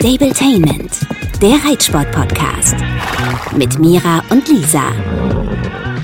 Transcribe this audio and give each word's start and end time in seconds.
Stabletainment, 0.00 1.06
der 1.42 1.56
Reitsport-Podcast. 1.62 2.74
Mit 3.54 3.78
Mira 3.78 4.24
und 4.30 4.48
Lisa. 4.48 4.92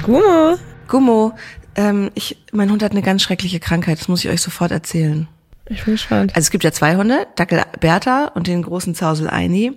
Gummo. 0.03 0.59
Gummo, 0.87 1.33
ähm, 1.77 2.11
ich, 2.15 2.37
mein 2.53 2.71
Hund 2.71 2.83
hat 2.83 2.93
eine 2.93 3.01
ganz 3.01 3.22
schreckliche 3.22 3.59
Krankheit, 3.59 3.99
das 3.99 4.09
muss 4.09 4.22
ich 4.22 4.31
euch 4.31 4.43
sofort 4.43 4.71
erzählen. 4.71 5.29
Ich 5.71 5.83
bin 5.83 5.95
gespannt. 5.95 6.37
Also 6.37 6.45
es 6.45 6.51
gibt 6.51 6.63
ja 6.65 6.72
zwei 6.72 6.97
Hunde, 6.97 7.27
Dackel 7.37 7.63
Bertha 7.81 8.27
und 8.35 8.49
den 8.49 8.61
großen 8.61 8.95
Zausel 8.95 9.31
Eini. 9.31 9.72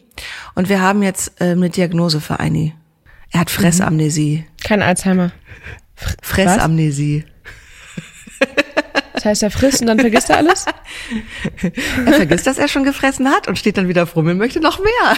Und 0.54 0.68
wir 0.68 0.82
haben 0.82 1.02
jetzt 1.02 1.40
äh, 1.40 1.52
eine 1.52 1.70
Diagnose 1.70 2.20
für 2.20 2.42
Eini. 2.42 2.76
Er 3.32 3.40
hat 3.40 3.50
Fressamnesie. 3.50 4.46
Kein 4.62 4.82
Alzheimer. 4.82 5.32
Fressamnesie. 6.22 7.24
Das 9.20 9.26
heißt, 9.26 9.44
er 9.44 9.52
frisst 9.52 9.82
und 9.82 9.88
dann 9.88 10.00
vergisst 10.00 10.30
er 10.30 10.38
alles? 10.38 10.66
Er 12.06 12.14
vergisst, 12.14 12.48
dass 12.48 12.58
er 12.58 12.70
schon 12.70 12.86
gefressen 12.86 13.30
hat 13.30 13.50
und 13.50 13.60
steht 13.60 13.76
dann 13.78 13.90
wieder 13.90 14.04
auf 14.04 14.16
Rummel, 14.16 14.34
möchte 14.34 14.62
noch 14.62 14.80
mehr. 14.80 15.18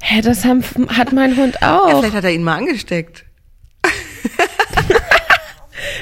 Hä, 0.00 0.20
das 0.20 0.44
haben, 0.44 0.62
hat 0.96 1.12
mein 1.12 1.36
Hund 1.36 1.56
Ja, 1.60 1.80
auch. 1.80 1.98
vielleicht 1.98 2.14
hat 2.14 2.22
er 2.22 2.30
ihn 2.30 2.44
mal 2.44 2.56
angesteckt. 2.56 3.24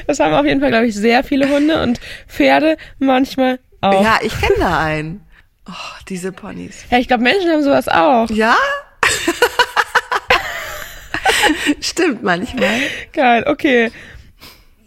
Das 0.07 0.21
haben 0.21 0.35
auf 0.35 0.45
jeden 0.45 0.61
Fall, 0.61 0.69
glaube 0.69 0.87
ich, 0.87 0.95
sehr 0.95 1.25
viele 1.25 1.49
Hunde 1.49 1.83
und 1.83 1.99
Pferde 2.29 2.77
manchmal 2.99 3.59
auch. 3.81 4.05
Ja, 4.05 4.19
ich 4.23 4.39
kenne 4.39 4.57
da 4.59 4.81
einen. 4.85 5.25
Oh, 5.67 5.73
diese 6.11 6.31
Ponys. 6.31 6.85
Ja, 6.91 6.99
ich 6.99 7.09
glaube, 7.09 7.23
Menschen 7.23 7.51
haben 7.51 7.63
sowas 7.63 7.89
auch. 7.89 8.29
Ja? 8.31 8.55
Stimmt 11.81 12.23
manchmal. 12.23 12.81
Geil, 13.15 13.45
okay. 13.47 13.91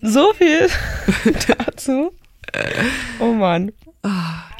So 0.02 0.34
viel 0.34 0.68
dazu. 1.66 2.12
Oh 3.20 3.34
Mann. 3.34 3.72
Wie 4.04 4.10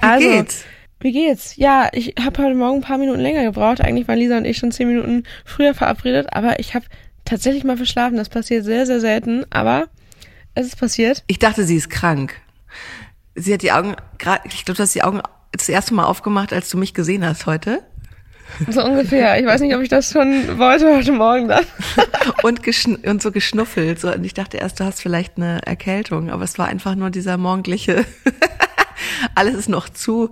Also, 0.02 0.30
geht's? 0.30 0.66
Wie 1.00 1.12
geht's? 1.12 1.56
Ja, 1.58 1.90
ich 1.94 2.16
habe 2.20 2.44
heute 2.44 2.56
Morgen 2.56 2.78
ein 2.78 2.82
paar 2.82 2.98
Minuten 2.98 3.20
länger 3.20 3.44
gebraucht. 3.44 3.82
Eigentlich 3.82 4.08
waren 4.08 4.18
Lisa 4.18 4.38
und 4.38 4.46
ich 4.46 4.58
schon 4.58 4.72
zehn 4.72 4.88
Minuten 4.88 5.24
früher 5.46 5.74
verabredet, 5.74 6.28
aber 6.34 6.60
ich 6.60 6.74
habe 6.74 6.86
tatsächlich 7.24 7.64
mal 7.64 7.78
verschlafen. 7.78 8.18
Das 8.18 8.30
passiert 8.30 8.66
sehr, 8.66 8.86
sehr 8.86 9.00
selten, 9.00 9.46
aber 9.52 9.88
es 10.56 10.68
ist 10.68 10.80
passiert. 10.80 11.24
Ich 11.28 11.40
dachte, 11.40 11.64
sie 11.66 11.76
ist 11.76 11.90
krank. 11.90 12.36
Sie 13.36 13.54
hat 13.54 13.62
die 13.62 13.72
Augen, 13.72 13.96
ich 14.46 14.66
glaube, 14.66 14.78
du 14.78 14.84
hast 14.84 14.96
die 14.96 15.04
Augen 15.04 15.22
das 15.52 15.70
erste 15.70 15.94
Mal 15.94 16.06
aufgemacht, 16.06 16.52
als 16.52 16.70
du 16.70 16.78
mich 16.78 16.94
gesehen 16.96 17.24
hast 17.26 17.46
heute. 17.46 17.84
So 18.70 18.84
ungefähr. 18.84 19.40
Ich 19.40 19.46
weiß 19.46 19.62
nicht, 19.62 19.76
ob 19.76 19.82
ich 19.82 19.90
das 19.90 20.12
schon 20.12 20.58
wollte 20.58 20.96
heute 20.96 21.12
Morgen 21.12 21.48
dann. 21.48 21.66
Und, 22.44 22.62
und 23.06 23.22
so 23.22 23.32
geschnuffelt. 23.32 24.00
So. 24.00 24.12
Und 24.12 24.24
ich 24.26 24.34
dachte 24.34 24.58
erst, 24.58 24.80
du 24.80 24.84
hast 24.84 25.02
vielleicht 25.02 25.38
eine 25.38 25.62
Erkältung, 25.66 26.30
aber 26.30 26.44
es 26.44 26.58
war 26.58 26.68
einfach 26.68 26.96
nur 26.96 27.10
dieser 27.10 27.38
morgendliche. 27.38 28.06
Alles 29.36 29.56
ist 29.56 29.70
noch 29.70 29.90
zu 29.90 30.32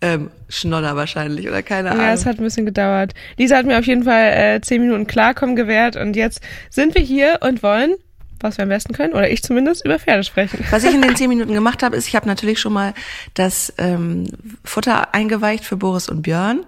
ähm, 0.00 0.30
Schnodder 0.48 0.96
wahrscheinlich 0.96 1.48
oder 1.48 1.62
keine 1.62 1.90
Ahnung. 1.90 2.04
Ja, 2.04 2.12
es 2.12 2.26
hat 2.26 2.38
ein 2.38 2.44
bisschen 2.44 2.66
gedauert. 2.66 3.14
Lisa 3.36 3.56
hat 3.56 3.66
mir 3.66 3.78
auf 3.78 3.86
jeden 3.86 4.04
Fall 4.04 4.32
äh, 4.32 4.60
zehn 4.60 4.80
Minuten 4.80 5.06
Klarkommen 5.06 5.56
gewährt 5.56 5.96
und 5.96 6.14
jetzt 6.14 6.40
sind 6.70 6.94
wir 6.94 7.02
hier 7.02 7.38
und 7.42 7.62
wollen, 7.62 7.94
was 8.40 8.58
wir 8.58 8.62
am 8.62 8.68
besten 8.68 8.92
können, 8.92 9.14
oder 9.14 9.30
ich 9.30 9.42
zumindest, 9.42 9.84
über 9.84 9.98
Pferde 9.98 10.22
sprechen. 10.22 10.64
Was 10.70 10.84
ich 10.84 10.94
in 10.94 11.02
den 11.02 11.16
zehn 11.16 11.28
Minuten 11.28 11.52
gemacht 11.52 11.82
habe, 11.82 11.96
ist, 11.96 12.06
ich 12.06 12.14
habe 12.14 12.26
natürlich 12.26 12.60
schon 12.60 12.72
mal 12.72 12.94
das 13.34 13.72
ähm, 13.78 14.28
Futter 14.64 15.14
eingeweicht 15.14 15.64
für 15.64 15.76
Boris 15.76 16.08
und 16.08 16.22
Björn, 16.22 16.64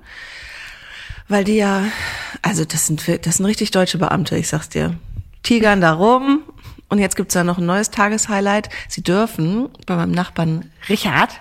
weil 1.30 1.44
die 1.44 1.56
ja, 1.56 1.84
also 2.42 2.64
das 2.64 2.86
sind 2.86 3.02
das 3.26 3.36
sind 3.36 3.46
richtig 3.46 3.70
deutsche 3.70 3.98
Beamte, 3.98 4.36
ich 4.36 4.48
sag's 4.48 4.68
dir. 4.68 4.98
Tigern 5.42 5.80
da 5.80 5.92
rum 5.92 6.42
und 6.88 6.98
jetzt 6.98 7.16
gibt's 7.16 7.34
da 7.34 7.44
noch 7.44 7.58
ein 7.58 7.66
neues 7.66 7.90
Tageshighlight. 7.90 8.68
Sie 8.88 9.02
dürfen 9.02 9.68
bei 9.86 9.96
meinem 9.96 10.12
Nachbarn 10.12 10.70
Richard 10.88 11.40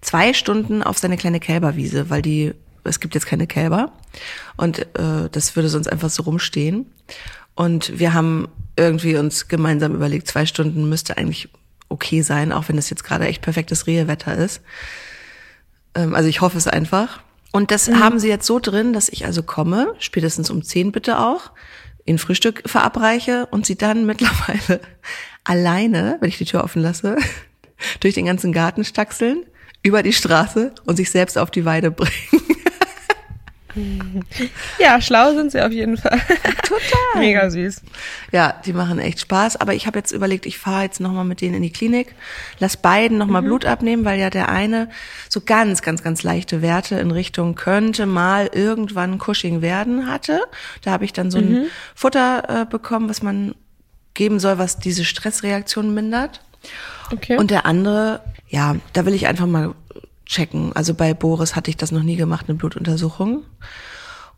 zwei 0.00 0.34
Stunden 0.34 0.82
auf 0.82 0.98
seine 0.98 1.16
kleine 1.16 1.40
Kälberwiese, 1.40 2.10
weil 2.10 2.22
die 2.22 2.52
es 2.84 3.00
gibt 3.00 3.14
jetzt 3.14 3.26
keine 3.26 3.46
Kälber 3.46 3.92
und 4.56 4.80
äh, 4.96 5.28
das 5.30 5.56
würde 5.56 5.68
sonst 5.68 5.88
einfach 5.88 6.10
so 6.10 6.22
rumstehen. 6.22 6.86
Und 7.54 7.98
wir 7.98 8.12
haben 8.12 8.48
irgendwie 8.76 9.16
uns 9.16 9.48
gemeinsam 9.48 9.94
überlegt, 9.94 10.28
zwei 10.28 10.46
Stunden 10.46 10.88
müsste 10.88 11.16
eigentlich 11.16 11.48
okay 11.88 12.22
sein, 12.22 12.52
auch 12.52 12.68
wenn 12.68 12.78
es 12.78 12.90
jetzt 12.90 13.02
gerade 13.02 13.26
echt 13.26 13.42
perfektes 13.42 13.86
Rehewetter 13.86 14.36
ist. 14.36 14.60
Ähm, 15.94 16.14
also 16.14 16.28
ich 16.28 16.40
hoffe 16.40 16.58
es 16.58 16.68
einfach. 16.68 17.20
Und 17.56 17.70
das 17.70 17.88
haben 17.88 18.18
sie 18.18 18.28
jetzt 18.28 18.44
so 18.44 18.58
drin, 18.58 18.92
dass 18.92 19.08
ich 19.08 19.24
also 19.24 19.42
komme, 19.42 19.94
spätestens 19.98 20.50
um 20.50 20.62
zehn 20.62 20.92
bitte 20.92 21.18
auch, 21.18 21.52
in 22.04 22.18
Frühstück 22.18 22.62
verabreiche 22.66 23.46
und 23.50 23.64
sie 23.64 23.78
dann 23.78 24.04
mittlerweile 24.10 24.78
alleine, 25.42 26.18
wenn 26.20 26.28
ich 26.28 26.36
die 26.36 26.44
Tür 26.44 26.62
offen 26.64 26.82
lasse, 26.82 27.16
durch 28.00 28.12
den 28.12 28.26
ganzen 28.26 28.52
Garten 28.52 28.84
staxeln, 28.84 29.46
über 29.82 30.02
die 30.02 30.12
Straße 30.12 30.74
und 30.84 30.96
sich 30.96 31.10
selbst 31.10 31.38
auf 31.38 31.50
die 31.50 31.64
Weide 31.64 31.90
bringen. 31.90 32.55
Ja, 34.78 35.00
schlau 35.00 35.34
sind 35.34 35.52
sie 35.52 35.64
auf 35.64 35.72
jeden 35.72 35.96
Fall. 35.96 36.20
Total. 36.62 37.18
Mega 37.20 37.50
süß. 37.50 37.82
Ja, 38.32 38.54
die 38.64 38.72
machen 38.72 38.98
echt 38.98 39.20
Spaß. 39.20 39.56
Aber 39.60 39.74
ich 39.74 39.86
habe 39.86 39.98
jetzt 39.98 40.12
überlegt, 40.12 40.46
ich 40.46 40.58
fahre 40.58 40.84
jetzt 40.84 41.00
nochmal 41.00 41.24
mit 41.24 41.40
denen 41.40 41.54
in 41.54 41.62
die 41.62 41.72
Klinik, 41.72 42.14
lass 42.58 42.76
beiden 42.76 43.18
nochmal 43.18 43.42
Blut 43.42 43.64
abnehmen, 43.64 44.04
weil 44.04 44.18
ja 44.18 44.30
der 44.30 44.48
eine 44.48 44.88
so 45.28 45.40
ganz, 45.40 45.82
ganz, 45.82 46.02
ganz 46.02 46.22
leichte 46.22 46.62
Werte 46.62 46.98
in 46.98 47.10
Richtung 47.10 47.54
könnte 47.54 48.06
mal 48.06 48.50
irgendwann 48.52 49.18
Cushing 49.18 49.62
werden 49.62 50.10
hatte. 50.10 50.40
Da 50.82 50.90
habe 50.90 51.04
ich 51.04 51.12
dann 51.12 51.30
so 51.30 51.38
ein 51.38 51.66
Futter 51.94 52.62
äh, 52.62 52.64
bekommen, 52.64 53.08
was 53.08 53.22
man 53.22 53.54
geben 54.14 54.40
soll, 54.40 54.58
was 54.58 54.78
diese 54.78 55.04
Stressreaktion 55.04 55.94
mindert. 55.94 56.40
Okay. 57.12 57.36
Und 57.36 57.50
der 57.50 57.66
andere, 57.66 58.20
ja, 58.48 58.76
da 58.92 59.06
will 59.06 59.14
ich 59.14 59.26
einfach 59.26 59.46
mal 59.46 59.74
checken. 60.26 60.72
Also 60.74 60.94
bei 60.94 61.14
Boris 61.14 61.56
hatte 61.56 61.70
ich 61.70 61.76
das 61.76 61.92
noch 61.92 62.02
nie 62.02 62.16
gemacht, 62.16 62.46
eine 62.48 62.58
Blutuntersuchung. 62.58 63.44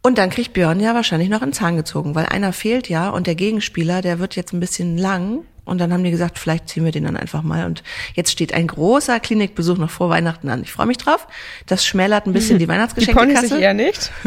Und 0.01 0.19
dann 0.19 0.31
kriegt 0.31 0.53
Björn 0.53 0.81
ja 0.81 0.95
wahrscheinlich 0.95 1.29
noch 1.29 1.43
einen 1.43 1.53
Zahn 1.53 1.77
gezogen, 1.77 2.15
weil 2.15 2.27
einer 2.27 2.53
fehlt 2.53 2.89
ja 2.89 3.11
und 3.11 3.27
der 3.27 3.35
Gegenspieler, 3.35 4.01
der 4.01 4.21
wird 4.21 4.37
jetzt 4.37 4.53
ein 4.53 4.61
bisschen 4.61 4.97
lang. 4.97 5.45
Und 5.65 5.79
dann 5.79 5.93
haben 5.93 6.03
die 6.03 6.11
gesagt, 6.11 6.39
vielleicht 6.39 6.69
ziehen 6.71 6.85
wir 6.87 6.93
den 6.93 7.05
dann 7.05 7.17
einfach 7.17 7.43
mal. 7.43 7.67
Und 7.67 7.83
jetzt 8.15 8.31
steht 8.31 8.55
ein 8.55 8.67
großer 8.67 9.21
Klinikbesuch 9.21 9.77
noch 9.77 9.91
vor 9.91 10.09
Weihnachten 10.09 10.49
an. 10.49 10.63
Ich 10.63 10.73
freue 10.73 10.87
mich 10.87 10.97
drauf. 10.97 11.27
Das 11.67 11.85
schmälert 11.85 12.27
ein 12.27 12.33
bisschen 12.33 12.59
die 12.59 12.65
die 12.65 12.69
Weihnachtsgeschenkekasse. 12.69 13.49
sich 13.49 13.61
eher 13.61 13.75
nicht. 13.75 14.11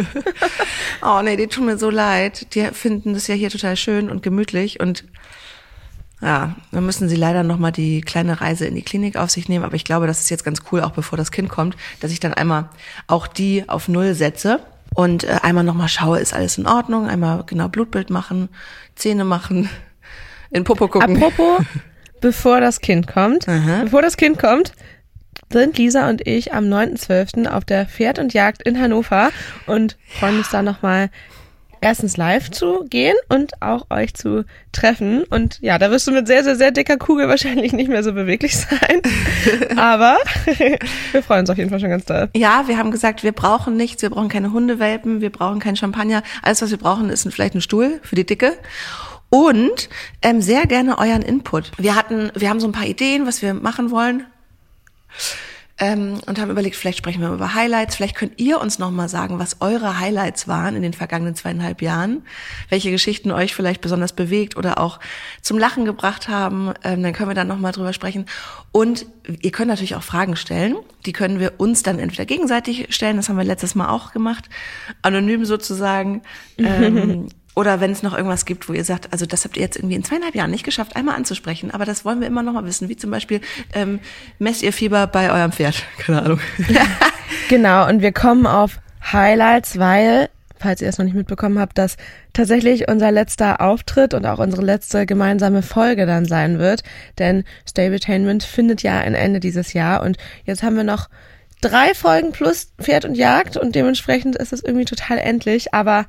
Oh 1.03 1.19
nee, 1.23 1.35
die 1.35 1.47
tun 1.47 1.65
mir 1.65 1.79
so 1.79 1.89
leid. 1.89 2.53
Die 2.53 2.63
finden 2.65 3.15
das 3.15 3.25
ja 3.25 3.33
hier 3.33 3.49
total 3.49 3.75
schön 3.75 4.11
und 4.11 4.21
gemütlich 4.21 4.79
und 4.79 5.03
ja, 6.21 6.55
dann 6.71 6.85
müssen 6.85 7.09
sie 7.09 7.15
leider 7.15 7.43
nochmal 7.43 7.71
die 7.71 8.01
kleine 8.01 8.41
Reise 8.41 8.65
in 8.65 8.75
die 8.75 8.83
Klinik 8.83 9.15
auf 9.15 9.31
sich 9.31 9.49
nehmen. 9.49 9.65
Aber 9.65 9.75
ich 9.75 9.85
glaube, 9.85 10.07
das 10.07 10.19
ist 10.19 10.29
jetzt 10.29 10.43
ganz 10.43 10.61
cool, 10.71 10.81
auch 10.81 10.91
bevor 10.91 11.17
das 11.17 11.31
Kind 11.31 11.49
kommt, 11.49 11.75
dass 11.99 12.11
ich 12.11 12.19
dann 12.19 12.33
einmal 12.33 12.69
auch 13.07 13.27
die 13.27 13.67
auf 13.67 13.87
Null 13.87 14.13
setze 14.13 14.59
und 14.93 15.23
äh, 15.23 15.39
einmal 15.41 15.63
nochmal 15.63 15.89
schaue, 15.89 16.19
ist 16.19 16.33
alles 16.33 16.57
in 16.57 16.67
Ordnung, 16.67 17.07
einmal 17.07 17.43
genau 17.45 17.69
Blutbild 17.69 18.09
machen, 18.09 18.49
Zähne 18.95 19.25
machen, 19.25 19.69
in 20.51 20.63
Popo 20.63 20.87
gucken. 20.87 21.17
Apropos, 21.17 21.65
bevor 22.19 22.61
das 22.61 22.81
Kind 22.81 23.07
kommt, 23.07 23.47
Aha. 23.47 23.81
bevor 23.83 24.01
das 24.01 24.17
Kind 24.17 24.37
kommt, 24.37 24.73
sind 25.49 25.77
Lisa 25.77 26.09
und 26.09 26.25
ich 26.27 26.53
am 26.53 26.65
9.12. 26.65 27.47
auf 27.47 27.65
der 27.65 27.85
Pferd 27.85 28.19
und 28.19 28.33
Jagd 28.33 28.61
in 28.61 28.79
Hannover 28.79 29.31
und 29.65 29.97
freuen 30.19 30.37
uns 30.37 30.49
da 30.49 30.61
nochmal 30.61 31.09
erstens 31.81 32.15
live 32.15 32.51
zu 32.51 32.85
gehen 32.89 33.15
und 33.27 33.61
auch 33.61 33.87
euch 33.89 34.13
zu 34.13 34.45
treffen. 34.71 35.23
Und 35.23 35.59
ja, 35.61 35.77
da 35.77 35.91
wirst 35.91 36.07
du 36.07 36.11
mit 36.11 36.27
sehr, 36.27 36.43
sehr, 36.43 36.55
sehr 36.55 36.71
dicker 36.71 36.97
Kugel 36.97 37.27
wahrscheinlich 37.27 37.73
nicht 37.73 37.89
mehr 37.89 38.03
so 38.03 38.13
beweglich 38.13 38.55
sein. 38.55 39.01
Aber 39.77 40.17
wir 41.11 41.23
freuen 41.23 41.41
uns 41.41 41.49
auf 41.49 41.57
jeden 41.57 41.69
Fall 41.69 41.79
schon 41.79 41.89
ganz 41.89 42.05
doll. 42.05 42.29
Ja, 42.35 42.67
wir 42.67 42.77
haben 42.77 42.91
gesagt, 42.91 43.23
wir 43.23 43.31
brauchen 43.31 43.75
nichts, 43.75 44.01
wir 44.01 44.11
brauchen 44.11 44.29
keine 44.29 44.53
Hundewelpen, 44.53 45.21
wir 45.21 45.31
brauchen 45.31 45.59
kein 45.59 45.75
Champagner. 45.75 46.23
Alles, 46.41 46.61
was 46.61 46.71
wir 46.71 46.77
brauchen, 46.77 47.09
ist 47.09 47.27
vielleicht 47.31 47.55
ein 47.55 47.61
Stuhl 47.61 47.99
für 48.03 48.15
die 48.15 48.25
Dicke. 48.25 48.53
Und 49.29 49.89
ähm, 50.21 50.41
sehr 50.41 50.67
gerne 50.67 50.97
euren 50.97 51.21
Input. 51.21 51.71
Wir 51.77 51.95
hatten, 51.95 52.31
wir 52.35 52.49
haben 52.49 52.59
so 52.59 52.67
ein 52.67 52.73
paar 52.73 52.85
Ideen, 52.85 53.25
was 53.25 53.41
wir 53.41 53.53
machen 53.53 53.89
wollen. 53.89 54.25
Ähm, 55.81 56.21
und 56.27 56.39
haben 56.39 56.51
überlegt, 56.51 56.75
vielleicht 56.75 56.99
sprechen 56.99 57.21
wir 57.21 57.33
über 57.33 57.55
Highlights. 57.55 57.95
Vielleicht 57.95 58.15
könnt 58.15 58.39
ihr 58.39 58.61
uns 58.61 58.77
noch 58.77 58.91
mal 58.91 59.09
sagen, 59.09 59.39
was 59.39 59.61
eure 59.61 59.99
Highlights 59.99 60.47
waren 60.47 60.75
in 60.75 60.83
den 60.83 60.93
vergangenen 60.93 61.33
zweieinhalb 61.33 61.81
Jahren, 61.81 62.21
welche 62.69 62.91
Geschichten 62.91 63.31
euch 63.31 63.55
vielleicht 63.55 63.81
besonders 63.81 64.13
bewegt 64.13 64.55
oder 64.57 64.77
auch 64.77 64.99
zum 65.41 65.57
Lachen 65.57 65.83
gebracht 65.85 66.27
haben. 66.27 66.71
Ähm, 66.83 67.01
dann 67.01 67.13
können 67.13 67.31
wir 67.31 67.33
dann 67.33 67.47
noch 67.47 67.57
mal 67.57 67.71
drüber 67.71 67.93
sprechen. 67.93 68.27
Und 68.71 69.07
ihr 69.41 69.51
könnt 69.51 69.69
natürlich 69.69 69.95
auch 69.95 70.03
Fragen 70.03 70.35
stellen. 70.35 70.75
Die 71.07 71.13
können 71.13 71.39
wir 71.39 71.53
uns 71.57 71.81
dann 71.81 71.97
entweder 71.97 72.25
gegenseitig 72.25 72.93
stellen. 72.93 73.17
Das 73.17 73.27
haben 73.27 73.37
wir 73.37 73.43
letztes 73.43 73.73
Mal 73.73 73.89
auch 73.89 74.13
gemacht, 74.13 74.49
anonym 75.01 75.45
sozusagen. 75.45 76.21
Ähm, 76.61 77.27
Oder 77.53 77.81
wenn 77.81 77.91
es 77.91 78.01
noch 78.01 78.15
irgendwas 78.15 78.45
gibt, 78.45 78.69
wo 78.69 78.73
ihr 78.73 78.85
sagt, 78.85 79.11
also 79.11 79.25
das 79.25 79.43
habt 79.43 79.57
ihr 79.57 79.63
jetzt 79.63 79.75
irgendwie 79.75 79.95
in 79.95 80.03
zweieinhalb 80.03 80.35
Jahren 80.35 80.51
nicht 80.51 80.63
geschafft, 80.63 80.95
einmal 80.95 81.15
anzusprechen, 81.15 81.71
aber 81.71 81.83
das 81.83 82.05
wollen 82.05 82.21
wir 82.21 82.27
immer 82.27 82.43
noch 82.43 82.53
mal 82.53 82.65
wissen, 82.65 82.87
wie 82.87 82.95
zum 82.95 83.11
Beispiel, 83.11 83.41
ähm, 83.73 83.99
messt 84.39 84.63
ihr 84.63 84.71
Fieber 84.71 85.07
bei 85.07 85.31
eurem 85.31 85.51
Pferd? 85.51 85.83
Keine 85.97 86.21
Ahnung. 86.23 86.39
Genau, 87.49 87.87
und 87.87 88.01
wir 88.01 88.13
kommen 88.13 88.45
auf 88.47 88.79
Highlights, 89.11 89.77
weil, 89.77 90.29
falls 90.57 90.81
ihr 90.81 90.87
es 90.87 90.97
noch 90.97 91.05
nicht 91.05 91.15
mitbekommen 91.15 91.59
habt, 91.59 91.77
dass 91.77 91.97
tatsächlich 92.33 92.87
unser 92.87 93.11
letzter 93.11 93.59
Auftritt 93.59 94.13
und 94.13 94.25
auch 94.25 94.39
unsere 94.39 94.61
letzte 94.61 95.05
gemeinsame 95.05 95.61
Folge 95.61 96.05
dann 96.05 96.25
sein 96.25 96.59
wird. 96.59 96.83
Denn 97.19 97.43
Stabletainment 97.69 98.43
findet 98.43 98.83
ja 98.83 98.99
ein 98.99 99.15
Ende 99.15 99.41
dieses 99.41 99.73
Jahr 99.73 100.01
und 100.03 100.17
jetzt 100.45 100.63
haben 100.63 100.77
wir 100.77 100.85
noch 100.85 101.09
drei 101.59 101.93
Folgen 101.93 102.31
plus 102.31 102.71
Pferd 102.81 103.05
und 103.05 103.15
Jagd 103.15 103.57
und 103.57 103.75
dementsprechend 103.75 104.37
ist 104.37 104.53
es 104.53 104.63
irgendwie 104.63 104.85
total 104.85 105.17
endlich. 105.17 105.73
Aber 105.73 106.05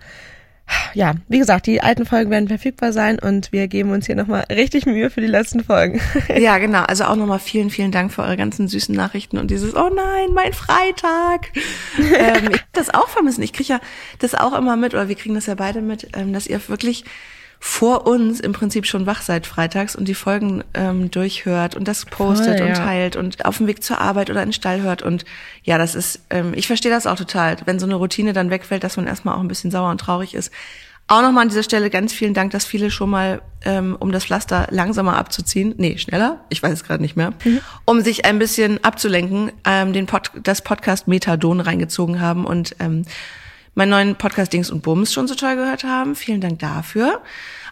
ja, 0.95 1.15
wie 1.29 1.39
gesagt, 1.39 1.67
die 1.67 1.81
alten 1.81 2.07
Folgen 2.07 2.31
werden 2.31 2.49
verfügbar 2.49 2.93
sein 2.93 3.19
und 3.19 3.53
wir 3.53 3.69
geben 3.69 3.93
uns 3.93 4.07
hier 4.07 4.17
nochmal 4.17 4.45
richtig 4.51 4.87
Mühe 4.87 5.11
für 5.11 5.21
die 5.21 5.27
letzten 5.27 5.65
Folgen. 5.65 6.01
ja, 6.37 6.59
genau. 6.59 6.83
Also 6.83 7.05
auch 7.05 7.17
nochmal 7.17 7.39
vielen, 7.39 7.71
vielen 7.71 7.93
Dank 7.93 8.13
für 8.13 8.23
eure 8.23 8.37
ganzen 8.37 8.69
süßen 8.69 8.95
Nachrichten 8.95 9.39
und 9.39 9.51
dieses, 9.51 9.75
oh 9.75 9.91
nein, 9.95 10.33
mein 10.35 10.53
Freitag. 10.53 11.51
ähm, 11.99 12.51
ich 12.53 12.61
das 12.73 12.93
auch 12.93 13.09
vermissen. 13.09 13.43
Ich 13.43 13.53
kriege 13.53 13.75
ja 13.75 13.81
das 14.19 14.35
auch 14.35 14.57
immer 14.57 14.77
mit, 14.77 14.95
oder 14.95 15.09
wir 15.09 15.17
kriegen 15.17 15.35
das 15.35 15.47
ja 15.47 15.55
beide 15.55 15.81
mit, 15.81 16.09
ähm, 16.15 16.33
dass 16.33 16.47
ihr 16.47 16.61
wirklich 16.69 17.05
vor 17.65 18.09
uns 18.09 18.41
im 18.41 18.53
Prinzip 18.53 18.87
schon 18.87 19.07
wach 19.07 19.23
seid 19.23 19.47
freitags 19.47 19.95
und 19.95 20.09
die 20.09 20.15
Folgen 20.15 20.65
ähm, 20.75 21.13
durchhört 21.13 21.77
und 21.77 21.87
das 21.87 22.07
postet 22.07 22.59
Voll, 22.59 22.67
ja. 22.67 22.67
und 22.67 22.75
teilt 22.75 23.15
und 23.15 23.45
auf 23.45 23.59
dem 23.59 23.69
Weg 23.69 23.85
zur 23.85 24.01
Arbeit 24.01 24.31
oder 24.31 24.43
in 24.43 24.49
den 24.49 24.53
Stall 24.53 24.83
hört. 24.83 25.03
Und 25.03 25.25
ja, 25.63 25.79
das 25.79 25.95
ist, 25.95 26.23
ähm, 26.31 26.55
ich 26.57 26.67
verstehe 26.67 26.91
das 26.91 27.07
auch 27.07 27.15
total, 27.15 27.57
wenn 27.65 27.79
so 27.79 27.87
eine 27.87 27.95
Routine 27.95 28.33
dann 28.33 28.51
wegfällt, 28.51 28.83
dass 28.83 28.97
man 28.97 29.07
erstmal 29.07 29.37
auch 29.37 29.41
ein 29.41 29.47
bisschen 29.47 29.71
sauer 29.71 29.93
und 29.93 29.99
traurig 29.99 30.35
ist. 30.35 30.51
Auch 31.07 31.23
nochmal 31.23 31.43
an 31.43 31.51
dieser 31.51 31.63
Stelle 31.63 31.89
ganz 31.89 32.13
vielen 32.13 32.35
Dank, 32.35 32.51
dass 32.51 32.65
viele 32.65 32.91
schon 32.91 33.11
mal, 33.11 33.43
ähm, 33.65 33.97
um 33.97 34.11
das 34.11 34.25
Pflaster 34.25 34.67
langsamer 34.71 35.17
abzuziehen, 35.17 35.73
nee, 35.77 35.99
schneller, 35.99 36.41
ich 36.49 36.61
weiß 36.65 36.73
es 36.73 36.83
gerade 36.83 37.01
nicht 37.01 37.15
mehr, 37.15 37.33
mhm. 37.45 37.61
um 37.85 38.01
sich 38.01 38.25
ein 38.25 38.41
bisschen 38.41 38.83
abzulenken, 38.83 39.53
ähm, 39.65 39.93
den 39.93 40.07
Pod 40.07 40.33
das 40.43 40.63
Podcast 40.63 41.07
Methadon 41.07 41.61
reingezogen 41.61 42.21
haben 42.21 42.45
und 42.45 42.75
ähm, 42.81 43.05
meinen 43.75 43.91
neuen 43.91 44.17
Podcast 44.17 44.53
Dings 44.53 44.71
und 44.71 44.83
Bums 44.83 45.13
schon 45.13 45.29
so 45.29 45.35
toll 45.35 45.57
gehört 45.57 45.85
haben. 45.85 46.15
Vielen 46.15 46.41
Dank 46.41 46.59
dafür. 46.59 47.21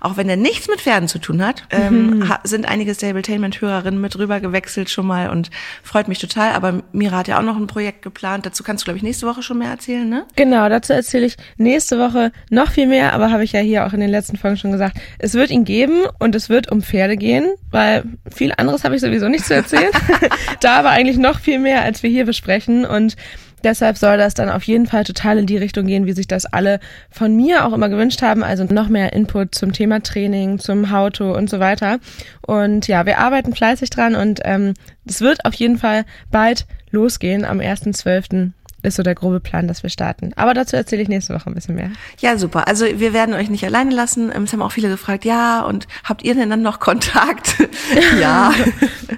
Auch 0.01 0.17
wenn 0.17 0.31
er 0.31 0.37
nichts 0.37 0.67
mit 0.67 0.81
Pferden 0.81 1.09
zu 1.09 1.19
tun 1.19 1.45
hat, 1.45 1.65
ähm, 1.71 2.21
mhm. 2.21 2.33
sind 2.43 2.67
einige 2.67 2.95
Stabletainment-Hörerinnen 2.95 4.01
mit 4.01 4.19
rüber 4.19 4.41
gewechselt 4.41 4.89
schon 4.89 5.07
mal 5.07 5.29
und 5.29 5.51
freut 5.83 6.09
mich 6.09 6.19
total. 6.19 6.53
Aber 6.53 6.83
Mira 6.93 7.19
hat 7.19 7.29
ja 7.29 7.39
auch 7.39 7.43
noch 7.43 7.57
ein 7.57 7.67
Projekt 7.67 8.01
geplant. 8.01 8.47
Dazu 8.47 8.63
kannst 8.63 8.83
du, 8.83 8.85
glaube 8.87 8.97
ich, 8.97 9.03
nächste 9.03 9.27
Woche 9.27 9.43
schon 9.43 9.59
mehr 9.59 9.69
erzählen, 9.69 10.09
ne? 10.09 10.25
Genau, 10.37 10.71
dazu 10.71 10.95
erzähle 10.95 11.27
ich 11.27 11.37
nächste 11.59 11.99
Woche 11.99 12.33
noch 12.49 12.71
viel 12.71 12.87
mehr, 12.87 13.13
aber 13.13 13.31
habe 13.31 13.45
ich 13.45 13.53
ja 13.53 13.61
hier 13.61 13.87
auch 13.87 13.93
in 13.93 14.01
den 14.01 14.09
letzten 14.09 14.39
Folgen 14.39 14.57
schon 14.57 14.73
gesagt. 14.73 14.97
Es 15.19 15.35
wird 15.35 15.51
ihn 15.51 15.67
geben 15.67 16.05
und 16.19 16.35
es 16.35 16.49
wird 16.49 16.73
um 16.73 16.81
Pferde 16.81 17.19
gehen, 17.19 17.51
weil 17.71 18.05
viel 18.35 18.55
anderes 18.57 18.85
habe 18.85 18.95
ich 18.95 19.03
sowieso 19.03 19.29
nicht 19.29 19.45
zu 19.45 19.55
erzählen. 19.55 19.91
da 20.61 20.79
aber 20.79 20.91
eigentlich 20.91 21.19
noch 21.19 21.41
viel 21.41 21.59
mehr, 21.59 21.83
als 21.83 22.03
wir 22.03 22.09
hier 22.09 22.25
besprechen. 22.25 22.87
Und 22.87 23.17
Deshalb 23.65 23.97
soll 23.99 24.17
das 24.17 24.35
dann 24.35 24.49
auf 24.49 24.63
jeden 24.65 24.87
Fall 24.87 25.05
total 25.05 25.39
in 25.39 25.47
die 25.47 25.57
Richtung 25.57 25.87
gehen, 25.87 26.07
wie 26.07 26.13
sich 26.13 26.29
das 26.29 26.47
alle 26.47 26.81
von 27.11 27.35
mir 27.35 27.67
auch 27.67 27.73
immer 27.73 27.89
gewünscht 27.89 28.23
haben. 28.23 28.43
Also 28.43 28.65
noch 28.65 28.89
mehr 28.89 29.13
Input 29.13 29.55
zum 29.55 29.73
Thema 29.73 30.03
Training, 30.03 30.59
zum 30.59 30.91
How-To 30.91 31.37
und 31.37 31.51
so 31.51 31.61
weiter. 31.61 31.99
Und 32.47 32.89
ja, 32.89 33.07
wir 33.07 33.19
arbeiten 33.19 33.55
fleißig 33.55 33.91
dran 33.91 34.15
und 34.15 34.41
ähm, 34.45 34.75
es 35.07 35.21
wird 35.21 35.45
auf 35.45 35.55
jeden 35.55 35.79
Fall 35.79 36.05
bald 36.31 36.67
losgehen 36.91 37.45
am 37.45 37.61
1.12 37.61 38.53
ist 38.83 38.97
so 38.97 39.03
der 39.03 39.15
grobe 39.15 39.41
Plan, 39.41 39.69
dass 39.69 39.83
wir 39.83 39.91
starten. 39.91 40.33
Aber 40.37 40.55
dazu 40.55 40.77
erzähle 40.77 41.03
ich 41.03 41.09
nächste 41.09 41.35
Woche 41.35 41.51
ein 41.51 41.55
bisschen 41.55 41.75
mehr. 41.75 41.91
Ja, 42.21 42.39
super. 42.39 42.67
Also 42.67 42.87
wir 42.87 43.13
werden 43.13 43.35
euch 43.35 43.51
nicht 43.51 43.65
alleine 43.65 43.95
lassen. 43.95 44.31
Es 44.31 44.53
haben 44.53 44.63
auch 44.63 44.73
viele 44.73 44.89
gefragt, 44.89 45.25
ja, 45.25 45.61
und 45.63 45.87
habt 46.05 46.23
ihr 46.23 46.35
denn 46.35 46.51
dann 46.51 46.63
noch 46.63 46.81
Kontakt? 46.81 47.57
ja. 48.21 48.53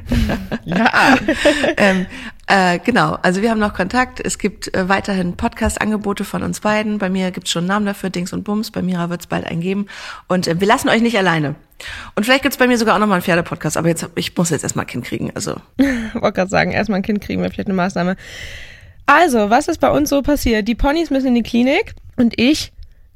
ja. 0.65 1.17
ähm, 1.77 2.07
äh, 2.53 2.79
genau, 2.81 3.17
also 3.23 3.41
wir 3.41 3.51
haben 3.51 3.59
noch 3.59 3.73
Kontakt. 3.73 4.21
Es 4.21 4.37
gibt 4.37 4.75
äh, 4.75 4.87
weiterhin 4.87 5.39
Podcast-Angebote 5.39 6.25
von 6.25 6.43
uns 6.43 6.61
beiden. 6.61 6.99
Bei 6.99 7.09
mir 7.09 7.31
gibt 7.31 7.47
es 7.47 7.53
schon 7.53 7.61
einen 7.61 7.69
Namen 7.69 7.87
dafür, 7.87 8.11
Dings 8.11 8.35
und 8.35 8.45
Bums. 8.45 8.71
Bei 8.71 8.83
Mira 8.83 9.09
wird 9.09 9.23
es 9.23 9.27
bald 9.27 9.47
einen 9.47 9.63
geben. 9.63 9.87
Und 10.29 10.47
äh, 10.47 10.61
wir 10.61 10.67
lassen 10.67 10.91
euch 10.91 11.01
nicht 11.01 11.17
alleine. 11.17 11.55
Und 12.15 12.25
vielleicht 12.25 12.43
gibt 12.43 12.53
es 12.53 12.59
bei 12.59 12.67
mir 12.67 12.77
sogar 12.77 12.95
auch 12.95 12.99
nochmal 12.99 13.17
einen 13.17 13.23
Pferdepodcast, 13.23 13.79
aber 13.79 13.89
jetzt, 13.89 14.07
ich 14.17 14.37
muss 14.37 14.51
jetzt 14.51 14.65
erstmal 14.65 14.85
ein 14.85 14.89
Kind 14.89 15.07
kriegen. 15.07 15.33
Also. 15.35 15.57
wollte 16.13 16.33
gerade 16.33 16.51
sagen, 16.51 16.73
erstmal 16.73 16.99
ein 16.99 17.03
Kind 17.03 17.23
kriegen 17.23 17.41
wäre 17.41 17.51
vielleicht 17.51 17.69
eine 17.69 17.77
Maßnahme. 17.77 18.17
Also, 19.07 19.49
was 19.49 19.69
ist 19.69 19.81
bei 19.81 19.91
uns 19.91 20.11
so 20.11 20.21
passiert? 20.21 20.69
Die 20.69 20.75
Ponys 20.75 21.09
müssen 21.09 21.29
in 21.29 21.35
die 21.37 21.43
Klinik 21.43 21.95
und 22.17 22.39
ich 22.39 22.73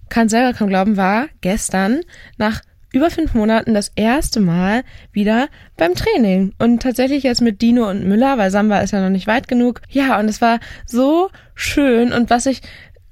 kann 0.09 0.31
selber 0.31 0.57
kaum 0.57 0.69
glauben, 0.69 0.97
war 0.97 1.27
gestern 1.43 2.01
nach 2.39 2.63
über 2.97 3.11
fünf 3.11 3.35
Monaten 3.35 3.75
das 3.75 3.93
erste 3.95 4.41
Mal 4.41 4.83
wieder 5.13 5.49
beim 5.77 5.95
Training. 5.95 6.55
Und 6.59 6.83
tatsächlich 6.83 7.23
jetzt 7.23 7.43
mit 7.43 7.61
Dino 7.61 7.89
und 7.89 8.09
Müller, 8.09 8.39
weil 8.39 8.51
Samba 8.51 8.81
ist 8.81 8.93
ja 8.93 9.03
noch 9.03 9.11
nicht 9.11 9.27
weit 9.27 9.49
genug. 9.49 9.83
Ja, 9.91 10.19
und 10.19 10.29
es 10.29 10.41
war 10.41 10.61
so 10.87 11.29
schön. 11.55 12.13
Und 12.13 12.31
was 12.31 12.47
ich 12.47 12.63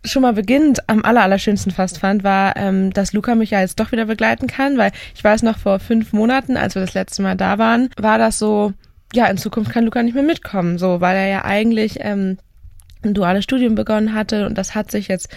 schon 0.03 0.23
mal 0.23 0.33
beginnend 0.33 0.89
am 0.89 1.05
aller, 1.05 1.23
allerschönsten 1.23 1.71
fast 1.71 1.99
fand, 1.99 2.25
war, 2.25 2.57
ähm, 2.57 2.93
dass 2.93 3.13
Luca 3.13 3.35
mich 3.35 3.51
ja 3.51 3.61
jetzt 3.61 3.79
doch 3.79 3.93
wieder 3.93 4.07
begleiten 4.07 4.47
kann, 4.47 4.79
weil 4.79 4.93
ich 5.15 5.23
weiß 5.23 5.43
noch 5.43 5.59
vor 5.59 5.79
fünf 5.81 6.13
Monaten, 6.13 6.57
als 6.57 6.75
wir 6.75 6.83
das 6.83 6.95
letzte 6.95 7.23
Mal 7.23 7.37
da 7.37 7.59
waren, 7.59 7.91
war 7.99 8.19
das 8.19 8.39
so, 8.39 8.73
ja, 9.13 9.27
in 9.27 9.39
Zukunft 9.39 9.71
kann 9.71 9.85
Luca 9.85 10.03
nicht 10.03 10.15
mehr 10.15 10.23
mitkommen, 10.23 10.79
so, 10.79 11.01
weil 11.01 11.17
er 11.17 11.29
ja 11.29 11.45
eigentlich 11.45 11.99
ähm, 12.01 12.39
ein 13.03 13.15
duales 13.15 13.45
Studium 13.45 13.75
begonnen 13.75 14.15
hatte 14.15 14.47
und 14.47 14.57
das 14.57 14.75
hat 14.75 14.91
sich 14.91 15.09
jetzt 15.09 15.29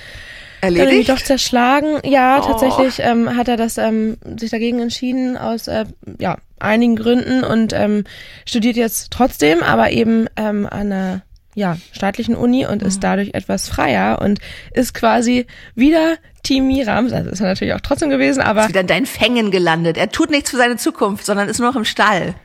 Erledigt? 0.61 1.09
doch 1.09 1.21
zerschlagen. 1.21 1.99
Ja, 2.03 2.39
oh. 2.39 2.47
tatsächlich 2.47 2.99
ähm, 2.99 3.35
hat 3.35 3.47
er 3.47 3.57
das 3.57 3.77
ähm, 3.77 4.17
sich 4.37 4.49
dagegen 4.49 4.79
entschieden 4.79 5.37
aus 5.37 5.67
äh, 5.67 5.85
ja, 6.19 6.37
einigen 6.59 6.95
Gründen 6.95 7.43
und 7.43 7.73
ähm, 7.73 8.03
studiert 8.45 8.75
jetzt 8.75 9.11
trotzdem, 9.11 9.61
aber 9.61 9.91
eben 9.91 10.27
ähm, 10.35 10.65
an 10.65 10.91
einer 10.91 11.21
ja, 11.57 11.75
staatlichen 11.91 12.35
Uni 12.35 12.67
und 12.67 12.83
mhm. 12.83 12.87
ist 12.87 13.03
dadurch 13.03 13.33
etwas 13.33 13.67
freier 13.67 14.21
und 14.21 14.39
ist 14.73 14.93
quasi 14.93 15.47
wieder 15.73 16.17
Team 16.43 16.67
Miram. 16.67 17.11
Also 17.11 17.31
ist 17.31 17.39
er 17.39 17.47
natürlich 17.47 17.73
auch 17.73 17.81
trotzdem 17.81 18.11
gewesen, 18.11 18.41
aber. 18.41 18.61
Ist 18.61 18.69
wieder 18.69 18.81
in 18.81 18.87
deinen 18.87 19.05
Fängen 19.07 19.49
gelandet. 19.49 19.97
Er 19.97 20.11
tut 20.11 20.29
nichts 20.29 20.51
für 20.51 20.57
seine 20.57 20.77
Zukunft, 20.77 21.25
sondern 21.25 21.49
ist 21.49 21.59
nur 21.59 21.69
noch 21.69 21.75
im 21.75 21.85
Stall. 21.85 22.35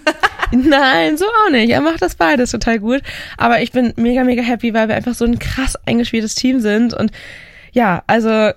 Nein, 0.52 1.16
so 1.16 1.24
auch 1.24 1.50
nicht. 1.50 1.70
Er 1.70 1.80
macht 1.80 2.02
das 2.02 2.14
beides 2.14 2.52
total 2.52 2.78
gut. 2.78 3.02
Aber 3.36 3.60
ich 3.62 3.72
bin 3.72 3.94
mega, 3.96 4.22
mega 4.22 4.42
happy, 4.42 4.74
weil 4.74 4.86
wir 4.86 4.94
einfach 4.94 5.14
so 5.14 5.24
ein 5.24 5.40
krass 5.40 5.76
eingespieltes 5.86 6.34
Team 6.34 6.60
sind. 6.60 6.94
Und 6.94 7.10
ja, 7.72 8.02
also 8.06 8.52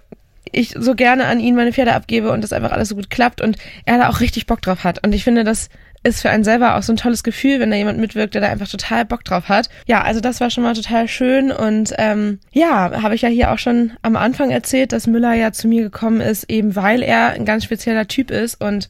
ich 0.51 0.75
so 0.77 0.95
gerne 0.95 1.25
an 1.25 1.39
ihn 1.39 1.56
meine 1.56 1.73
Pferde 1.73 1.94
abgebe 1.94 2.31
und 2.31 2.41
das 2.41 2.53
einfach 2.53 2.71
alles 2.71 2.89
so 2.89 2.95
gut 2.95 3.09
klappt 3.09 3.41
und 3.41 3.57
er 3.85 3.97
da 3.97 4.09
auch 4.09 4.19
richtig 4.19 4.45
Bock 4.45 4.62
drauf 4.62 4.83
hat. 4.83 5.06
Und 5.06 5.13
ich 5.13 5.23
finde, 5.23 5.44
das 5.44 5.69
ist 6.03 6.21
für 6.21 6.29
einen 6.29 6.44
selber 6.44 6.75
auch 6.75 6.83
so 6.83 6.94
ein 6.94 6.97
tolles 6.97 7.23
Gefühl, 7.23 7.59
wenn 7.59 7.71
da 7.71 7.77
jemand 7.77 8.00
mitwirkt, 8.00 8.35
der 8.35 8.41
da 8.41 8.47
einfach 8.47 8.67
total 8.67 9.06
Bock 9.06 9.23
drauf 9.23 9.50
hat. 9.50 9.69
Ja, 9.88 10.03
also 10.03 10.21
das 10.21 10.39
war 10.39 10.51
schon 10.51 10.63
mal 10.63 10.75
total 10.75 11.07
schön 11.07 11.51
und 11.51 11.94
ähm, 11.97 12.39
ja, 12.51 13.01
habe 13.01 13.15
ich 13.15 13.23
ja 13.23 13.29
hier 13.29 13.51
auch 13.51 13.57
schon 13.57 13.94
am 14.03 14.15
Anfang 14.15 14.51
erzählt, 14.51 14.91
dass 14.91 15.07
Müller 15.07 15.33
ja 15.33 15.51
zu 15.51 15.67
mir 15.67 15.81
gekommen 15.81 16.21
ist, 16.21 16.50
eben 16.50 16.75
weil 16.75 17.01
er 17.01 17.31
ein 17.31 17.45
ganz 17.45 17.63
spezieller 17.63 18.07
Typ 18.07 18.29
ist 18.29 18.62
und 18.62 18.88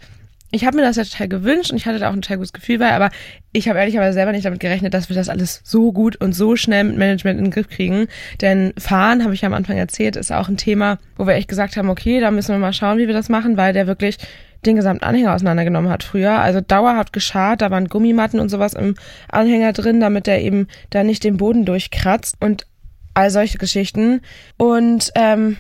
ich 0.52 0.66
habe 0.66 0.78
mir 0.78 0.84
das 0.84 0.96
ja 0.96 1.04
total 1.04 1.28
gewünscht 1.28 1.72
und 1.72 1.78
ich 1.78 1.86
hatte 1.86 2.00
da 2.00 2.10
auch 2.10 2.14
ein 2.14 2.22
total 2.22 2.38
gutes 2.38 2.54
Gefühl 2.54 2.78
bei, 2.78 2.92
aber 2.94 3.10
ich 3.52 3.68
habe 3.68 3.80
ehrlicherweise 3.80 4.14
selber 4.14 4.32
nicht 4.32 4.46
damit 4.46 4.60
gerechnet, 4.60 4.94
dass 4.94 5.10
wir 5.10 5.16
das 5.16 5.30
alles 5.30 5.62
so 5.64 5.92
gut 5.92 6.16
und 6.18 6.34
so 6.34 6.56
schnell 6.56 6.84
mit 6.84 6.98
Management 6.98 7.40
in 7.40 7.46
den 7.46 7.52
Griff 7.52 7.68
kriegen. 7.68 8.08
Denn 8.42 8.74
Fahren, 8.78 9.24
habe 9.24 9.34
ich 9.34 9.42
ja 9.42 9.48
am 9.48 9.54
Anfang 9.54 9.78
erzählt, 9.78 10.16
ist 10.16 10.32
auch 10.32 10.48
ein 10.48 10.58
Thema, 10.58 10.98
wo 11.18 11.28
wir 11.28 11.34
echt 11.34 11.50
gesagt 11.50 11.78
haben, 11.78 11.90
okay, 11.90 12.20
da 12.20 12.32
müssen 12.32 12.54
wir 12.54 12.60
mal 12.60 12.74
schauen, 12.74 12.98
wie 12.98 13.08
wir 13.08 13.14
das 13.14 13.30
machen, 13.30 13.58
weil 13.58 13.74
der 13.74 13.88
wirklich 13.88 14.18
den 14.66 14.76
gesamten 14.76 15.04
Anhänger 15.04 15.34
auseinandergenommen 15.34 15.92
hat 15.92 16.04
früher. 16.04 16.40
Also 16.40 16.62
dauerhaft 16.62 17.14
geschart, 17.14 17.62
da 17.62 17.72
waren 17.72 17.88
Gummimatten 17.88 18.40
und 18.40 18.50
sowas 18.50 18.74
im 18.74 18.96
Anhänger 19.30 19.74
drin, 19.74 20.00
damit 20.00 20.28
der 20.28 20.42
eben 20.42 20.68
da 20.90 21.04
nicht 21.04 21.24
den 21.24 21.38
Boden 21.38 21.66
durchkratzt 21.66 22.38
und 22.40 22.66
all 23.14 23.30
solche 23.30 23.58
Geschichten. 23.58 24.22
Und 24.58 25.12
ähm, 25.16 25.58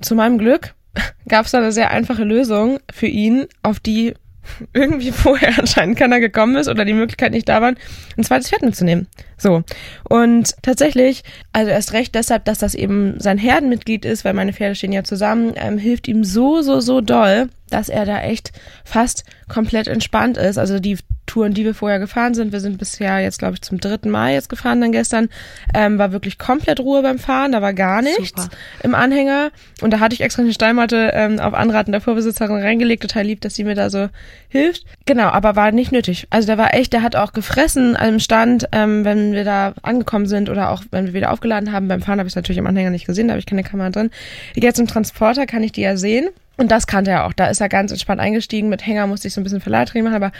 zu 0.00 0.14
meinem 0.14 0.38
Glück 0.38 0.74
gab 1.28 1.46
es 1.46 1.52
da 1.52 1.58
eine 1.58 1.72
sehr 1.72 1.90
einfache 1.90 2.24
Lösung 2.24 2.78
für 2.90 3.06
ihn, 3.06 3.46
auf 3.62 3.80
die 3.80 4.14
irgendwie 4.72 5.12
vorher 5.12 5.58
anscheinend 5.58 5.98
keiner 5.98 6.20
gekommen 6.20 6.56
ist 6.56 6.68
oder 6.68 6.84
die 6.84 6.94
Möglichkeit 6.94 7.32
nicht 7.32 7.48
da 7.48 7.60
war, 7.60 7.74
ein 8.16 8.24
zweites 8.24 8.48
Pferd 8.48 8.62
mitzunehmen. 8.62 9.06
So. 9.36 9.62
Und 10.08 10.54
tatsächlich, 10.62 11.22
also 11.52 11.70
erst 11.70 11.92
recht 11.92 12.14
deshalb, 12.14 12.44
dass 12.44 12.58
das 12.58 12.74
eben 12.74 13.20
sein 13.20 13.38
Herdenmitglied 13.38 14.04
ist, 14.04 14.24
weil 14.24 14.34
meine 14.34 14.52
Pferde 14.52 14.74
stehen 14.74 14.92
ja 14.92 15.04
zusammen, 15.04 15.52
ähm, 15.56 15.78
hilft 15.78 16.08
ihm 16.08 16.24
so, 16.24 16.62
so, 16.62 16.80
so 16.80 17.00
doll, 17.00 17.48
dass 17.70 17.88
er 17.88 18.04
da 18.04 18.20
echt 18.20 18.52
fast 18.84 19.24
komplett 19.48 19.88
entspannt 19.88 20.36
ist. 20.36 20.58
Also 20.58 20.78
die 20.78 20.98
Touren, 21.28 21.54
die 21.54 21.64
wir 21.64 21.74
vorher 21.74 22.00
gefahren 22.00 22.34
sind, 22.34 22.52
wir 22.52 22.60
sind 22.60 22.78
bisher 22.78 23.20
jetzt, 23.20 23.38
glaube 23.38 23.54
ich, 23.54 23.62
zum 23.62 23.78
dritten 23.78 24.10
Mal 24.10 24.32
jetzt 24.32 24.48
gefahren 24.48 24.80
dann 24.80 24.90
gestern, 24.90 25.28
ähm, 25.74 25.98
war 25.98 26.10
wirklich 26.10 26.38
komplett 26.38 26.80
Ruhe 26.80 27.02
beim 27.02 27.18
Fahren, 27.18 27.52
da 27.52 27.62
war 27.62 27.72
gar 27.72 28.02
nichts 28.02 28.42
Super. 28.42 28.56
im 28.82 28.94
Anhänger. 28.94 29.50
Und 29.80 29.92
da 29.92 30.00
hatte 30.00 30.14
ich 30.14 30.22
extra 30.22 30.42
eine 30.42 30.52
Steinmatte 30.52 31.12
ähm, 31.14 31.38
auf 31.38 31.54
Anraten 31.54 31.92
der 31.92 32.00
Vorbesitzerin 32.00 32.60
reingelegt, 32.60 33.02
total 33.02 33.24
lieb, 33.24 33.40
dass 33.42 33.54
sie 33.54 33.64
mir 33.64 33.76
da 33.76 33.90
so 33.90 34.08
hilft. 34.48 34.84
Genau, 35.06 35.28
aber 35.28 35.54
war 35.54 35.70
nicht 35.70 35.92
nötig. 35.92 36.26
Also 36.30 36.46
der 36.46 36.58
war 36.58 36.74
echt, 36.74 36.92
der 36.92 37.02
hat 37.02 37.14
auch 37.14 37.32
gefressen 37.32 37.94
im 37.96 38.18
Stand, 38.18 38.68
ähm, 38.72 39.04
wenn 39.04 39.32
wir 39.32 39.44
da 39.44 39.74
angekommen 39.82 40.26
sind 40.26 40.50
oder 40.50 40.70
auch 40.70 40.82
wenn 40.90 41.06
wir 41.06 41.12
wieder 41.12 41.32
aufgeladen 41.32 41.72
haben. 41.72 41.88
Beim 41.88 42.02
Fahren 42.02 42.18
habe 42.18 42.26
ich 42.26 42.32
es 42.32 42.36
natürlich 42.36 42.58
im 42.58 42.66
Anhänger 42.66 42.90
nicht 42.90 43.06
gesehen, 43.06 43.28
da 43.28 43.32
habe 43.32 43.40
ich 43.40 43.46
keine 43.46 43.62
Kamera 43.62 43.90
drin. 43.90 44.10
Jetzt 44.54 44.80
im 44.80 44.86
Transporter 44.86 45.46
kann 45.46 45.62
ich 45.62 45.72
die 45.72 45.82
ja 45.82 45.96
sehen. 45.96 46.28
Und 46.58 46.72
das 46.72 46.88
kannte 46.88 47.12
er 47.12 47.24
auch. 47.24 47.32
Da 47.32 47.46
ist 47.46 47.60
er 47.60 47.68
ganz 47.68 47.92
entspannt 47.92 48.20
eingestiegen. 48.20 48.68
Mit 48.68 48.84
Hänger 48.84 49.06
musste 49.06 49.28
ich 49.28 49.34
so 49.34 49.40
ein 49.40 49.44
bisschen 49.44 49.60
Verleihtraining 49.60 50.10
machen, 50.10 50.22
aber 50.22 50.32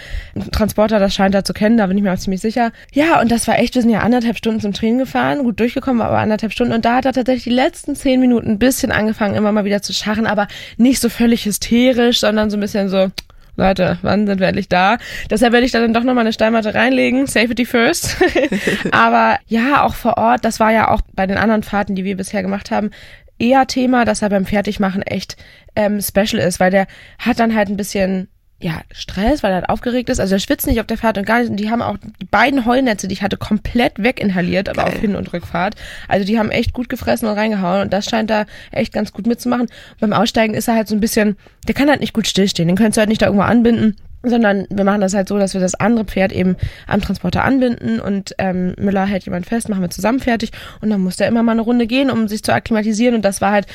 Transporter, 0.50 0.98
das 0.98 1.14
scheint 1.14 1.32
er 1.32 1.44
zu 1.44 1.54
kennen, 1.54 1.76
da 1.76 1.86
bin 1.86 1.96
ich 1.96 2.02
mir 2.02 2.12
auch 2.12 2.18
ziemlich 2.18 2.40
sicher. 2.40 2.72
Ja, 2.92 3.20
und 3.20 3.30
das 3.30 3.46
war 3.46 3.58
echt, 3.58 3.76
wir 3.76 3.82
sind 3.82 3.92
ja 3.92 4.00
anderthalb 4.00 4.36
Stunden 4.36 4.60
zum 4.60 4.72
Training 4.72 4.98
gefahren, 4.98 5.44
gut 5.44 5.60
durchgekommen, 5.60 6.02
aber 6.02 6.18
anderthalb 6.18 6.52
Stunden. 6.52 6.74
Und 6.74 6.84
da 6.84 6.96
hat 6.96 7.06
er 7.06 7.12
tatsächlich 7.12 7.44
die 7.44 7.50
letzten 7.50 7.94
zehn 7.94 8.20
Minuten 8.20 8.50
ein 8.50 8.58
bisschen 8.58 8.90
angefangen, 8.90 9.36
immer 9.36 9.52
mal 9.52 9.64
wieder 9.64 9.80
zu 9.80 9.92
scharren, 9.92 10.26
aber 10.26 10.48
nicht 10.76 11.00
so 11.00 11.08
völlig 11.08 11.44
hysterisch, 11.44 12.18
sondern 12.18 12.50
so 12.50 12.56
ein 12.56 12.60
bisschen 12.60 12.88
so, 12.88 13.12
Leute, 13.56 13.98
wann 14.02 14.26
sind 14.26 14.40
wir 14.40 14.48
endlich 14.48 14.68
da? 14.68 14.98
Deshalb 15.30 15.52
werde 15.52 15.66
ich 15.66 15.72
da 15.72 15.80
dann 15.80 15.94
doch 15.94 16.04
nochmal 16.04 16.22
eine 16.22 16.32
Steinmatte 16.32 16.74
reinlegen. 16.74 17.26
Safety 17.26 17.64
first. 17.64 18.16
Aber 18.92 19.38
ja, 19.46 19.84
auch 19.84 19.94
vor 19.94 20.16
Ort, 20.16 20.44
das 20.44 20.58
war 20.58 20.72
ja 20.72 20.90
auch 20.90 21.00
bei 21.14 21.26
den 21.26 21.36
anderen 21.36 21.64
Fahrten, 21.64 21.94
die 21.94 22.04
wir 22.04 22.16
bisher 22.16 22.42
gemacht 22.42 22.70
haben, 22.70 22.90
eher 23.38 23.66
Thema, 23.66 24.04
dass 24.04 24.22
er 24.22 24.30
beim 24.30 24.46
Fertigmachen 24.46 25.02
echt 25.02 25.36
ähm, 25.76 26.00
special 26.00 26.42
ist, 26.42 26.60
weil 26.60 26.70
der 26.70 26.86
hat 27.18 27.38
dann 27.38 27.54
halt 27.54 27.68
ein 27.68 27.76
bisschen 27.76 28.28
ja, 28.60 28.80
Stress, 28.90 29.44
weil 29.44 29.52
er 29.52 29.56
halt 29.56 29.68
aufgeregt 29.68 30.08
ist. 30.08 30.18
Also 30.18 30.34
er 30.34 30.40
schwitzt 30.40 30.66
nicht 30.66 30.80
auf 30.80 30.86
der 30.86 30.98
Fahrt 30.98 31.16
und 31.16 31.24
gar 31.24 31.38
nicht. 31.38 31.50
Und 31.50 31.58
die 31.58 31.70
haben 31.70 31.80
auch 31.80 31.96
die 32.20 32.24
beiden 32.24 32.66
Heulnetze, 32.66 33.06
die 33.06 33.12
ich 33.12 33.22
hatte, 33.22 33.36
komplett 33.36 34.02
weginhaliert, 34.02 34.68
aber 34.68 34.82
Geil. 34.82 34.94
auf 34.94 35.00
Hin- 35.00 35.14
und 35.14 35.32
Rückfahrt. 35.32 35.76
Also 36.08 36.26
die 36.26 36.38
haben 36.40 36.50
echt 36.50 36.72
gut 36.72 36.88
gefressen 36.88 37.28
und 37.28 37.36
reingehauen 37.36 37.82
und 37.82 37.92
das 37.92 38.06
scheint 38.06 38.30
da 38.30 38.46
echt 38.72 38.92
ganz 38.92 39.12
gut 39.12 39.28
mitzumachen. 39.28 39.66
Und 39.66 40.00
beim 40.00 40.12
Aussteigen 40.12 40.54
ist 40.54 40.66
er 40.66 40.74
halt 40.74 40.88
so 40.88 40.96
ein 40.96 41.00
bisschen, 41.00 41.36
der 41.68 41.74
kann 41.74 41.88
halt 41.88 42.00
nicht 42.00 42.14
gut 42.14 42.26
stillstehen. 42.26 42.66
Den 42.66 42.76
könntest 42.76 42.96
du 42.96 43.00
halt 43.00 43.08
nicht 43.08 43.22
da 43.22 43.26
irgendwo 43.26 43.44
anbinden. 43.44 43.94
Sondern 44.22 44.66
wir 44.70 44.84
machen 44.84 45.00
das 45.00 45.14
halt 45.14 45.28
so, 45.28 45.38
dass 45.38 45.54
wir 45.54 45.60
das 45.60 45.76
andere 45.76 46.04
Pferd 46.04 46.32
eben 46.32 46.56
am 46.86 47.00
Transporter 47.00 47.44
anbinden 47.44 48.00
und 48.00 48.34
ähm, 48.38 48.74
Müller 48.76 49.06
hält 49.06 49.24
jemand 49.24 49.46
fest, 49.46 49.68
machen 49.68 49.82
wir 49.82 49.90
zusammen 49.90 50.18
fertig 50.18 50.50
und 50.80 50.90
dann 50.90 51.00
muss 51.00 51.16
der 51.16 51.28
immer 51.28 51.44
mal 51.44 51.52
eine 51.52 51.60
Runde 51.60 51.86
gehen, 51.86 52.10
um 52.10 52.26
sich 52.26 52.42
zu 52.42 52.52
akklimatisieren 52.52 53.14
und 53.14 53.24
das 53.24 53.40
war 53.40 53.52
halt 53.52 53.66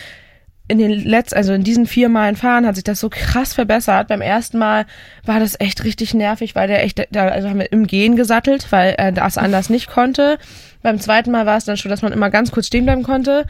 in 0.68 0.78
den 0.78 0.92
letzten, 0.92 1.36
also 1.36 1.54
in 1.54 1.64
diesen 1.64 1.86
vier 1.86 2.08
Malen 2.08 2.36
fahren 2.36 2.66
hat 2.66 2.76
sich 2.76 2.84
das 2.86 3.00
so 3.00 3.10
krass 3.10 3.54
verbessert. 3.54 4.08
Beim 4.08 4.22
ersten 4.22 4.58
Mal 4.58 4.86
war 5.26 5.40
das 5.40 5.60
echt 5.60 5.84
richtig 5.84 6.14
nervig, 6.14 6.56
weil 6.56 6.68
der 6.68 6.84
echt, 6.84 7.06
da 7.12 7.28
also 7.28 7.50
haben 7.50 7.60
wir 7.60 7.72
im 7.72 7.86
Gehen 7.86 8.16
gesattelt, 8.16 8.68
weil 8.72 8.96
er 8.98 9.12
das 9.12 9.38
anders 9.38 9.70
nicht 9.70 9.90
konnte. 9.90 10.38
Beim 10.82 11.00
zweiten 11.00 11.32
Mal 11.32 11.46
war 11.46 11.58
es 11.58 11.66
dann 11.66 11.76
schon, 11.78 11.92
dass 11.92 12.02
man 12.02 12.14
immer 12.14 12.30
ganz 12.30 12.52
kurz 12.52 12.68
stehen 12.68 12.86
bleiben 12.86 13.04
konnte. 13.04 13.46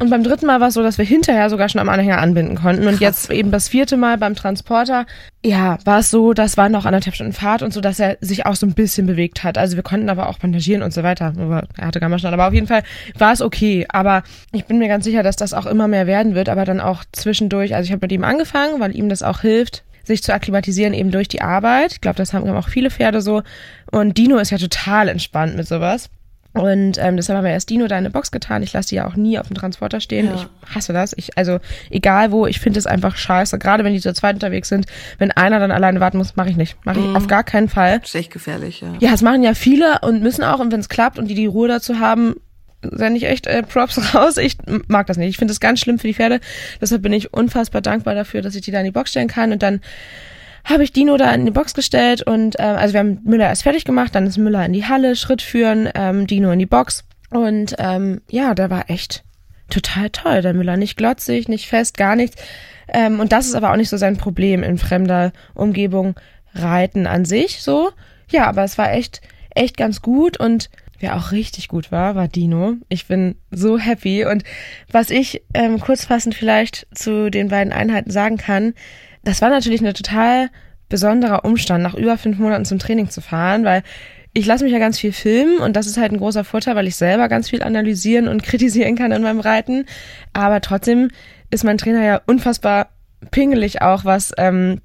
Und 0.00 0.10
beim 0.10 0.24
dritten 0.24 0.46
Mal 0.46 0.60
war 0.60 0.68
es 0.68 0.74
so, 0.74 0.82
dass 0.82 0.98
wir 0.98 1.04
hinterher 1.04 1.48
sogar 1.48 1.68
schon 1.68 1.80
am 1.80 1.88
Anhänger 1.88 2.18
anbinden 2.18 2.56
konnten. 2.56 2.86
Und 2.88 3.00
jetzt 3.00 3.30
eben 3.30 3.52
das 3.52 3.68
vierte 3.68 3.96
Mal 3.96 4.18
beim 4.18 4.34
Transporter, 4.34 5.06
ja, 5.44 5.78
war 5.84 6.00
es 6.00 6.10
so, 6.10 6.32
das 6.32 6.56
war 6.56 6.68
noch 6.68 6.84
anderthalb 6.84 7.14
Stunden 7.14 7.32
Fahrt 7.32 7.62
und 7.62 7.72
so, 7.72 7.80
dass 7.80 8.00
er 8.00 8.18
sich 8.20 8.44
auch 8.44 8.56
so 8.56 8.66
ein 8.66 8.74
bisschen 8.74 9.06
bewegt 9.06 9.44
hat. 9.44 9.56
Also 9.56 9.76
wir 9.76 9.84
konnten 9.84 10.08
aber 10.08 10.28
auch 10.28 10.38
bandagieren 10.38 10.82
und 10.82 10.92
so 10.92 11.04
weiter. 11.04 11.32
Aber 11.38 11.68
er 11.76 11.86
hatte 11.86 12.00
Gammaschnall. 12.00 12.34
Aber 12.34 12.48
auf 12.48 12.54
jeden 12.54 12.66
Fall 12.66 12.82
war 13.18 13.32
es 13.32 13.40
okay. 13.40 13.86
Aber 13.88 14.24
ich 14.52 14.64
bin 14.64 14.78
mir 14.78 14.88
ganz 14.88 15.04
sicher, 15.04 15.22
dass 15.22 15.36
das 15.36 15.54
auch 15.54 15.66
immer 15.66 15.86
mehr 15.86 16.08
werden 16.08 16.34
wird, 16.34 16.48
aber 16.48 16.64
dann 16.64 16.80
auch 16.80 17.04
zwischendurch. 17.12 17.76
Also 17.76 17.86
ich 17.86 17.92
habe 17.92 18.04
mit 18.04 18.12
ihm 18.12 18.24
angefangen, 18.24 18.80
weil 18.80 18.96
ihm 18.96 19.08
das 19.08 19.22
auch 19.22 19.40
hilft 19.40 19.84
sich 20.06 20.22
zu 20.22 20.34
akklimatisieren 20.34 20.92
eben 20.92 21.10
durch 21.10 21.28
die 21.28 21.40
Arbeit. 21.40 21.92
Ich 21.92 22.00
glaube, 22.02 22.16
das 22.16 22.34
haben 22.34 22.46
auch 22.50 22.68
viele 22.68 22.90
Pferde 22.90 23.22
so. 23.22 23.42
Und 23.90 24.18
Dino 24.18 24.36
ist 24.36 24.50
ja 24.50 24.58
total 24.58 25.08
entspannt 25.08 25.56
mit 25.56 25.66
sowas. 25.66 26.10
Und 26.54 26.98
ähm, 26.98 27.16
deshalb 27.16 27.36
haben 27.36 27.44
wir 27.44 27.50
erst 27.50 27.68
Dino 27.68 27.88
da 27.88 27.96
in 27.96 28.04
eine 28.04 28.10
Box 28.10 28.30
getan. 28.30 28.62
Ich 28.62 28.72
lasse 28.72 28.90
die 28.90 28.94
ja 28.94 29.06
auch 29.08 29.16
nie 29.16 29.40
auf 29.40 29.48
dem 29.48 29.56
Transporter 29.56 30.00
stehen. 30.00 30.26
Ja. 30.26 30.34
Ich 30.36 30.74
hasse 30.74 30.92
das. 30.92 31.12
Ich, 31.16 31.36
also 31.36 31.58
egal 31.90 32.30
wo, 32.30 32.46
ich 32.46 32.60
finde 32.60 32.78
es 32.78 32.86
einfach 32.86 33.16
scheiße. 33.16 33.58
Gerade 33.58 33.82
wenn 33.82 33.92
die 33.92 34.00
zu 34.00 34.14
zweit 34.14 34.36
unterwegs 34.36 34.68
sind, 34.68 34.86
wenn 35.18 35.32
einer 35.32 35.58
dann 35.58 35.72
alleine 35.72 35.98
warten 35.98 36.16
muss, 36.18 36.36
mache 36.36 36.50
ich 36.50 36.56
nicht. 36.56 36.76
Mache 36.84 37.00
ich 37.00 37.16
auf 37.16 37.26
gar 37.26 37.42
keinen 37.42 37.68
Fall. 37.68 37.98
Das 37.98 38.10
ist 38.10 38.14
echt 38.14 38.32
gefährlich, 38.32 38.82
ja. 38.82 38.92
Ja, 39.00 39.10
das 39.10 39.22
machen 39.22 39.42
ja 39.42 39.54
viele 39.54 39.98
und 40.02 40.22
müssen 40.22 40.44
auch. 40.44 40.60
Und 40.60 40.70
wenn 40.70 40.78
es 40.78 40.88
klappt 40.88 41.18
und 41.18 41.26
die 41.26 41.34
die 41.34 41.46
Ruhe 41.46 41.66
dazu 41.66 41.98
haben, 41.98 42.36
sende 42.82 43.18
ich 43.18 43.24
echt 43.24 43.48
äh, 43.48 43.64
Props 43.64 44.14
raus. 44.14 44.36
Ich 44.36 44.56
mag 44.86 45.08
das 45.08 45.16
nicht. 45.16 45.30
Ich 45.30 45.38
finde 45.38 45.50
das 45.50 45.58
ganz 45.58 45.80
schlimm 45.80 45.98
für 45.98 46.06
die 46.06 46.14
Pferde. 46.14 46.38
Deshalb 46.80 47.02
bin 47.02 47.12
ich 47.12 47.32
unfassbar 47.32 47.80
dankbar 47.80 48.14
dafür, 48.14 48.42
dass 48.42 48.54
ich 48.54 48.62
die 48.62 48.70
da 48.70 48.78
in 48.78 48.84
die 48.84 48.90
Box 48.92 49.10
stellen 49.10 49.28
kann. 49.28 49.50
Und 49.50 49.62
dann 49.62 49.80
habe 50.64 50.84
ich 50.84 50.92
Dino 50.92 51.16
da 51.16 51.32
in 51.32 51.44
die 51.44 51.50
Box 51.50 51.74
gestellt 51.74 52.22
und 52.22 52.56
ähm, 52.58 52.76
also 52.76 52.94
wir 52.94 53.00
haben 53.00 53.20
Müller 53.24 53.46
erst 53.46 53.62
fertig 53.62 53.84
gemacht, 53.84 54.14
dann 54.14 54.26
ist 54.26 54.38
Müller 54.38 54.64
in 54.64 54.72
die 54.72 54.86
Halle, 54.86 55.16
Schritt 55.16 55.42
führen, 55.42 55.88
ähm, 55.94 56.26
Dino 56.26 56.50
in 56.50 56.58
die 56.58 56.66
Box 56.66 57.04
und 57.30 57.74
ähm, 57.78 58.20
ja, 58.30 58.54
der 58.54 58.70
war 58.70 58.90
echt 58.90 59.24
total 59.70 60.10
toll, 60.10 60.42
der 60.42 60.54
Müller, 60.54 60.76
nicht 60.76 60.96
glotzig, 60.96 61.48
nicht 61.48 61.68
fest, 61.68 61.96
gar 61.96 62.16
nichts 62.16 62.42
ähm, 62.88 63.20
und 63.20 63.32
das 63.32 63.46
ist 63.46 63.54
aber 63.54 63.72
auch 63.72 63.76
nicht 63.76 63.90
so 63.90 63.96
sein 63.96 64.16
Problem 64.16 64.62
in 64.62 64.78
fremder 64.78 65.32
Umgebung 65.54 66.14
reiten 66.54 67.06
an 67.06 67.24
sich 67.24 67.62
so, 67.62 67.90
ja, 68.30 68.46
aber 68.46 68.64
es 68.64 68.78
war 68.78 68.92
echt 68.92 69.20
echt 69.50 69.76
ganz 69.76 70.02
gut 70.02 70.38
und 70.38 70.70
Wer 71.04 71.16
auch 71.16 71.32
richtig 71.32 71.68
gut 71.68 71.92
war, 71.92 72.14
war 72.14 72.28
Dino. 72.28 72.76
Ich 72.88 73.06
bin 73.06 73.34
so 73.50 73.78
happy. 73.78 74.24
Und 74.24 74.42
was 74.90 75.10
ich 75.10 75.42
ähm, 75.52 75.78
kurzfassend 75.78 76.34
vielleicht 76.34 76.86
zu 76.94 77.30
den 77.30 77.48
beiden 77.48 77.74
Einheiten 77.74 78.10
sagen 78.10 78.38
kann, 78.38 78.72
das 79.24 79.42
war 79.42 79.50
natürlich 79.50 79.84
ein 79.84 79.94
total 79.94 80.50
besonderer 80.88 81.44
Umstand, 81.44 81.82
nach 81.82 81.94
über 81.94 82.18
fünf 82.18 82.38
Monaten 82.38 82.64
zum 82.64 82.78
Training 82.78 83.10
zu 83.10 83.20
fahren, 83.20 83.64
weil 83.64 83.82
ich 84.32 84.46
lasse 84.46 84.64
mich 84.64 84.72
ja 84.72 84.78
ganz 84.78 84.98
viel 84.98 85.12
filmen 85.12 85.58
und 85.58 85.76
das 85.76 85.86
ist 85.86 85.96
halt 85.96 86.12
ein 86.12 86.18
großer 86.18 86.44
Vorteil, 86.44 86.74
weil 86.74 86.88
ich 86.88 86.96
selber 86.96 87.28
ganz 87.28 87.50
viel 87.50 87.62
analysieren 87.62 88.28
und 88.28 88.42
kritisieren 88.44 88.96
kann 88.96 89.12
in 89.12 89.22
meinem 89.22 89.40
Reiten. 89.40 89.86
Aber 90.32 90.60
trotzdem 90.60 91.10
ist 91.50 91.64
mein 91.64 91.78
Trainer 91.78 92.04
ja 92.04 92.20
unfassbar 92.26 92.88
pingelig 93.30 93.80
auch, 93.80 94.04
was 94.04 94.32
ähm, 94.36 94.80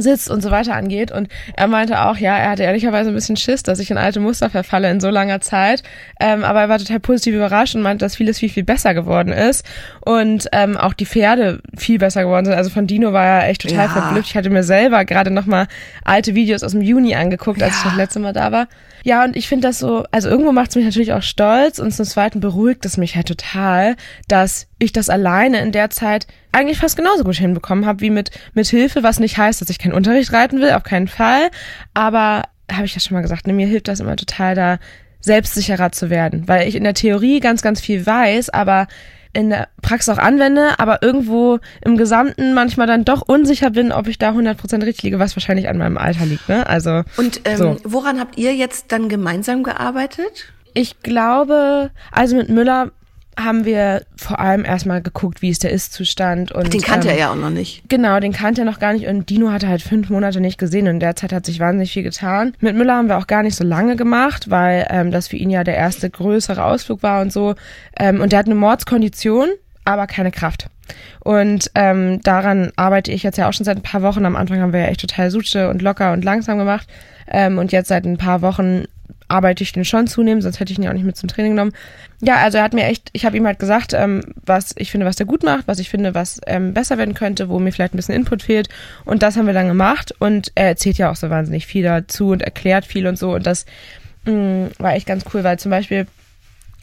Sitz 0.00 0.26
und 0.28 0.42
so 0.42 0.50
weiter 0.50 0.74
angeht. 0.74 1.10
Und 1.12 1.28
er 1.56 1.66
meinte 1.66 2.00
auch, 2.02 2.16
ja, 2.16 2.36
er 2.36 2.50
hatte 2.50 2.62
ehrlicherweise 2.62 3.10
ein 3.10 3.14
bisschen 3.14 3.36
Schiss, 3.36 3.62
dass 3.62 3.78
ich 3.78 3.90
in 3.90 3.98
alte 3.98 4.20
Muster 4.20 4.50
verfalle 4.50 4.90
in 4.90 5.00
so 5.00 5.10
langer 5.10 5.40
Zeit. 5.40 5.82
Ähm, 6.18 6.44
aber 6.44 6.60
er 6.62 6.68
war 6.68 6.78
total 6.78 7.00
positiv 7.00 7.34
überrascht 7.34 7.74
und 7.74 7.82
meinte, 7.82 8.04
dass 8.04 8.16
vieles 8.16 8.38
viel, 8.38 8.48
viel 8.48 8.64
besser 8.64 8.94
geworden 8.94 9.32
ist. 9.32 9.64
Und 10.04 10.48
ähm, 10.52 10.76
auch 10.76 10.92
die 10.94 11.06
Pferde 11.06 11.60
viel 11.76 11.98
besser 11.98 12.22
geworden 12.22 12.46
sind. 12.46 12.54
Also 12.54 12.70
von 12.70 12.86
Dino 12.86 13.12
war 13.12 13.24
er 13.24 13.48
echt 13.48 13.62
total 13.62 13.86
Ja. 13.86 13.88
verblüfft. 13.88 14.28
Ich 14.30 14.36
hatte 14.36 14.50
mir 14.50 14.62
selber 14.62 15.04
gerade 15.04 15.30
nochmal 15.30 15.66
alte 16.04 16.34
Videos 16.34 16.62
aus 16.62 16.72
dem 16.72 16.82
Juni 16.82 17.14
angeguckt, 17.14 17.62
als 17.62 17.76
ich 17.78 17.82
das 17.84 17.96
letzte 17.96 18.20
Mal 18.20 18.32
da 18.32 18.52
war. 18.52 18.66
Ja, 19.04 19.24
und 19.24 19.36
ich 19.36 19.48
finde 19.48 19.68
das 19.68 19.78
so, 19.78 20.04
also 20.10 20.28
irgendwo 20.28 20.52
macht 20.52 20.70
es 20.70 20.76
mich 20.76 20.84
natürlich 20.84 21.12
auch 21.12 21.22
stolz 21.22 21.78
und 21.78 21.92
zum 21.92 22.04
Zweiten 22.04 22.40
beruhigt 22.40 22.84
es 22.84 22.96
mich 22.96 23.16
halt 23.16 23.28
total, 23.28 23.96
dass 24.28 24.66
ich 24.78 24.92
das 24.92 25.08
alleine 25.08 25.60
in 25.60 25.72
der 25.72 25.90
Zeit 25.90 26.26
eigentlich 26.52 26.78
fast 26.78 26.96
genauso 26.96 27.24
gut 27.24 27.36
hinbekommen 27.36 27.86
habe 27.86 28.00
wie 28.00 28.10
mit, 28.10 28.30
mit 28.54 28.66
Hilfe, 28.66 29.02
was 29.02 29.20
nicht 29.20 29.38
heißt, 29.38 29.60
dass 29.60 29.70
ich 29.70 29.78
keinen 29.78 29.92
Unterricht 29.92 30.32
reiten 30.32 30.60
will, 30.60 30.72
auf 30.72 30.82
keinen 30.82 31.08
Fall. 31.08 31.50
Aber 31.94 32.44
habe 32.70 32.84
ich 32.84 32.94
ja 32.94 33.00
schon 33.00 33.14
mal 33.14 33.22
gesagt, 33.22 33.46
ne, 33.46 33.52
mir 33.52 33.66
hilft 33.66 33.88
das 33.88 34.00
immer 34.00 34.16
total 34.16 34.54
da, 34.54 34.78
selbstsicherer 35.20 35.92
zu 35.92 36.10
werden, 36.10 36.48
weil 36.48 36.66
ich 36.68 36.74
in 36.74 36.84
der 36.84 36.94
Theorie 36.94 37.40
ganz, 37.40 37.62
ganz 37.62 37.80
viel 37.80 38.06
weiß, 38.06 38.50
aber 38.50 38.86
in 39.32 39.50
der 39.50 39.68
Praxis 39.82 40.08
auch 40.08 40.18
anwende, 40.18 40.78
aber 40.78 41.02
irgendwo 41.02 41.58
im 41.84 41.96
Gesamten 41.96 42.52
manchmal 42.54 42.86
dann 42.86 43.04
doch 43.04 43.22
unsicher 43.26 43.70
bin, 43.70 43.92
ob 43.92 44.08
ich 44.08 44.18
da 44.18 44.30
100% 44.30 44.84
richtig 44.84 45.04
liege, 45.04 45.18
was 45.18 45.36
wahrscheinlich 45.36 45.68
an 45.68 45.78
meinem 45.78 45.98
Alter 45.98 46.26
liegt. 46.26 46.48
Ne? 46.48 46.66
Also 46.66 47.02
Und 47.16 47.40
ähm, 47.44 47.56
So. 47.56 47.76
woran 47.84 48.18
habt 48.18 48.38
ihr 48.38 48.54
jetzt 48.54 48.90
dann 48.92 49.08
gemeinsam 49.08 49.62
gearbeitet? 49.62 50.52
Ich 50.74 51.00
glaube, 51.00 51.90
also 52.12 52.36
mit 52.36 52.48
Müller 52.48 52.90
haben 53.44 53.64
wir 53.64 54.02
vor 54.16 54.40
allem 54.40 54.64
erstmal 54.64 55.02
geguckt, 55.02 55.42
wie 55.42 55.50
ist 55.50 55.62
der 55.62 55.70
Ist-Zustand. 55.70 56.52
und 56.52 56.72
Den 56.72 56.80
kannte 56.80 57.08
ähm, 57.08 57.14
er 57.14 57.20
ja 57.20 57.30
auch 57.32 57.36
noch 57.36 57.50
nicht. 57.50 57.82
Genau, 57.88 58.20
den 58.20 58.32
kannte 58.32 58.62
er 58.62 58.64
noch 58.64 58.78
gar 58.78 58.92
nicht 58.92 59.06
und 59.06 59.28
Dino 59.30 59.50
hatte 59.50 59.68
halt 59.68 59.82
fünf 59.82 60.10
Monate 60.10 60.40
nicht 60.40 60.58
gesehen 60.58 60.86
und 60.86 60.94
in 60.94 61.00
der 61.00 61.16
Zeit 61.16 61.32
hat 61.32 61.46
sich 61.46 61.60
wahnsinnig 61.60 61.92
viel 61.92 62.02
getan. 62.02 62.54
Mit 62.60 62.76
Müller 62.76 62.96
haben 62.96 63.08
wir 63.08 63.18
auch 63.18 63.26
gar 63.26 63.42
nicht 63.42 63.56
so 63.56 63.64
lange 63.64 63.96
gemacht, 63.96 64.50
weil 64.50 64.86
ähm, 64.90 65.10
das 65.10 65.28
für 65.28 65.36
ihn 65.36 65.50
ja 65.50 65.64
der 65.64 65.76
erste 65.76 66.10
größere 66.10 66.64
Ausflug 66.64 67.02
war 67.02 67.20
und 67.22 67.32
so. 67.32 67.54
Ähm, 67.98 68.20
und 68.20 68.32
der 68.32 68.38
hat 68.38 68.46
eine 68.46 68.54
Mordskondition, 68.54 69.48
aber 69.84 70.06
keine 70.06 70.30
Kraft. 70.30 70.66
Und 71.20 71.70
ähm, 71.74 72.20
daran 72.22 72.72
arbeite 72.76 73.12
ich 73.12 73.22
jetzt 73.22 73.38
ja 73.38 73.48
auch 73.48 73.52
schon 73.52 73.64
seit 73.64 73.76
ein 73.76 73.82
paar 73.82 74.02
Wochen. 74.02 74.24
Am 74.24 74.36
Anfang 74.36 74.60
haben 74.60 74.72
wir 74.72 74.80
ja 74.80 74.86
echt 74.86 75.00
total 75.00 75.30
suche 75.30 75.68
und 75.68 75.82
locker 75.82 76.12
und 76.12 76.24
langsam 76.24 76.58
gemacht. 76.58 76.88
Ähm, 77.28 77.58
und 77.58 77.72
jetzt 77.72 77.88
seit 77.88 78.04
ein 78.04 78.18
paar 78.18 78.42
Wochen 78.42 78.84
arbeite 79.30 79.62
ich 79.62 79.72
den 79.72 79.84
schon 79.84 80.06
zunehmend, 80.06 80.42
sonst 80.42 80.60
hätte 80.60 80.72
ich 80.72 80.78
ihn 80.78 80.84
ja 80.84 80.90
auch 80.90 80.94
nicht 80.94 81.04
mit 81.04 81.16
zum 81.16 81.28
Training 81.28 81.52
genommen. 81.52 81.72
Ja, 82.20 82.36
also 82.36 82.58
er 82.58 82.64
hat 82.64 82.74
mir 82.74 82.84
echt, 82.84 83.08
ich 83.12 83.24
habe 83.24 83.36
ihm 83.36 83.46
halt 83.46 83.58
gesagt, 83.58 83.94
ähm, 83.94 84.22
was 84.44 84.74
ich 84.76 84.90
finde, 84.90 85.06
was 85.06 85.16
der 85.16 85.26
gut 85.26 85.42
macht, 85.42 85.66
was 85.66 85.78
ich 85.78 85.88
finde, 85.88 86.14
was 86.14 86.40
ähm, 86.46 86.74
besser 86.74 86.98
werden 86.98 87.14
könnte, 87.14 87.48
wo 87.48 87.58
mir 87.58 87.72
vielleicht 87.72 87.94
ein 87.94 87.96
bisschen 87.96 88.14
Input 88.14 88.42
fehlt. 88.42 88.68
Und 89.04 89.22
das 89.22 89.36
haben 89.36 89.46
wir 89.46 89.54
dann 89.54 89.68
gemacht. 89.68 90.14
Und 90.18 90.52
er 90.54 90.66
erzählt 90.68 90.98
ja 90.98 91.10
auch 91.10 91.16
so 91.16 91.30
wahnsinnig 91.30 91.66
viel 91.66 91.82
dazu 91.82 92.30
und 92.30 92.42
erklärt 92.42 92.84
viel 92.84 93.06
und 93.06 93.18
so. 93.18 93.34
Und 93.34 93.46
das 93.46 93.64
mh, 94.24 94.70
war 94.78 94.94
echt 94.94 95.06
ganz 95.06 95.24
cool, 95.32 95.44
weil 95.44 95.58
zum 95.58 95.70
Beispiel, 95.70 96.06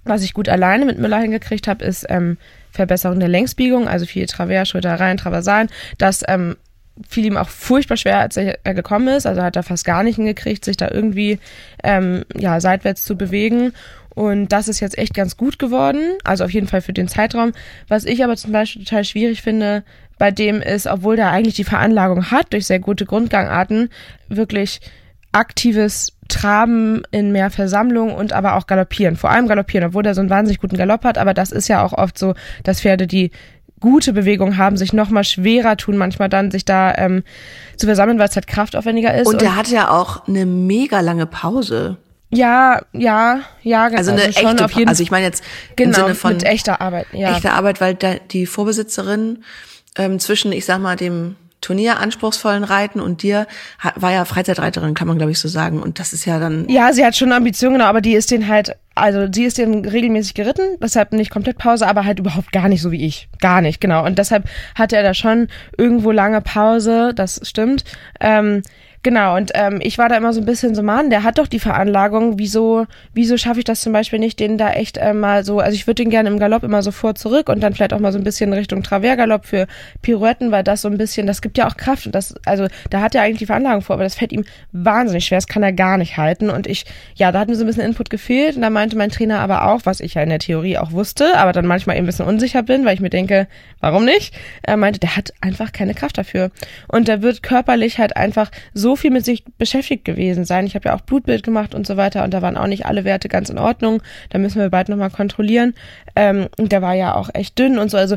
was 0.05 0.23
ich 0.23 0.33
gut 0.33 0.49
alleine 0.49 0.85
mit 0.85 0.97
Müller 0.97 1.19
hingekriegt 1.19 1.67
habe, 1.67 1.83
ist 1.85 2.05
ähm, 2.09 2.37
Verbesserung 2.71 3.19
der 3.19 3.29
Längsbiegung, 3.29 3.87
also 3.87 4.05
viel 4.05 4.25
Travers, 4.25 4.69
Schulter 4.69 4.99
rein, 4.99 5.17
Traversalen. 5.17 5.69
Das 5.97 6.23
ähm, 6.27 6.55
fiel 7.07 7.25
ihm 7.25 7.37
auch 7.37 7.49
furchtbar 7.49 7.97
schwer, 7.97 8.19
als 8.19 8.37
er 8.37 8.59
er 8.63 8.73
gekommen 8.73 9.07
ist. 9.09 9.25
Also 9.25 9.41
hat 9.41 9.55
er 9.55 9.63
fast 9.63 9.85
gar 9.85 10.03
nicht 10.03 10.15
hingekriegt, 10.15 10.65
sich 10.65 10.77
da 10.77 10.89
irgendwie 10.89 11.39
ähm, 11.83 12.23
ja, 12.35 12.59
seitwärts 12.59 13.03
zu 13.03 13.17
bewegen. 13.17 13.73
Und 14.17 14.47
das 14.47 14.67
ist 14.67 14.79
jetzt 14.79 14.97
echt 14.97 15.13
ganz 15.13 15.37
gut 15.37 15.59
geworden. 15.59 16.17
Also 16.23 16.43
auf 16.43 16.51
jeden 16.51 16.67
Fall 16.67 16.81
für 16.81 16.93
den 16.93 17.07
Zeitraum. 17.07 17.51
Was 17.87 18.03
ich 18.03 18.23
aber 18.23 18.35
zum 18.35 18.51
Beispiel 18.51 18.83
total 18.83 19.03
schwierig 19.03 19.43
finde, 19.43 19.83
bei 20.17 20.31
dem 20.31 20.61
ist, 20.61 20.87
obwohl 20.87 21.15
der 21.15 21.29
eigentlich 21.29 21.55
die 21.55 21.63
Veranlagung 21.63 22.31
hat, 22.31 22.51
durch 22.51 22.65
sehr 22.65 22.79
gute 22.79 23.05
Grundgangarten, 23.05 23.89
wirklich 24.27 24.81
aktives 25.31 26.13
Traben 26.29 27.03
in 27.11 27.31
mehr 27.31 27.51
Versammlung 27.51 28.13
und 28.13 28.33
aber 28.33 28.55
auch 28.55 28.67
Galoppieren. 28.67 29.15
Vor 29.15 29.29
allem 29.29 29.47
Galoppieren, 29.47 29.89
obwohl 29.89 30.03
der 30.03 30.15
so 30.15 30.21
einen 30.21 30.29
wahnsinnig 30.29 30.59
guten 30.59 30.77
Galopp 30.77 31.03
hat. 31.03 31.17
Aber 31.17 31.33
das 31.33 31.51
ist 31.51 31.67
ja 31.67 31.83
auch 31.83 31.93
oft 31.93 32.17
so, 32.17 32.33
dass 32.63 32.81
Pferde, 32.81 33.07
die 33.07 33.31
gute 33.79 34.13
Bewegung 34.13 34.57
haben, 34.57 34.77
sich 34.77 34.93
noch 34.93 35.09
mal 35.09 35.23
schwerer 35.23 35.77
tun, 35.77 35.97
manchmal 35.97 36.29
dann 36.29 36.51
sich 36.51 36.65
da 36.65 36.95
ähm, 36.95 37.23
zu 37.75 37.85
versammeln, 37.85 38.19
weil 38.19 38.27
es 38.27 38.35
halt 38.35 38.47
kraftaufwendiger 38.47 39.13
ist. 39.13 39.27
Und 39.27 39.41
er 39.41 39.55
hatte 39.55 39.73
ja 39.73 39.91
auch 39.91 40.27
eine 40.27 40.45
mega 40.45 40.99
lange 41.01 41.25
Pause. 41.25 41.97
ja, 42.29 42.81
ja, 42.91 43.41
ja, 43.61 43.83
Also 43.85 44.11
eine 44.11 44.33
schon 44.33 44.45
echte 44.45 44.65
auf 44.65 44.71
jeden 44.71 44.89
Also 44.89 45.03
ich 45.03 45.11
meine 45.11 45.25
jetzt 45.25 45.43
genau, 45.75 45.89
im 45.89 45.93
Sinne 45.95 46.15
von 46.15 46.33
mit 46.33 46.43
echter 46.43 46.81
Arbeit. 46.81 47.07
Ja. 47.13 47.35
echter 47.35 47.53
Arbeit, 47.53 47.79
weil 47.79 47.95
da 47.95 48.15
die 48.15 48.45
Vorbesitzerin 48.45 49.43
ähm, 49.95 50.19
zwischen, 50.19 50.51
ich 50.51 50.65
sag 50.65 50.79
mal, 50.79 50.95
dem 50.95 51.35
turnieranspruchsvollen 51.61 52.63
Reiten 52.63 52.99
und 52.99 53.23
dir 53.23 53.47
war 53.95 54.11
ja 54.11 54.25
Freizeitreiterin, 54.25 54.93
kann 54.93 55.07
man 55.07 55.17
glaube 55.17 55.31
ich 55.31 55.39
so 55.39 55.47
sagen. 55.47 55.81
Und 55.81 55.99
das 55.99 56.13
ist 56.13 56.25
ja 56.25 56.39
dann 56.39 56.67
Ja, 56.69 56.93
sie 56.93 57.05
hat 57.05 57.15
schon 57.15 57.31
Ambitionen, 57.31 57.75
genau, 57.75 57.85
aber 57.85 58.01
die 58.01 58.13
ist 58.13 58.31
den 58.31 58.47
halt, 58.47 58.75
also 58.95 59.27
sie 59.31 59.45
ist 59.45 59.57
den 59.57 59.85
regelmäßig 59.85 60.33
geritten, 60.33 60.77
deshalb 60.81 61.13
nicht 61.13 61.31
komplett 61.31 61.57
Pause, 61.57 61.87
aber 61.87 62.05
halt 62.05 62.19
überhaupt 62.19 62.51
gar 62.51 62.69
nicht 62.69 62.81
so 62.81 62.91
wie 62.91 63.05
ich. 63.05 63.29
Gar 63.39 63.61
nicht, 63.61 63.81
genau. 63.81 64.05
Und 64.05 64.19
deshalb 64.19 64.49
hatte 64.75 64.95
er 64.95 65.03
da 65.03 65.13
schon 65.13 65.47
irgendwo 65.77 66.11
lange 66.11 66.41
Pause, 66.41 67.13
das 67.15 67.41
stimmt. 67.43 67.83
Ähm, 68.19 68.61
Genau, 69.03 69.37
und 69.37 69.51
ähm, 69.53 69.79
ich 69.81 69.97
war 69.97 70.09
da 70.09 70.17
immer 70.17 70.33
so 70.33 70.41
ein 70.41 70.45
bisschen 70.45 70.75
so, 70.75 70.81
Mann, 70.83 71.09
der 71.09 71.23
hat 71.23 71.37
doch 71.37 71.47
die 71.47 71.59
Veranlagung, 71.59 72.39
wieso, 72.39 72.87
wieso 73.13 73.37
schaffe 73.37 73.59
ich 73.59 73.65
das 73.65 73.81
zum 73.81 73.93
Beispiel 73.93 74.19
nicht, 74.19 74.39
den 74.39 74.57
da 74.57 74.71
echt 74.71 74.97
äh, 74.97 75.13
mal 75.13 75.45
so, 75.45 75.59
also 75.59 75.75
ich 75.75 75.85
würde 75.85 76.03
den 76.03 76.09
gerne 76.09 76.29
im 76.29 76.39
Galopp 76.39 76.63
immer 76.63 76.81
so 76.81 76.91
vor 76.91 77.15
zurück 77.15 77.47
und 77.47 77.61
dann 77.61 77.73
vielleicht 77.73 77.93
auch 77.93 77.99
mal 77.99 78.11
so 78.11 78.17
ein 78.17 78.23
bisschen 78.23 78.51
Richtung 78.53 78.83
Travers-Galopp 78.83 79.45
für 79.45 79.67
Pirouetten, 80.01 80.51
weil 80.51 80.63
das 80.63 80.81
so 80.81 80.89
ein 80.89 80.97
bisschen, 80.97 81.27
das 81.27 81.41
gibt 81.41 81.57
ja 81.57 81.67
auch 81.67 81.77
Kraft 81.77 82.07
und 82.07 82.15
das, 82.15 82.35
also 82.45 82.67
da 82.89 83.01
hat 83.01 83.13
er 83.13 83.21
eigentlich 83.21 83.37
die 83.37 83.45
Veranlagung 83.45 83.81
vor, 83.81 83.93
aber 83.93 84.03
das 84.03 84.15
fällt 84.15 84.33
ihm 84.33 84.45
wahnsinnig 84.71 85.25
schwer, 85.25 85.37
das 85.37 85.47
kann 85.47 85.63
er 85.63 85.73
gar 85.73 85.97
nicht 85.97 86.17
halten. 86.17 86.49
Und 86.49 86.67
ich, 86.67 86.85
ja, 87.15 87.31
da 87.31 87.39
hat 87.39 87.49
mir 87.49 87.55
so 87.55 87.63
ein 87.63 87.67
bisschen 87.67 87.85
Input 87.85 88.09
gefehlt 88.09 88.55
und 88.55 88.63
da 88.63 88.69
meinte 88.69 88.97
mein 88.97 89.11
Trainer 89.11 89.39
aber 89.39 89.67
auch, 89.67 89.81
was 89.83 89.99
ich 89.99 90.15
ja 90.15 90.23
in 90.23 90.29
der 90.29 90.39
Theorie 90.39 90.77
auch 90.77 90.91
wusste, 90.91 91.37
aber 91.37 91.53
dann 91.53 91.65
manchmal 91.65 91.95
eben 91.95 92.05
ein 92.05 92.07
bisschen 92.07 92.25
unsicher 92.25 92.63
bin, 92.63 92.83
weil 92.83 92.95
ich 92.95 92.99
mir 92.99 93.09
denke, 93.09 93.47
warum 93.79 94.05
nicht? 94.05 94.33
Er 94.63 94.75
meinte, 94.75 94.99
der 94.99 95.15
hat 95.15 95.33
einfach 95.39 95.71
keine 95.71 95.93
Kraft 95.93 96.17
dafür. 96.17 96.51
Und 96.87 97.07
der 97.07 97.21
wird 97.21 97.43
körperlich 97.43 97.99
halt 97.99 98.17
einfach 98.17 98.49
so 98.73 98.86
viel 98.95 99.11
mit 99.11 99.25
sich 99.25 99.43
beschäftigt 99.57 100.05
gewesen 100.05 100.45
sein. 100.45 100.65
Ich 100.65 100.75
habe 100.75 100.89
ja 100.89 100.95
auch 100.95 101.01
Blutbild 101.01 101.43
gemacht 101.43 101.75
und 101.75 101.85
so 101.85 101.97
weiter 101.97 102.23
und 102.23 102.33
da 102.33 102.41
waren 102.41 102.57
auch 102.57 102.67
nicht 102.67 102.85
alle 102.85 103.03
Werte 103.03 103.27
ganz 103.29 103.49
in 103.49 103.57
Ordnung. 103.57 104.01
Da 104.29 104.39
müssen 104.39 104.59
wir 104.59 104.69
bald 104.69 104.89
nochmal 104.89 105.09
kontrollieren. 105.09 105.73
Ähm, 106.15 106.47
der 106.57 106.81
war 106.81 106.93
ja 106.93 107.15
auch 107.15 107.29
echt 107.33 107.57
dünn 107.59 107.77
und 107.77 107.91
so. 107.91 107.97
Also 107.97 108.15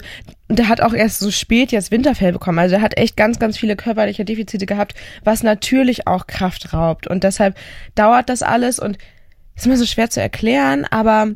der 0.49 0.69
hat 0.69 0.81
auch 0.81 0.95
erst 0.95 1.21
so 1.21 1.31
spät 1.31 1.73
jetzt 1.73 1.91
Winterfell 1.91 2.33
bekommen. 2.33 2.59
Also 2.59 2.77
er 2.77 2.83
hat 2.83 2.97
echt 2.97 3.17
ganz, 3.17 3.39
ganz 3.39 3.57
viele 3.59 3.77
körperliche 3.77 4.25
Defizite 4.25 4.67
gehabt, 4.67 4.95
was 5.25 5.43
natürlich 5.43 6.07
auch 6.07 6.27
Kraft 6.27 6.73
raubt. 6.73 7.07
Und 7.07 7.25
deshalb 7.25 7.57
dauert 7.95 8.29
das 8.29 8.43
alles 8.43 8.79
und 8.79 8.99
ist 9.57 9.67
immer 9.67 9.77
so 9.77 9.87
schwer 9.87 10.11
zu 10.11 10.21
erklären, 10.21 10.87
aber 10.91 11.35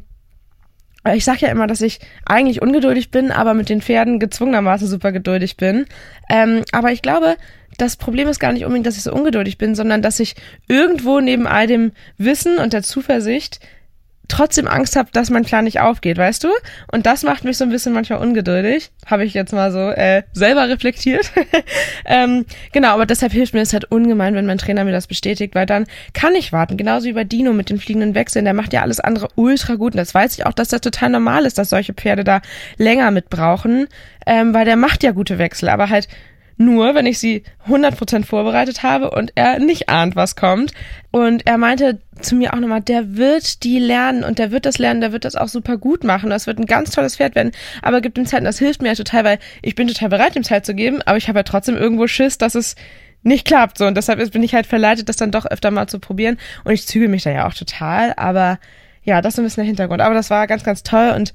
ich 1.12 1.24
sag 1.24 1.40
ja 1.40 1.48
immer, 1.48 1.66
dass 1.66 1.82
ich 1.82 2.00
eigentlich 2.24 2.62
ungeduldig 2.62 3.10
bin, 3.10 3.30
aber 3.30 3.54
mit 3.54 3.68
den 3.68 3.82
Pferden 3.82 4.18
gezwungenermaßen 4.18 4.88
super 4.88 5.12
geduldig 5.12 5.56
bin. 5.56 5.86
Ähm, 6.30 6.62
aber 6.72 6.92
ich 6.92 7.02
glaube, 7.02 7.36
das 7.76 7.96
Problem 7.96 8.28
ist 8.28 8.38
gar 8.38 8.52
nicht 8.52 8.64
unbedingt, 8.64 8.86
dass 8.86 8.96
ich 8.96 9.02
so 9.02 9.12
ungeduldig 9.12 9.58
bin, 9.58 9.74
sondern 9.74 10.00
dass 10.00 10.20
ich 10.20 10.36
irgendwo 10.68 11.20
neben 11.20 11.46
all 11.46 11.66
dem 11.66 11.92
Wissen 12.16 12.58
und 12.58 12.72
der 12.72 12.82
Zuversicht 12.82 13.60
trotzdem 14.28 14.66
Angst 14.66 14.96
habe, 14.96 15.10
dass 15.12 15.30
mein 15.30 15.44
Plan 15.44 15.64
nicht 15.64 15.80
aufgeht, 15.80 16.18
weißt 16.18 16.44
du? 16.44 16.48
Und 16.90 17.06
das 17.06 17.22
macht 17.22 17.44
mich 17.44 17.56
so 17.56 17.64
ein 17.64 17.70
bisschen 17.70 17.92
manchmal 17.92 18.20
ungeduldig. 18.20 18.90
Habe 19.06 19.24
ich 19.24 19.34
jetzt 19.34 19.52
mal 19.52 19.70
so 19.70 19.90
äh, 19.90 20.22
selber 20.32 20.68
reflektiert. 20.68 21.30
ähm, 22.06 22.46
genau, 22.72 22.88
aber 22.88 23.06
deshalb 23.06 23.32
hilft 23.32 23.54
mir 23.54 23.60
es 23.60 23.72
halt 23.72 23.84
ungemein, 23.90 24.34
wenn 24.34 24.46
mein 24.46 24.58
Trainer 24.58 24.84
mir 24.84 24.92
das 24.92 25.06
bestätigt, 25.06 25.54
weil 25.54 25.66
dann 25.66 25.86
kann 26.12 26.34
ich 26.34 26.52
warten. 26.52 26.76
Genauso 26.76 27.06
wie 27.06 27.12
bei 27.12 27.24
Dino 27.24 27.52
mit 27.52 27.70
den 27.70 27.78
fliegenden 27.78 28.14
Wechseln. 28.14 28.44
Der 28.44 28.54
macht 28.54 28.72
ja 28.72 28.82
alles 28.82 29.00
andere 29.00 29.28
ultra 29.34 29.74
gut. 29.74 29.92
Und 29.92 29.98
das 29.98 30.14
weiß 30.14 30.38
ich 30.38 30.46
auch, 30.46 30.54
dass 30.54 30.68
das 30.68 30.80
total 30.80 31.10
normal 31.10 31.44
ist, 31.44 31.58
dass 31.58 31.70
solche 31.70 31.94
Pferde 31.94 32.24
da 32.24 32.40
länger 32.78 33.10
mit 33.10 33.28
brauchen, 33.28 33.88
ähm, 34.26 34.54
weil 34.54 34.64
der 34.64 34.76
macht 34.76 35.02
ja 35.02 35.12
gute 35.12 35.38
Wechsel. 35.38 35.68
Aber 35.68 35.90
halt 35.90 36.08
nur, 36.56 36.94
wenn 36.94 37.06
ich 37.06 37.18
sie 37.18 37.42
100% 37.68 38.24
vorbereitet 38.24 38.82
habe 38.82 39.10
und 39.10 39.32
er 39.34 39.58
nicht 39.58 39.88
ahnt, 39.88 40.16
was 40.16 40.36
kommt. 40.36 40.72
Und 41.10 41.46
er 41.46 41.58
meinte 41.58 42.00
zu 42.20 42.36
mir 42.36 42.54
auch 42.54 42.60
nochmal, 42.60 42.80
der 42.80 43.16
wird 43.16 43.62
die 43.64 43.78
lernen 43.78 44.24
und 44.24 44.38
der 44.38 44.50
wird 44.50 44.66
das 44.66 44.78
lernen, 44.78 45.00
der 45.00 45.12
wird 45.12 45.24
das 45.24 45.36
auch 45.36 45.48
super 45.48 45.76
gut 45.76 46.04
machen. 46.04 46.30
Das 46.30 46.46
wird 46.46 46.58
ein 46.58 46.66
ganz 46.66 46.90
tolles 46.90 47.16
Pferd 47.16 47.34
werden, 47.34 47.52
aber 47.82 48.00
gibt 48.00 48.18
ihm 48.18 48.26
Zeit 48.26 48.40
und 48.40 48.46
das 48.46 48.58
hilft 48.58 48.82
mir 48.82 48.88
ja 48.88 48.94
total, 48.94 49.24
weil 49.24 49.38
ich 49.62 49.74
bin 49.74 49.88
total 49.88 50.08
bereit, 50.08 50.36
ihm 50.36 50.44
Zeit 50.44 50.64
zu 50.64 50.74
geben, 50.74 51.02
aber 51.02 51.16
ich 51.16 51.28
habe 51.28 51.40
ja 51.40 51.44
trotzdem 51.44 51.76
irgendwo 51.76 52.06
Schiss, 52.06 52.38
dass 52.38 52.54
es 52.54 52.76
nicht 53.22 53.46
klappt. 53.46 53.78
So, 53.78 53.86
und 53.86 53.96
deshalb 53.96 54.32
bin 54.32 54.42
ich 54.42 54.54
halt 54.54 54.66
verleitet, 54.66 55.08
das 55.08 55.16
dann 55.16 55.30
doch 55.30 55.46
öfter 55.46 55.70
mal 55.70 55.88
zu 55.88 55.98
probieren. 55.98 56.38
Und 56.64 56.72
ich 56.72 56.86
zügel 56.86 57.08
mich 57.08 57.22
da 57.22 57.30
ja 57.30 57.48
auch 57.48 57.54
total, 57.54 58.12
aber 58.16 58.58
ja, 59.02 59.20
das 59.20 59.34
ist 59.34 59.38
ein 59.38 59.44
bisschen 59.44 59.62
der 59.62 59.66
Hintergrund. 59.66 60.00
Aber 60.00 60.14
das 60.14 60.30
war 60.30 60.46
ganz, 60.46 60.64
ganz 60.64 60.82
toll 60.82 61.12
und 61.16 61.32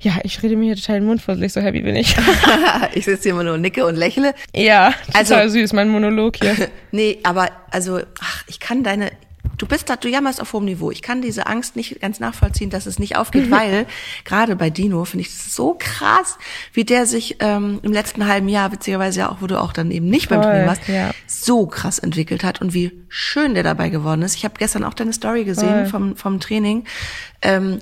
ja, 0.00 0.12
ich 0.24 0.42
rede 0.42 0.56
mir 0.56 0.66
hier 0.66 0.76
total 0.76 0.96
den 1.00 1.06
Mund 1.06 1.22
fusselig, 1.22 1.52
so 1.52 1.60
happy 1.60 1.80
bin 1.80 1.96
ich. 1.96 2.14
ich 2.94 3.04
sitze 3.06 3.24
hier 3.24 3.32
immer 3.32 3.44
nur 3.44 3.54
und 3.54 3.62
nicke 3.62 3.86
und 3.86 3.96
lächle. 3.96 4.34
ja, 4.54 4.92
total 5.06 5.40
Also- 5.42 5.48
süß, 5.58 5.72
mein 5.72 5.88
Monolog 5.88 6.36
hier. 6.36 6.54
Nee, 6.92 7.18
aber 7.22 7.48
also, 7.70 8.00
ach, 8.20 8.44
ich 8.46 8.60
kann 8.60 8.82
deine, 8.82 9.10
du 9.58 9.66
bist 9.66 9.88
da, 9.90 9.96
du 9.96 10.08
jammerst 10.08 10.40
auf 10.40 10.52
hohem 10.52 10.64
Niveau. 10.66 10.90
Ich 10.90 11.02
kann 11.02 11.20
diese 11.22 11.46
Angst 11.46 11.76
nicht 11.76 12.00
ganz 12.00 12.20
nachvollziehen, 12.20 12.68
dass 12.70 12.86
es 12.86 12.98
nicht 12.98 13.16
aufgeht, 13.16 13.50
weil 13.50 13.86
gerade 14.24 14.54
bei 14.56 14.68
Dino 14.70 15.04
finde 15.04 15.22
ich 15.26 15.28
das 15.34 15.54
so 15.54 15.76
krass, 15.78 16.38
wie 16.74 16.84
der 16.84 17.06
sich 17.06 17.36
ähm, 17.40 17.80
im 17.82 17.92
letzten 17.92 18.26
halben 18.26 18.48
Jahr, 18.48 18.72
witzigerweise 18.72 19.20
ja 19.20 19.30
auch, 19.30 19.38
wo 19.40 19.46
du 19.46 19.60
auch 19.60 19.72
dann 19.72 19.90
eben 19.90 20.08
nicht 20.08 20.28
beim 20.28 20.42
Voll, 20.42 20.50
Training 20.52 20.68
warst, 20.68 20.88
ja. 20.88 21.10
so 21.26 21.66
krass 21.66 21.98
entwickelt 21.98 22.44
hat 22.44 22.60
und 22.60 22.72
wie 22.74 22.92
schön 23.08 23.54
der 23.54 23.62
dabei 23.62 23.88
geworden 23.88 24.22
ist. 24.22 24.36
Ich 24.36 24.44
habe 24.44 24.54
gestern 24.58 24.84
auch 24.84 24.94
deine 24.94 25.12
Story 25.14 25.44
gesehen 25.44 25.86
vom, 25.86 26.16
vom 26.16 26.38
Training. 26.40 26.84
Ähm, 27.42 27.78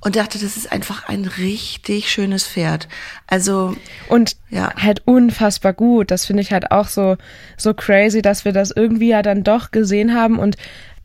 und 0.00 0.16
dachte, 0.16 0.38
das 0.38 0.56
ist 0.56 0.70
einfach 0.70 1.08
ein 1.08 1.24
richtig 1.24 2.10
schönes 2.10 2.46
Pferd. 2.46 2.88
Also 3.26 3.76
Und 4.08 4.36
Ja. 4.48 4.72
halt 4.76 5.02
unfassbar 5.06 5.72
gut. 5.72 6.10
Das 6.10 6.26
finde 6.26 6.42
ich 6.42 6.52
halt 6.52 6.70
auch 6.70 6.86
so, 6.88 7.16
so 7.56 7.74
crazy, 7.74 8.22
dass 8.22 8.44
wir 8.44 8.52
das 8.52 8.70
irgendwie 8.70 9.08
ja 9.08 9.22
dann 9.22 9.42
doch 9.44 9.70
gesehen 9.70 10.14
haben. 10.14 10.38
Und 10.38 10.56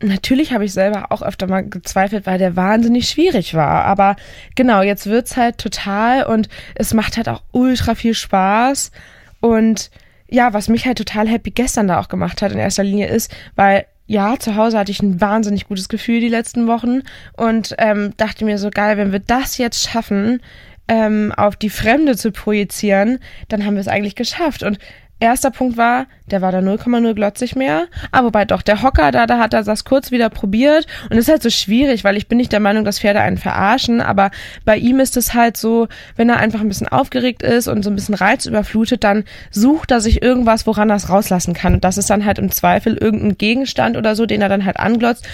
natürlich 0.02 0.54
habe 0.54 0.66
ich 0.66 0.74
selber 0.74 1.12
auch 1.12 1.22
öfter 1.22 1.48
mal 1.48 1.68
gezweifelt, 1.68 2.26
weil 2.26 2.38
der 2.38 2.56
wahnsinnig 2.56 3.10
schwierig 3.10 3.54
war. 3.56 3.86
Aber 3.86 4.16
genau, 4.56 4.82
jetzt 4.82 5.08
wird's 5.08 5.38
halt 5.38 5.58
total 5.58 6.24
und 6.26 6.48
es 6.76 6.94
macht 6.94 7.18
halt 7.18 7.30
auch 7.30 7.42
ultra 7.52 7.96
viel 7.96 8.14
Spaß. 8.14 8.92
Und 9.40 9.90
ja, 10.30 10.54
was 10.54 10.68
mich 10.70 10.86
halt 10.86 10.98
total 10.98 11.28
happy 11.28 11.52
gestern 11.52 11.88
da 11.88 12.00
auch 12.00 12.08
gemacht 12.10 12.42
hat 12.42 12.52
in 12.52 12.60
erster 12.60 12.84
Linie 12.84 13.08
ist, 13.08 13.32
weil 13.56 13.86
ja, 14.14 14.38
zu 14.38 14.56
Hause 14.56 14.78
hatte 14.78 14.92
ich 14.92 15.02
ein 15.02 15.20
wahnsinnig 15.20 15.68
gutes 15.68 15.90
Gefühl 15.90 16.20
die 16.20 16.30
letzten 16.30 16.68
Wochen 16.68 17.02
und 17.36 17.74
ähm, 17.80 18.14
dachte 18.16 18.46
mir 18.46 18.60
so 18.60 18.70
geil, 18.70 18.96
wenn 18.98 19.12
wir 19.12 19.20
das 19.20 19.58
jetzt 19.58 19.90
schaffen, 19.90 20.40
ähm, 20.88 21.34
auf 21.36 21.56
die 21.56 21.72
Fremde 21.72 22.16
zu 22.16 22.32
projizieren, 22.32 23.18
dann 23.48 23.66
haben 23.66 23.74
wir 23.74 23.82
es 23.82 23.88
eigentlich 23.88 24.16
geschafft. 24.16 24.62
Und 24.62 24.78
erster 25.24 25.52
Punkt 25.52 25.78
war, 25.78 26.06
der 26.30 26.42
war 26.42 26.52
da 26.52 26.60
0,0 26.60 27.14
glotzig 27.14 27.56
mehr. 27.56 27.88
Aber 28.12 28.28
wobei 28.28 28.46
doch, 28.46 28.62
der 28.62 28.82
Hocker 28.82 29.12
da, 29.12 29.26
da 29.26 29.40
hat 29.40 29.54
er 29.54 29.64
das 29.64 29.86
kurz 29.86 30.12
wieder 30.12 30.30
probiert. 30.30 30.86
Und 31.04 31.12
das 31.12 31.26
ist 31.26 31.30
halt 31.30 31.44
so 31.44 31.50
schwierig, 31.50 32.04
weil 32.04 32.18
ich 32.18 32.28
bin 32.28 32.38
nicht 32.38 32.52
der 32.52 32.60
Meinung, 32.60 32.86
dass 32.86 33.00
Pferde 33.00 33.22
einen 33.22 33.38
verarschen. 33.38 34.02
Aber 34.02 34.32
bei 34.66 34.78
ihm 34.78 35.00
ist 35.00 35.18
es 35.18 35.34
halt 35.34 35.58
so, 35.58 35.88
wenn 36.16 36.30
er 36.30 36.38
einfach 36.38 36.62
ein 36.62 36.68
bisschen 36.68 36.88
aufgeregt 36.88 37.42
ist 37.44 37.68
und 37.68 37.84
so 37.84 37.90
ein 37.90 37.96
bisschen 37.96 38.16
Reiz 38.16 38.46
überflutet, 38.46 39.04
dann 39.04 39.24
sucht 39.52 39.92
er 39.92 40.02
sich 40.02 40.22
irgendwas, 40.22 40.68
woran 40.68 40.90
er 40.90 40.98
es 40.98 41.10
rauslassen 41.10 41.54
kann. 41.54 41.76
Und 41.76 41.84
das 41.84 41.98
ist 41.98 42.10
dann 42.10 42.26
halt 42.26 42.40
im 42.40 42.52
Zweifel 42.52 42.98
irgendein 42.98 43.38
Gegenstand 43.38 43.98
oder 43.98 44.16
so, 44.16 44.26
den 44.26 44.42
er 44.42 44.50
dann 44.50 44.66
halt 44.66 44.78
anglotzt 44.78 45.28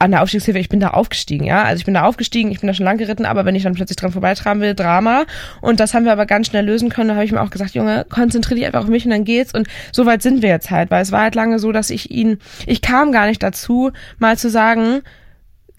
an 0.00 0.12
der 0.12 0.22
Aufstiegshilfe, 0.22 0.58
ich 0.58 0.70
bin 0.70 0.80
da 0.80 0.88
aufgestiegen, 0.88 1.44
ja. 1.44 1.62
Also 1.62 1.78
ich 1.80 1.84
bin 1.84 1.92
da 1.92 2.04
aufgestiegen, 2.04 2.50
ich 2.50 2.60
bin 2.60 2.66
da 2.66 2.74
schon 2.74 2.86
lang 2.86 2.96
geritten, 2.96 3.26
aber 3.26 3.44
wenn 3.44 3.54
ich 3.54 3.64
dann 3.64 3.74
plötzlich 3.74 3.96
dran 3.96 4.12
vorbeitraben 4.12 4.62
will, 4.62 4.74
Drama. 4.74 5.26
Und 5.60 5.78
das 5.78 5.92
haben 5.92 6.06
wir 6.06 6.12
aber 6.12 6.24
ganz 6.24 6.46
schnell 6.46 6.64
lösen 6.64 6.88
können. 6.88 7.10
Da 7.10 7.14
habe 7.16 7.24
ich 7.26 7.32
mir 7.32 7.42
auch 7.42 7.50
gesagt, 7.50 7.74
Junge, 7.74 8.06
konzentrier 8.08 8.56
dich 8.56 8.66
einfach 8.66 8.82
auf 8.82 8.88
mich 8.88 9.04
und 9.04 9.10
dann 9.10 9.24
geht's. 9.24 9.52
Und 9.52 9.68
so 9.92 10.06
weit 10.06 10.22
sind 10.22 10.40
wir 10.40 10.48
jetzt 10.48 10.70
halt, 10.70 10.90
weil 10.90 11.02
es 11.02 11.12
war 11.12 11.20
halt 11.20 11.34
lange 11.34 11.58
so, 11.58 11.70
dass 11.70 11.90
ich 11.90 12.10
ihn, 12.10 12.38
ich 12.66 12.80
kam 12.80 13.12
gar 13.12 13.26
nicht 13.26 13.42
dazu, 13.42 13.92
mal 14.18 14.38
zu 14.38 14.48
sagen, 14.48 15.02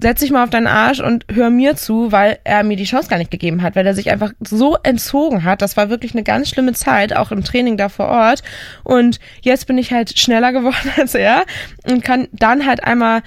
setz 0.01 0.19
dich 0.19 0.29
mal 0.29 0.43
auf 0.43 0.51
deinen 0.51 0.67
Arsch 0.67 0.99
und 0.99 1.25
hör 1.31 1.49
mir 1.49 1.75
zu, 1.75 2.11
weil 2.11 2.37
er 2.43 2.63
mir 2.63 2.77
die 2.77 2.83
Chance 2.83 3.09
gar 3.09 3.17
nicht 3.17 3.31
gegeben 3.31 3.63
hat, 3.63 3.75
weil 3.75 3.87
er 3.87 3.95
sich 3.95 4.11
einfach 4.11 4.33
so 4.39 4.77
entzogen 4.83 5.43
hat. 5.43 5.63
Das 5.63 5.77
war 5.77 5.89
wirklich 5.89 6.13
eine 6.13 6.23
ganz 6.23 6.49
schlimme 6.49 6.73
Zeit, 6.73 7.15
auch 7.15 7.31
im 7.31 7.43
Training 7.43 7.77
da 7.77 7.89
vor 7.89 8.07
Ort. 8.07 8.43
Und 8.83 9.19
jetzt 9.41 9.65
bin 9.65 9.79
ich 9.79 9.91
halt 9.91 10.17
schneller 10.19 10.51
geworden 10.53 10.91
als 10.97 11.15
er 11.15 11.43
und 11.89 12.03
kann 12.03 12.27
dann 12.31 12.67
halt 12.67 12.83
einmal 12.83 13.21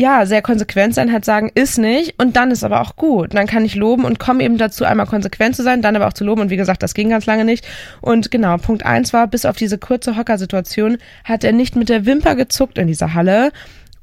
ja, 0.00 0.24
sehr 0.24 0.40
konsequent 0.40 0.94
sein, 0.94 1.12
halt 1.12 1.26
sagen, 1.26 1.50
ist 1.54 1.76
nicht 1.76 2.14
und 2.18 2.34
dann 2.34 2.50
ist 2.50 2.64
aber 2.64 2.80
auch 2.80 2.96
gut. 2.96 3.34
Dann 3.34 3.46
kann 3.46 3.66
ich 3.66 3.74
loben 3.74 4.04
und 4.04 4.18
komme 4.18 4.42
eben 4.42 4.56
dazu, 4.56 4.86
einmal 4.86 5.04
konsequent 5.04 5.54
zu 5.54 5.62
sein, 5.62 5.82
dann 5.82 5.94
aber 5.94 6.08
auch 6.08 6.14
zu 6.14 6.24
loben 6.24 6.40
und 6.40 6.50
wie 6.50 6.56
gesagt, 6.56 6.82
das 6.82 6.94
ging 6.94 7.10
ganz 7.10 7.26
lange 7.26 7.44
nicht. 7.44 7.68
Und 8.00 8.30
genau, 8.30 8.56
Punkt 8.56 8.86
eins 8.86 9.12
war, 9.12 9.26
bis 9.26 9.44
auf 9.44 9.56
diese 9.56 9.76
kurze 9.76 10.16
Hockersituation 10.16 10.96
hat 11.24 11.44
er 11.44 11.52
nicht 11.52 11.76
mit 11.76 11.90
der 11.90 12.06
Wimper 12.06 12.34
gezuckt 12.34 12.78
in 12.78 12.86
dieser 12.86 13.12
Halle 13.12 13.52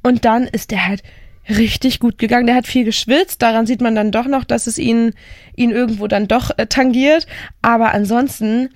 und 0.04 0.24
dann 0.24 0.44
ist 0.44 0.72
er 0.72 0.86
halt 0.86 1.02
richtig 1.50 2.00
gut 2.00 2.20
gegangen. 2.20 2.46
Der 2.46 2.56
hat 2.56 2.68
viel 2.68 2.86
geschwitzt, 2.86 3.42
daran 3.42 3.66
sieht 3.66 3.82
man 3.82 3.96
dann 3.96 4.12
doch 4.12 4.28
noch, 4.28 4.44
dass 4.44 4.68
es 4.68 4.78
ihn, 4.78 5.14
ihn 5.56 5.72
irgendwo 5.72 6.06
dann 6.06 6.28
doch 6.28 6.52
äh, 6.58 6.68
tangiert, 6.68 7.26
aber 7.64 7.96
ansonsten, 7.96 8.70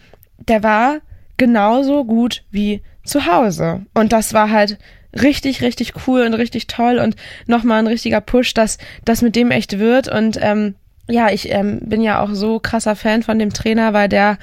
der 0.48 0.64
war 0.64 0.98
genauso 1.38 2.04
gut 2.04 2.44
wie 2.50 2.82
zu 3.04 3.28
Hause. 3.28 3.86
Und 3.94 4.12
das 4.12 4.34
war 4.34 4.50
halt 4.50 4.80
richtig, 5.14 5.62
richtig 5.62 5.94
cool 6.08 6.22
und 6.22 6.34
richtig 6.34 6.68
toll 6.68 7.00
und 7.00 7.16
nochmal 7.48 7.80
ein 7.80 7.88
richtiger 7.88 8.22
Push, 8.22 8.54
dass 8.54 8.78
das 9.06 9.22
mit 9.22 9.36
dem 9.36 9.52
echt 9.52 9.80
wird. 9.80 10.08
Und 10.08 10.38
ähm, 10.42 10.76
ja, 11.10 11.30
ich 11.30 11.52
ähm, 11.52 11.80
bin 11.82 12.02
ja 12.02 12.22
auch 12.22 12.34
so 12.34 12.60
krasser 12.60 12.96
Fan 12.96 13.24
von 13.24 13.40
dem 13.40 13.52
Trainer, 13.52 13.94
weil 13.94 14.10
der 14.10 14.38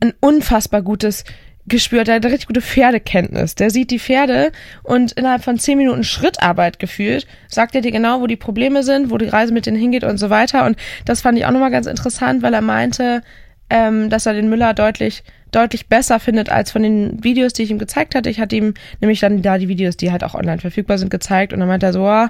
ein 0.00 0.12
unfassbar 0.20 0.82
gutes 0.82 1.24
Gespür 1.66 2.00
hat, 2.00 2.08
der 2.08 2.16
hat 2.16 2.24
eine 2.24 2.32
richtig 2.32 2.48
gute 2.48 2.62
Pferdekenntnis. 2.62 3.54
Der 3.54 3.70
sieht 3.70 3.90
die 3.90 3.98
Pferde 3.98 4.50
und 4.82 5.12
innerhalb 5.12 5.44
von 5.44 5.58
zehn 5.58 5.78
Minuten 5.78 6.04
Schrittarbeit 6.04 6.78
gefühlt, 6.78 7.26
sagt 7.48 7.74
er 7.74 7.80
dir 7.80 7.92
genau, 7.92 8.20
wo 8.20 8.26
die 8.26 8.36
Probleme 8.36 8.82
sind, 8.82 9.10
wo 9.10 9.18
die 9.18 9.28
Reise 9.28 9.52
mit 9.52 9.66
denen 9.66 9.76
hingeht 9.76 10.04
und 10.04 10.18
so 10.18 10.30
weiter. 10.30 10.64
Und 10.64 10.76
das 11.04 11.20
fand 11.20 11.38
ich 11.38 11.46
auch 11.46 11.50
nochmal 11.50 11.70
ganz 11.70 11.86
interessant, 11.86 12.42
weil 12.42 12.54
er 12.54 12.62
meinte, 12.62 13.22
ähm, 13.68 14.10
dass 14.10 14.26
er 14.26 14.34
den 14.34 14.48
Müller 14.48 14.74
deutlich 14.74 15.22
deutlich 15.50 15.88
besser 15.88 16.20
findet 16.20 16.50
als 16.50 16.70
von 16.70 16.82
den 16.82 17.22
Videos, 17.22 17.52
die 17.52 17.62
ich 17.62 17.70
ihm 17.70 17.78
gezeigt 17.78 18.14
hatte. 18.14 18.30
Ich 18.30 18.40
hatte 18.40 18.56
ihm 18.56 18.74
nämlich 19.00 19.20
dann 19.20 19.42
da 19.42 19.58
die 19.58 19.68
Videos, 19.68 19.96
die 19.96 20.12
halt 20.12 20.24
auch 20.24 20.34
online 20.34 20.58
verfügbar 20.58 20.98
sind, 20.98 21.10
gezeigt 21.10 21.52
und 21.52 21.60
dann 21.60 21.68
meinte 21.68 21.86
er 21.86 21.92
so, 21.92 22.06
oh, 22.06 22.26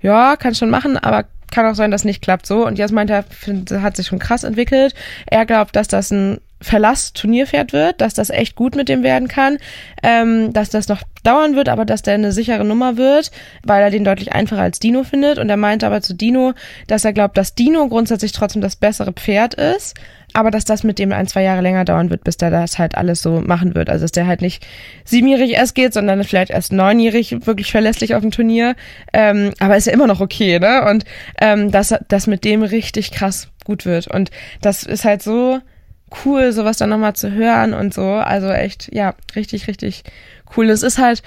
ja, 0.00 0.36
kann 0.36 0.54
schon 0.54 0.70
machen, 0.70 0.96
aber 0.96 1.26
kann 1.52 1.66
auch 1.66 1.74
sein, 1.74 1.90
dass 1.90 2.04
nicht 2.04 2.22
klappt 2.22 2.46
so. 2.46 2.66
Und 2.66 2.78
jetzt 2.78 2.92
meint 2.92 3.10
er, 3.10 3.22
find, 3.22 3.70
hat 3.70 3.96
sich 3.96 4.06
schon 4.06 4.18
krass 4.18 4.42
entwickelt. 4.42 4.94
Er 5.26 5.46
glaubt, 5.46 5.76
dass 5.76 5.86
das 5.86 6.10
ein 6.10 6.38
Verlass-Turnierpferd 6.62 7.72
wird, 7.72 8.00
dass 8.00 8.14
das 8.14 8.30
echt 8.30 8.56
gut 8.56 8.74
mit 8.74 8.88
dem 8.88 9.02
werden 9.02 9.28
kann, 9.28 9.58
ähm, 10.02 10.52
dass 10.52 10.70
das 10.70 10.88
noch 10.88 11.02
dauern 11.22 11.56
wird, 11.56 11.68
aber 11.68 11.84
dass 11.84 12.02
der 12.02 12.14
eine 12.14 12.32
sichere 12.32 12.64
Nummer 12.64 12.96
wird, 12.96 13.30
weil 13.64 13.82
er 13.82 13.90
den 13.90 14.04
deutlich 14.04 14.32
einfacher 14.32 14.62
als 14.62 14.78
Dino 14.78 15.04
findet. 15.04 15.38
Und 15.38 15.50
er 15.50 15.56
meinte 15.56 15.86
aber 15.86 16.00
zu 16.02 16.14
Dino, 16.14 16.54
dass 16.86 17.04
er 17.04 17.12
glaubt, 17.12 17.36
dass 17.36 17.54
Dino 17.54 17.88
grundsätzlich 17.88 18.32
trotzdem 18.32 18.62
das 18.62 18.76
bessere 18.76 19.12
Pferd 19.12 19.54
ist, 19.54 19.94
aber 20.32 20.50
dass 20.50 20.64
das 20.64 20.82
mit 20.82 20.98
dem 20.98 21.12
ein, 21.12 21.26
zwei 21.26 21.42
Jahre 21.42 21.60
länger 21.60 21.84
dauern 21.84 22.10
wird, 22.10 22.24
bis 22.24 22.36
der 22.36 22.50
das 22.50 22.78
halt 22.78 22.96
alles 22.96 23.22
so 23.22 23.40
machen 23.40 23.74
wird. 23.74 23.90
Also 23.90 24.04
dass 24.04 24.12
der 24.12 24.26
halt 24.26 24.42
nicht 24.42 24.66
siebenjährig 25.04 25.52
erst 25.52 25.74
geht, 25.74 25.92
sondern 25.92 26.22
vielleicht 26.24 26.50
erst 26.50 26.72
neunjährig 26.72 27.46
wirklich 27.46 27.70
verlässlich 27.70 28.14
auf 28.14 28.22
dem 28.22 28.30
Turnier. 28.30 28.74
Ähm, 29.12 29.52
aber 29.58 29.76
ist 29.76 29.86
ja 29.86 29.92
immer 29.92 30.06
noch 30.06 30.20
okay, 30.20 30.58
ne? 30.58 30.88
Und 30.88 31.04
ähm, 31.40 31.70
dass 31.70 31.94
das 32.08 32.26
mit 32.26 32.44
dem 32.44 32.62
richtig 32.62 33.10
krass 33.10 33.48
gut 33.64 33.84
wird. 33.84 34.08
Und 34.08 34.30
das 34.60 34.82
ist 34.82 35.04
halt 35.04 35.22
so 35.22 35.60
cool, 36.24 36.52
sowas 36.52 36.76
dann 36.76 36.90
nochmal 36.90 37.14
zu 37.14 37.32
hören 37.32 37.74
und 37.74 37.94
so. 37.94 38.06
Also 38.06 38.48
echt, 38.50 38.92
ja, 38.92 39.14
richtig, 39.34 39.68
richtig 39.68 40.04
cool. 40.56 40.68
Es 40.70 40.82
ist 40.82 40.98
halt 40.98 41.22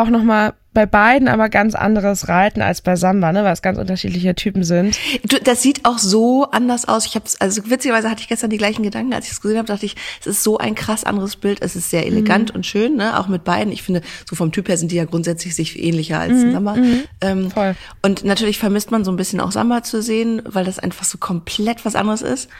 auch 0.00 0.08
nochmal 0.08 0.54
bei 0.76 0.84
beiden 0.84 1.26
aber 1.26 1.48
ganz 1.48 1.74
anderes 1.74 2.28
Reiten 2.28 2.60
als 2.60 2.82
bei 2.82 2.96
Samba, 2.96 3.32
ne, 3.32 3.44
weil 3.44 3.54
es 3.54 3.62
ganz 3.62 3.78
unterschiedliche 3.78 4.34
Typen 4.34 4.62
sind. 4.62 4.98
Du, 5.24 5.40
das 5.40 5.62
sieht 5.62 5.86
auch 5.86 5.96
so 5.96 6.50
anders 6.50 6.86
aus. 6.86 7.06
Ich 7.06 7.14
habe 7.14 7.24
also 7.38 7.70
witzigerweise 7.70 8.10
hatte 8.10 8.20
ich 8.20 8.28
gestern 8.28 8.50
die 8.50 8.58
gleichen 8.58 8.82
Gedanken, 8.82 9.14
als 9.14 9.24
ich 9.24 9.32
es 9.32 9.40
gesehen 9.40 9.56
habe, 9.56 9.66
dachte 9.66 9.86
ich, 9.86 9.96
es 10.20 10.26
ist 10.26 10.42
so 10.42 10.58
ein 10.58 10.74
krass 10.74 11.04
anderes 11.04 11.36
Bild. 11.36 11.62
Es 11.62 11.76
ist 11.76 11.88
sehr 11.88 12.04
elegant 12.04 12.50
mhm. 12.50 12.56
und 12.56 12.66
schön, 12.66 12.96
ne, 12.96 13.18
auch 13.18 13.26
mit 13.26 13.42
beiden. 13.42 13.72
Ich 13.72 13.82
finde, 13.82 14.02
so 14.28 14.36
vom 14.36 14.52
Typ 14.52 14.68
her 14.68 14.76
sind 14.76 14.92
die 14.92 14.96
ja 14.96 15.06
grundsätzlich 15.06 15.54
sich 15.54 15.82
ähnlicher 15.82 16.20
als 16.20 16.34
mhm. 16.34 16.52
Samba. 16.52 16.74
Mhm. 16.74 17.02
Ähm, 17.22 17.50
Voll. 17.50 17.74
Und 18.02 18.24
natürlich 18.24 18.58
vermisst 18.58 18.90
man 18.90 19.02
so 19.02 19.10
ein 19.10 19.16
bisschen 19.16 19.40
auch 19.40 19.52
Samba 19.52 19.82
zu 19.82 20.02
sehen, 20.02 20.42
weil 20.44 20.66
das 20.66 20.78
einfach 20.78 21.06
so 21.06 21.16
komplett 21.16 21.86
was 21.86 21.96
anderes 21.96 22.20
ist. 22.20 22.50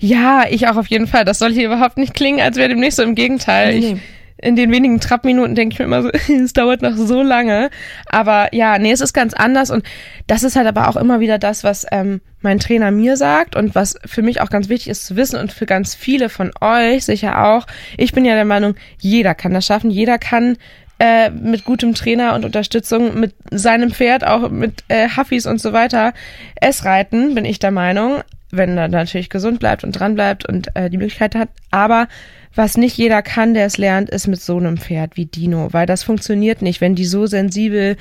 Ja, 0.00 0.46
ich 0.50 0.66
auch 0.66 0.76
auf 0.76 0.88
jeden 0.88 1.06
Fall. 1.06 1.24
Das 1.24 1.38
soll 1.38 1.52
hier 1.52 1.66
überhaupt 1.66 1.96
nicht 1.96 2.14
klingen, 2.14 2.40
als 2.40 2.56
wäre 2.56 2.68
demnächst 2.68 2.96
so 2.96 3.04
im 3.04 3.14
Gegenteil. 3.14 3.78
Nee, 3.78 3.80
nee. 3.80 3.92
Ich, 3.92 4.21
in 4.42 4.56
den 4.56 4.70
wenigen 4.70 5.00
Trappminuten 5.00 5.54
denke 5.54 5.72
ich 5.72 5.78
mir 5.78 5.86
immer 5.86 6.02
so, 6.02 6.10
es 6.32 6.52
dauert 6.52 6.82
noch 6.82 6.96
so 6.96 7.22
lange. 7.22 7.70
Aber 8.06 8.54
ja, 8.54 8.78
nee, 8.78 8.92
es 8.92 9.00
ist 9.00 9.12
ganz 9.12 9.32
anders 9.32 9.70
und 9.70 9.84
das 10.26 10.42
ist 10.42 10.56
halt 10.56 10.66
aber 10.66 10.88
auch 10.88 10.96
immer 10.96 11.20
wieder 11.20 11.38
das, 11.38 11.64
was 11.64 11.86
ähm, 11.90 12.20
mein 12.40 12.58
Trainer 12.58 12.90
mir 12.90 13.16
sagt 13.16 13.56
und 13.56 13.74
was 13.74 13.96
für 14.04 14.22
mich 14.22 14.40
auch 14.40 14.50
ganz 14.50 14.68
wichtig 14.68 14.88
ist 14.88 15.06
zu 15.06 15.16
wissen 15.16 15.38
und 15.38 15.52
für 15.52 15.64
ganz 15.64 15.94
viele 15.94 16.28
von 16.28 16.50
euch 16.60 17.04
sicher 17.04 17.46
auch. 17.46 17.66
Ich 17.96 18.12
bin 18.12 18.24
ja 18.24 18.34
der 18.34 18.44
Meinung, 18.44 18.74
jeder 18.98 19.34
kann 19.34 19.54
das 19.54 19.64
schaffen, 19.64 19.90
jeder 19.90 20.18
kann 20.18 20.58
äh, 20.98 21.30
mit 21.30 21.64
gutem 21.64 21.94
Trainer 21.94 22.34
und 22.34 22.44
Unterstützung, 22.44 23.18
mit 23.18 23.34
seinem 23.50 23.92
Pferd, 23.92 24.24
auch 24.24 24.50
mit 24.50 24.84
äh, 24.88 25.08
Huffis 25.16 25.46
und 25.46 25.60
so 25.60 25.72
weiter, 25.72 26.14
es 26.60 26.84
reiten, 26.84 27.34
bin 27.34 27.44
ich 27.44 27.58
der 27.60 27.70
Meinung, 27.70 28.22
wenn 28.50 28.76
er 28.76 28.88
natürlich 28.88 29.30
gesund 29.30 29.60
bleibt 29.60 29.84
und 29.84 29.92
dran 29.92 30.14
bleibt 30.14 30.48
und 30.48 30.74
äh, 30.76 30.90
die 30.90 30.98
Möglichkeit 30.98 31.34
hat. 31.34 31.48
Aber 31.70 32.08
was 32.54 32.76
nicht 32.76 32.96
jeder 32.96 33.22
kann, 33.22 33.54
der 33.54 33.66
es 33.66 33.78
lernt, 33.78 34.10
ist 34.10 34.26
mit 34.26 34.40
so 34.40 34.56
einem 34.58 34.76
Pferd 34.76 35.16
wie 35.16 35.26
Dino, 35.26 35.72
weil 35.72 35.86
das 35.86 36.02
funktioniert 36.02 36.62
nicht, 36.62 36.80
wenn 36.80 36.94
die 36.94 37.04
so 37.04 37.26
sensibel 37.26 37.96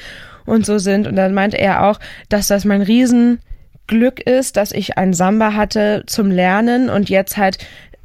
und 0.46 0.66
so 0.66 0.78
sind. 0.78 1.08
Und 1.08 1.16
dann 1.16 1.34
meinte 1.34 1.58
er 1.58 1.86
auch, 1.86 2.00
dass 2.30 2.48
das 2.48 2.66
mein 2.66 2.82
Riesenglück 2.82 4.20
ist, 4.26 4.58
dass 4.58 4.72
ich 4.72 4.98
ein 4.98 5.14
Samba 5.14 5.54
hatte 5.54 6.04
zum 6.08 6.32
Lernen 6.32 6.90
und 6.90 7.10
jetzt 7.10 7.38
halt 7.38 7.58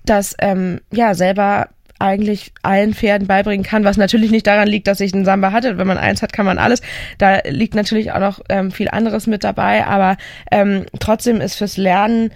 das 0.04 0.36
ähm, 0.40 0.80
ja 0.92 1.14
selber 1.14 1.68
eigentlich 1.98 2.52
allen 2.62 2.94
Pferden 2.94 3.26
beibringen 3.26 3.64
kann, 3.64 3.84
was 3.84 3.96
natürlich 3.96 4.30
nicht 4.30 4.46
daran 4.46 4.68
liegt, 4.68 4.86
dass 4.86 5.00
ich 5.00 5.14
einen 5.14 5.24
Samba 5.24 5.52
hatte. 5.52 5.78
Wenn 5.78 5.86
man 5.86 5.98
eins 5.98 6.22
hat, 6.22 6.32
kann 6.32 6.46
man 6.46 6.58
alles. 6.58 6.82
Da 7.18 7.40
liegt 7.48 7.74
natürlich 7.74 8.12
auch 8.12 8.20
noch 8.20 8.40
ähm, 8.48 8.70
viel 8.70 8.88
anderes 8.90 9.26
mit 9.26 9.44
dabei, 9.44 9.86
aber 9.86 10.16
ähm, 10.50 10.84
trotzdem 11.00 11.40
ist 11.40 11.54
fürs 11.56 11.76
Lernen 11.76 12.30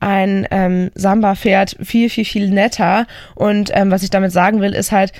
ein 0.00 0.46
ähm, 0.50 0.90
Samba-Pferd 0.94 1.76
viel, 1.82 2.10
viel, 2.10 2.24
viel 2.24 2.50
netter. 2.50 3.06
Und 3.34 3.70
ähm, 3.74 3.90
was 3.90 4.02
ich 4.02 4.10
damit 4.10 4.32
sagen 4.32 4.60
will, 4.60 4.74
ist 4.74 4.92
halt, 4.92 5.12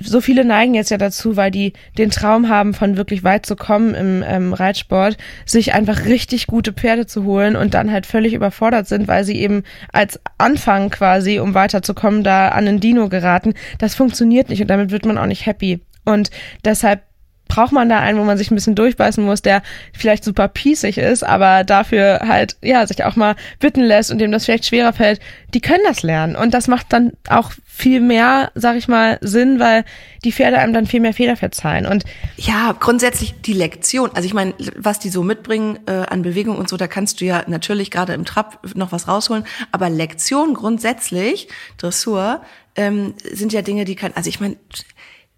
so 0.00 0.20
viele 0.20 0.44
neigen 0.44 0.74
jetzt 0.74 0.90
ja 0.90 0.98
dazu, 0.98 1.36
weil 1.36 1.50
die 1.50 1.72
den 1.98 2.10
Traum 2.10 2.48
haben, 2.48 2.74
von 2.74 2.96
wirklich 2.96 3.22
weit 3.22 3.46
zu 3.46 3.54
kommen 3.54 3.94
im 3.94 4.24
ähm, 4.26 4.52
Reitsport, 4.52 5.16
sich 5.46 5.72
einfach 5.72 6.04
richtig 6.06 6.46
gute 6.46 6.72
Pferde 6.72 7.06
zu 7.06 7.24
holen 7.24 7.54
und 7.54 7.74
dann 7.74 7.92
halt 7.92 8.06
völlig 8.06 8.34
überfordert 8.34 8.88
sind, 8.88 9.06
weil 9.06 9.24
sie 9.24 9.36
eben 9.36 9.62
als 9.92 10.20
Anfang 10.36 10.90
quasi, 10.90 11.38
um 11.38 11.54
weiterzukommen, 11.54 12.24
da 12.24 12.48
an 12.48 12.66
den 12.66 12.80
Dino 12.80 13.08
geraten. 13.08 13.54
Das 13.78 13.94
funktioniert 13.94 14.48
nicht 14.48 14.60
und 14.60 14.68
damit 14.68 14.90
wird 14.90 15.06
man 15.06 15.18
auch 15.18 15.26
nicht 15.26 15.46
happy. 15.46 15.80
Und 16.04 16.30
deshalb 16.64 17.02
braucht 17.48 17.72
man 17.72 17.88
da 17.88 18.00
einen, 18.00 18.18
wo 18.18 18.24
man 18.24 18.38
sich 18.38 18.50
ein 18.50 18.54
bisschen 18.54 18.74
durchbeißen 18.74 19.24
muss, 19.24 19.42
der 19.42 19.62
vielleicht 19.92 20.24
super 20.24 20.48
piesig 20.48 20.98
ist, 20.98 21.22
aber 21.22 21.64
dafür 21.64 22.20
halt, 22.26 22.56
ja, 22.62 22.86
sich 22.86 23.04
auch 23.04 23.16
mal 23.16 23.36
bitten 23.60 23.82
lässt 23.82 24.10
und 24.10 24.18
dem 24.18 24.32
das 24.32 24.44
vielleicht 24.44 24.66
schwerer 24.66 24.92
fällt, 24.92 25.20
die 25.52 25.60
können 25.60 25.84
das 25.86 26.02
lernen. 26.02 26.36
Und 26.36 26.54
das 26.54 26.68
macht 26.68 26.92
dann 26.92 27.12
auch 27.28 27.52
viel 27.66 28.00
mehr, 28.00 28.50
sag 28.54 28.76
ich 28.76 28.88
mal, 28.88 29.18
Sinn, 29.20 29.58
weil 29.58 29.84
die 30.24 30.32
Pferde 30.32 30.58
einem 30.58 30.72
dann 30.72 30.86
viel 30.86 31.00
mehr 31.00 31.12
Fehler 31.12 31.36
verzeihen. 31.36 31.86
Und 31.86 32.04
ja, 32.36 32.74
grundsätzlich 32.78 33.40
die 33.42 33.52
Lektion. 33.52 34.10
Also 34.14 34.26
ich 34.26 34.34
meine, 34.34 34.54
was 34.76 35.00
die 35.00 35.08
so 35.08 35.22
mitbringen 35.22 35.80
äh, 35.86 35.92
an 35.92 36.22
Bewegung 36.22 36.56
und 36.56 36.68
so, 36.68 36.76
da 36.76 36.86
kannst 36.86 37.20
du 37.20 37.24
ja 37.24 37.42
natürlich 37.46 37.90
gerade 37.90 38.14
im 38.14 38.24
Trab 38.24 38.60
noch 38.74 38.92
was 38.92 39.08
rausholen. 39.08 39.44
Aber 39.72 39.90
Lektion 39.90 40.54
grundsätzlich, 40.54 41.48
Dressur, 41.76 42.42
ähm, 42.76 43.14
sind 43.32 43.52
ja 43.52 43.62
Dinge, 43.62 43.84
die 43.84 43.96
kann, 43.96 44.12
also 44.14 44.28
ich 44.28 44.40
meine, 44.40 44.56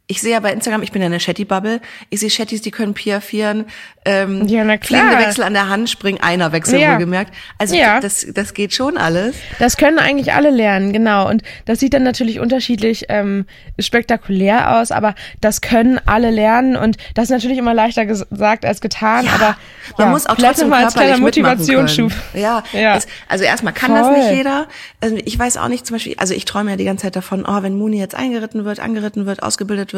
ich 0.08 0.20
sehe 0.20 0.32
ja 0.32 0.40
bei 0.40 0.52
Instagram, 0.52 0.82
ich 0.82 0.92
bin 0.92 1.02
ja 1.02 1.06
eine 1.06 1.18
Shetty-Bubble, 1.18 1.80
ich 2.10 2.20
sehe 2.20 2.30
Shetties, 2.30 2.62
die 2.62 2.70
können 2.70 2.94
piafieren, 2.94 3.64
ähm, 4.04 4.46
ja, 4.46 4.62
na 4.62 4.76
klar. 4.76 5.00
fliegende 5.00 5.26
Wechsel 5.26 5.42
an 5.42 5.52
der 5.52 5.68
Hand 5.68 5.90
springen, 5.90 6.20
einer 6.20 6.52
Wechsel 6.52 6.78
ja. 6.78 6.92
wohlgemerkt. 6.92 7.34
Also 7.58 7.74
ja. 7.74 7.98
das, 7.98 8.24
das 8.32 8.54
geht 8.54 8.72
schon 8.72 8.98
alles. 8.98 9.34
Das 9.58 9.76
können 9.76 9.98
eigentlich 9.98 10.32
alle 10.32 10.50
lernen, 10.50 10.92
genau. 10.92 11.28
Und 11.28 11.42
das 11.64 11.80
sieht 11.80 11.92
dann 11.92 12.04
natürlich 12.04 12.38
unterschiedlich 12.38 13.06
ähm, 13.08 13.46
spektakulär 13.80 14.76
aus, 14.76 14.92
aber 14.92 15.16
das 15.40 15.60
können 15.60 16.00
alle 16.06 16.30
lernen 16.30 16.76
und 16.76 16.98
das 17.14 17.24
ist 17.24 17.30
natürlich 17.30 17.58
immer 17.58 17.74
leichter 17.74 18.06
gesagt 18.06 18.64
als 18.64 18.80
getan, 18.80 19.24
ja, 19.24 19.32
aber 19.34 19.56
man 19.98 20.10
muss 20.10 20.26
auch 20.26 20.36
trotzdem 20.36 20.68
mal 20.68 20.84
als 20.84 20.94
kleiner 20.94 21.18
Motivationsschub. 21.18 22.12
Ja, 22.34 22.62
ja. 22.72 22.96
Es, 22.96 23.08
also 23.26 23.42
erstmal 23.42 23.72
kann 23.72 23.90
Voll. 23.90 24.14
das 24.14 24.18
nicht 24.18 24.36
jeder. 24.36 24.68
Also 25.00 25.16
ich 25.24 25.36
weiß 25.36 25.56
auch 25.56 25.68
nicht 25.68 25.84
zum 25.84 25.96
Beispiel, 25.96 26.14
also 26.18 26.32
ich 26.32 26.44
träume 26.44 26.70
ja 26.70 26.76
die 26.76 26.84
ganze 26.84 27.02
Zeit 27.02 27.16
davon, 27.16 27.44
oh, 27.44 27.62
wenn 27.62 27.76
Muni 27.76 27.98
jetzt 27.98 28.14
eingeritten 28.14 28.64
wird, 28.64 28.78
angeritten 28.78 29.26
wird, 29.26 29.42
ausgebildet 29.42 29.92
wird, 29.92 29.95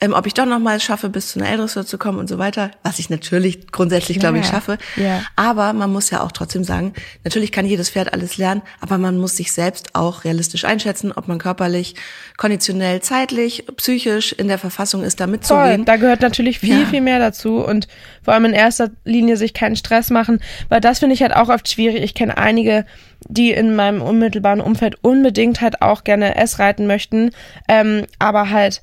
ähm, 0.00 0.12
ob 0.12 0.26
ich 0.26 0.34
doch 0.34 0.46
noch 0.46 0.58
mal 0.58 0.80
schaffe, 0.80 1.08
bis 1.08 1.28
zu 1.28 1.38
einer 1.38 1.48
Eldressur 1.48 1.86
zu 1.86 1.98
kommen 1.98 2.18
und 2.18 2.28
so 2.28 2.38
weiter, 2.38 2.70
was 2.82 2.98
ich 2.98 3.10
natürlich 3.10 3.70
grundsätzlich, 3.72 4.18
glaube 4.18 4.38
ich, 4.38 4.46
schaffe. 4.46 4.78
Ja. 4.96 5.22
Aber 5.36 5.72
man 5.72 5.92
muss 5.92 6.10
ja 6.10 6.22
auch 6.22 6.32
trotzdem 6.32 6.64
sagen, 6.64 6.92
natürlich 7.24 7.52
kann 7.52 7.66
jedes 7.66 7.90
Pferd 7.90 8.12
alles 8.12 8.36
lernen, 8.36 8.62
aber 8.80 8.98
man 8.98 9.18
muss 9.18 9.36
sich 9.36 9.52
selbst 9.52 9.94
auch 9.94 10.24
realistisch 10.24 10.64
einschätzen, 10.64 11.12
ob 11.12 11.28
man 11.28 11.38
körperlich, 11.38 11.94
konditionell, 12.36 13.00
zeitlich, 13.00 13.64
psychisch 13.76 14.32
in 14.32 14.48
der 14.48 14.58
Verfassung 14.58 15.02
ist, 15.02 15.20
da 15.20 15.26
mitzugehen. 15.26 15.76
Voll, 15.76 15.84
da 15.84 15.96
gehört 15.96 16.20
natürlich 16.20 16.58
viel, 16.58 16.80
ja. 16.80 16.86
viel 16.86 17.00
mehr 17.00 17.18
dazu 17.18 17.64
und 17.64 17.88
vor 18.22 18.34
allem 18.34 18.46
in 18.46 18.52
erster 18.52 18.90
Linie 19.04 19.36
sich 19.36 19.54
keinen 19.54 19.76
Stress 19.76 20.10
machen, 20.10 20.40
weil 20.68 20.80
das 20.80 20.98
finde 20.98 21.14
ich 21.14 21.22
halt 21.22 21.34
auch 21.34 21.48
oft 21.48 21.70
schwierig. 21.70 22.02
Ich 22.02 22.14
kenne 22.14 22.36
einige, 22.36 22.84
die 23.28 23.50
in 23.50 23.74
meinem 23.74 24.02
unmittelbaren 24.02 24.60
Umfeld 24.60 24.96
unbedingt 25.02 25.60
halt 25.60 25.82
auch 25.82 26.04
gerne 26.04 26.36
S 26.36 26.58
reiten 26.58 26.86
möchten, 26.86 27.30
ähm, 27.68 28.06
aber 28.18 28.50
halt 28.50 28.82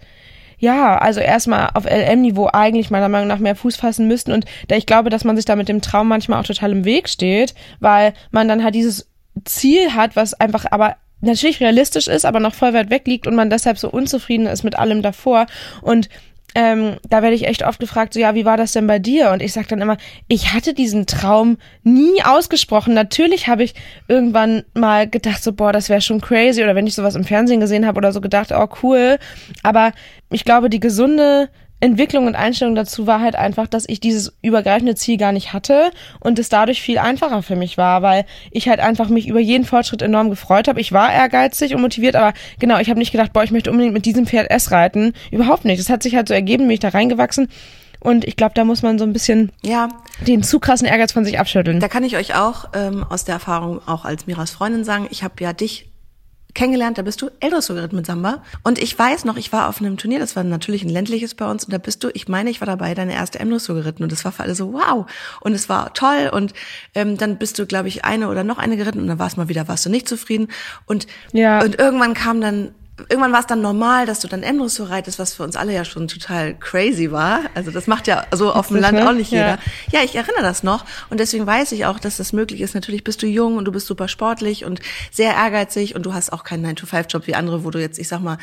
ja, 0.64 0.98
also 0.98 1.20
erstmal 1.20 1.72
auf 1.74 1.84
LM-Niveau 1.84 2.48
eigentlich 2.54 2.90
meiner 2.90 3.10
Meinung 3.10 3.28
nach 3.28 3.40
mehr 3.40 3.58
Fuß 3.58 3.76
fassen 3.76 4.08
müssten. 4.08 4.32
Und 4.32 4.46
da 4.70 4.78
ich 4.78 4.86
glaube, 4.86 5.10
dass 5.10 5.26
man 5.26 5.36
sich 5.36 5.44
da 5.44 5.58
mit 5.58 5.68
dem 5.68 5.82
Traum 5.82 6.08
manchmal 6.08 6.40
auch 6.40 6.46
total 6.46 6.72
im 6.72 6.86
Weg 6.86 7.10
steht, 7.10 7.54
weil 7.82 8.14
man 8.32 8.48
dann 8.48 8.64
halt 8.64 8.74
dieses 8.74 9.10
Ziel 9.44 9.94
hat, 9.94 10.16
was 10.16 10.34
einfach 10.34 10.64
aber 10.72 10.96
natürlich 11.20 11.60
realistisch 11.60 12.08
ist, 12.08 12.24
aber 12.24 12.40
noch 12.40 12.54
voll 12.54 12.74
weit 12.74 12.90
weg 12.90 13.06
liegt 13.08 13.28
und 13.28 13.36
man 13.36 13.50
deshalb 13.50 13.78
so 13.78 13.90
unzufrieden 13.90 14.48
ist 14.48 14.64
mit 14.64 14.80
allem 14.80 15.02
davor. 15.02 15.48
Und 15.82 16.08
ähm, 16.56 16.98
da 17.10 17.22
werde 17.22 17.36
ich 17.36 17.48
echt 17.48 17.66
oft 17.66 17.80
gefragt, 17.80 18.14
so 18.14 18.20
ja, 18.20 18.36
wie 18.36 18.46
war 18.46 18.58
das 18.58 18.74
denn 18.74 18.86
bei 18.86 19.00
dir? 19.00 19.32
Und 19.32 19.42
ich 19.42 19.54
sage 19.54 19.68
dann 19.68 19.82
immer, 19.82 19.98
ich 20.28 20.54
hatte 20.54 20.74
diesen 20.74 21.06
Traum 21.08 21.58
nie 21.84 22.24
ausgesprochen. 22.24 22.94
Natürlich 22.94 23.48
habe 23.48 23.64
ich 23.64 23.74
irgendwann 24.08 24.64
mal 24.74 25.10
gedacht, 25.10 25.44
so 25.44 25.54
boah, 25.54 25.74
das 25.74 25.90
wäre 25.90 26.02
schon 26.02 26.22
crazy. 26.22 26.64
Oder 26.64 26.76
wenn 26.76 26.88
ich 26.88 26.96
sowas 26.96 27.16
im 27.16 27.24
Fernsehen 27.24 27.60
gesehen 27.60 27.88
habe 27.88 27.98
oder 27.98 28.12
so 28.12 28.22
gedacht, 28.22 28.52
oh 28.52 28.68
cool. 28.84 29.18
Aber 29.64 29.94
ich 30.30 30.46
glaube, 30.46 30.70
die 30.70 30.80
gesunde 30.80 31.50
Entwicklung 31.84 32.28
und 32.28 32.36
Einstellung 32.36 32.76
dazu 32.76 33.08
war 33.08 33.20
halt 33.20 33.36
einfach, 33.36 33.68
dass 33.68 33.84
ich 33.88 34.00
dieses 34.00 34.32
übergreifende 34.42 34.96
Ziel 34.96 35.18
gar 35.18 35.34
nicht 35.34 35.52
hatte 35.52 35.92
und 36.22 36.40
es 36.40 36.48
dadurch 36.48 36.82
viel 36.82 36.98
einfacher 36.98 37.44
für 37.44 37.58
mich 37.58 37.78
war, 37.78 38.02
weil 38.02 38.26
ich 38.52 38.70
halt 38.70 38.80
einfach 38.80 39.10
mich 39.10 39.28
über 39.28 39.42
jeden 39.42 39.66
Fortschritt 39.66 40.02
enorm 40.02 40.30
gefreut 40.30 40.70
habe. 40.70 40.80
Ich 40.80 40.94
war 40.94 41.12
ehrgeizig 41.12 41.76
und 41.76 41.82
motiviert, 41.82 42.16
aber 42.16 42.34
genau, 42.58 42.80
ich 42.80 42.90
habe 42.90 43.00
nicht 43.00 43.12
gedacht, 43.12 43.34
boah, 43.34 43.44
ich 43.44 43.52
möchte 43.52 43.70
unbedingt 43.70 43.94
mit 43.94 44.06
diesem 44.06 44.26
Pferd 44.26 44.50
S 44.50 44.72
reiten. 44.72 45.12
Überhaupt 45.30 45.66
nicht. 45.66 45.78
Das 45.78 45.90
hat 45.90 46.04
sich 46.04 46.16
halt 46.16 46.30
so 46.30 46.34
ergeben, 46.34 46.64
bin 46.64 46.72
ich 46.72 46.80
da 46.80 46.88
reingewachsen. 46.88 47.50
Und 48.00 48.26
ich 48.26 48.38
glaube, 48.38 48.54
da 48.56 48.64
muss 48.64 48.82
man 48.82 48.98
so 48.98 49.04
ein 49.04 49.12
bisschen 49.12 49.52
ja. 49.62 49.90
den 50.26 50.42
zu 50.42 50.60
krassen 50.60 50.88
Ehrgeiz 50.88 51.12
von 51.12 51.26
sich 51.26 51.38
abschütteln. 51.38 51.82
Da 51.82 51.90
kann 51.90 52.06
ich 52.06 52.16
euch 52.16 52.36
auch 52.36 52.70
ähm, 52.74 53.06
aus 53.10 53.26
der 53.26 53.36
Erfahrung 53.36 53.86
auch 53.86 54.06
als 54.06 54.26
Miras 54.26 54.52
Freundin 54.52 54.86
sagen, 54.86 55.08
ich 55.10 55.22
habe 55.22 55.36
ja 55.40 55.52
dich 55.52 55.90
kennengelernt, 56.54 56.98
da 56.98 57.02
bist 57.02 57.22
du 57.22 57.30
Eldressur 57.40 57.76
geritten 57.76 57.96
mit 57.96 58.06
Samba. 58.06 58.44
Und 58.64 58.80
ich 58.80 58.98
weiß 58.98 59.26
noch, 59.26 59.38
ich 59.38 59.52
war 59.52 59.68
auf 59.70 59.80
einem 59.80 59.98
Turnier, 59.98 60.20
das 60.20 60.36
war 60.36 60.44
natürlich 60.44 60.84
ein 60.84 60.90
ländliches 60.90 61.36
bei 61.36 61.50
uns, 61.50 61.66
und 61.66 61.74
da 61.74 61.78
bist 61.78 62.04
du, 62.04 62.10
ich 62.14 62.28
meine, 62.28 62.50
ich 62.50 62.62
war 62.62 62.66
dabei, 62.66 62.94
deine 62.94 63.14
erste 63.14 63.40
M-Dressur 63.40 63.76
geritten. 63.76 64.04
Und 64.04 64.12
das 64.12 64.24
war 64.26 64.32
für 64.32 64.44
alle 64.44 64.56
so, 64.56 64.74
wow. 64.74 65.06
Und 65.42 65.54
es 65.54 65.70
war 65.70 65.94
toll. 65.94 66.30
Und 66.32 66.54
ähm, 66.96 67.18
dann 67.18 67.38
bist 67.38 67.60
du, 67.60 67.66
glaube 67.66 67.88
ich, 67.88 68.06
eine 68.06 68.30
oder 68.30 68.44
noch 68.44 68.58
eine 68.58 68.78
geritten 68.78 69.00
und 69.00 69.08
dann 69.08 69.20
war 69.20 69.28
es 69.28 69.38
mal 69.38 69.50
wieder, 69.50 69.68
warst 69.68 69.86
du 69.86 69.90
nicht 69.90 70.08
zufrieden. 70.08 70.48
Und, 70.86 71.08
Ja. 71.32 71.62
und 71.64 71.80
irgendwann 71.80 72.14
kam 72.14 72.42
dann 72.42 72.74
irgendwann 73.10 73.32
war 73.34 73.40
es 73.40 73.48
dann 73.48 73.62
normal, 73.62 74.06
dass 74.06 74.20
du 74.20 74.28
dann 74.28 74.44
M-Dressur 74.44 74.90
reitest, 74.90 75.18
was 75.18 75.34
für 75.34 75.44
uns 75.44 75.56
alle 75.56 75.74
ja 75.74 75.84
schon 75.84 76.08
total 76.08 76.54
crazy 76.54 77.12
war. 77.12 77.42
Also 77.56 77.72
das 77.72 77.88
macht 77.88 78.08
ja 78.08 78.26
so 78.32 78.52
auf 78.54 78.68
dem 78.68 78.78
Land 78.78 79.00
ne? 79.00 79.10
auch 79.10 79.14
nicht 79.14 79.32
jeder. 79.32 79.48
Ja. 79.92 80.00
Ja, 80.00 80.00
ich 80.04 80.16
erinnere 80.16 80.44
das 80.44 80.62
noch 80.64 80.86
und 81.10 81.20
deswegen 81.20 81.48
weiß 81.48 81.72
ich 81.72 81.86
auch, 81.86 82.00
dass 82.00 82.18
das 82.18 82.34
möglich 82.34 82.62
ist. 82.62 82.76
Natürlich 82.76 83.04
bist 83.04 83.22
du 83.22 83.26
jung 83.28 83.58
und 83.58 83.66
du 83.66 83.72
bist 83.72 83.88
super 83.88 84.08
sportlich 84.08 84.64
und 84.64 84.80
sehr 85.12 85.34
ehrgeizig 85.34 85.96
und 85.96 86.06
du 86.06 86.14
hast 86.14 86.32
auch 86.32 86.44
keinen 86.44 86.66
9-to-5-Job 86.66 87.26
wie 87.28 87.36
andere, 87.36 87.64
wo 87.64 87.72
du 87.72 87.80
jetzt, 87.80 87.98
ich 87.98 88.08
sag 88.08 88.22
mal, 88.22 88.38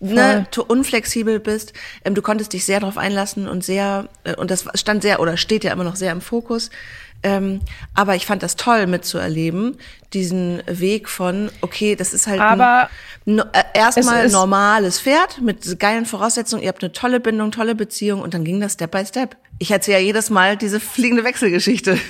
ne, 0.00 0.46
to- 0.50 0.64
unflexibel 0.64 1.40
bist. 1.40 1.72
Ähm, 2.04 2.14
du 2.14 2.22
konntest 2.22 2.52
dich 2.52 2.64
sehr 2.64 2.80
darauf 2.80 2.98
einlassen 2.98 3.48
und 3.48 3.64
sehr, 3.64 4.08
äh, 4.24 4.34
und 4.36 4.50
das 4.50 4.64
stand 4.74 5.02
sehr 5.02 5.18
oder 5.20 5.36
steht 5.36 5.64
ja 5.64 5.72
immer 5.72 5.84
noch 5.84 5.96
sehr 5.96 6.12
im 6.12 6.20
Fokus. 6.20 6.70
Ähm, 7.22 7.60
aber 7.94 8.14
ich 8.14 8.26
fand 8.26 8.42
das 8.42 8.56
toll 8.56 8.86
mitzuerleben, 8.86 9.76
diesen 10.12 10.62
Weg 10.66 11.08
von, 11.08 11.50
okay, 11.62 11.96
das 11.96 12.14
ist 12.14 12.26
halt 12.26 12.40
Aber 12.40 12.88
ein, 13.26 13.40
äh, 13.40 13.64
erstmal 13.74 14.28
normales 14.28 15.00
Pferd 15.00 15.40
mit 15.40 15.78
geilen 15.80 16.06
Voraussetzungen. 16.06 16.62
Ihr 16.62 16.68
habt 16.68 16.82
eine 16.82 16.92
tolle 16.92 17.20
Bindung, 17.20 17.50
tolle 17.50 17.74
Beziehung 17.74 18.22
und 18.22 18.34
dann 18.34 18.44
ging 18.44 18.60
das 18.60 18.74
Step 18.74 18.92
by 18.92 19.04
Step. 19.04 19.36
Ich 19.58 19.70
erzähle 19.70 19.98
ja 19.98 20.04
jedes 20.04 20.30
Mal 20.30 20.56
diese 20.56 20.78
fliegende 20.78 21.24
Wechselgeschichte. 21.24 21.98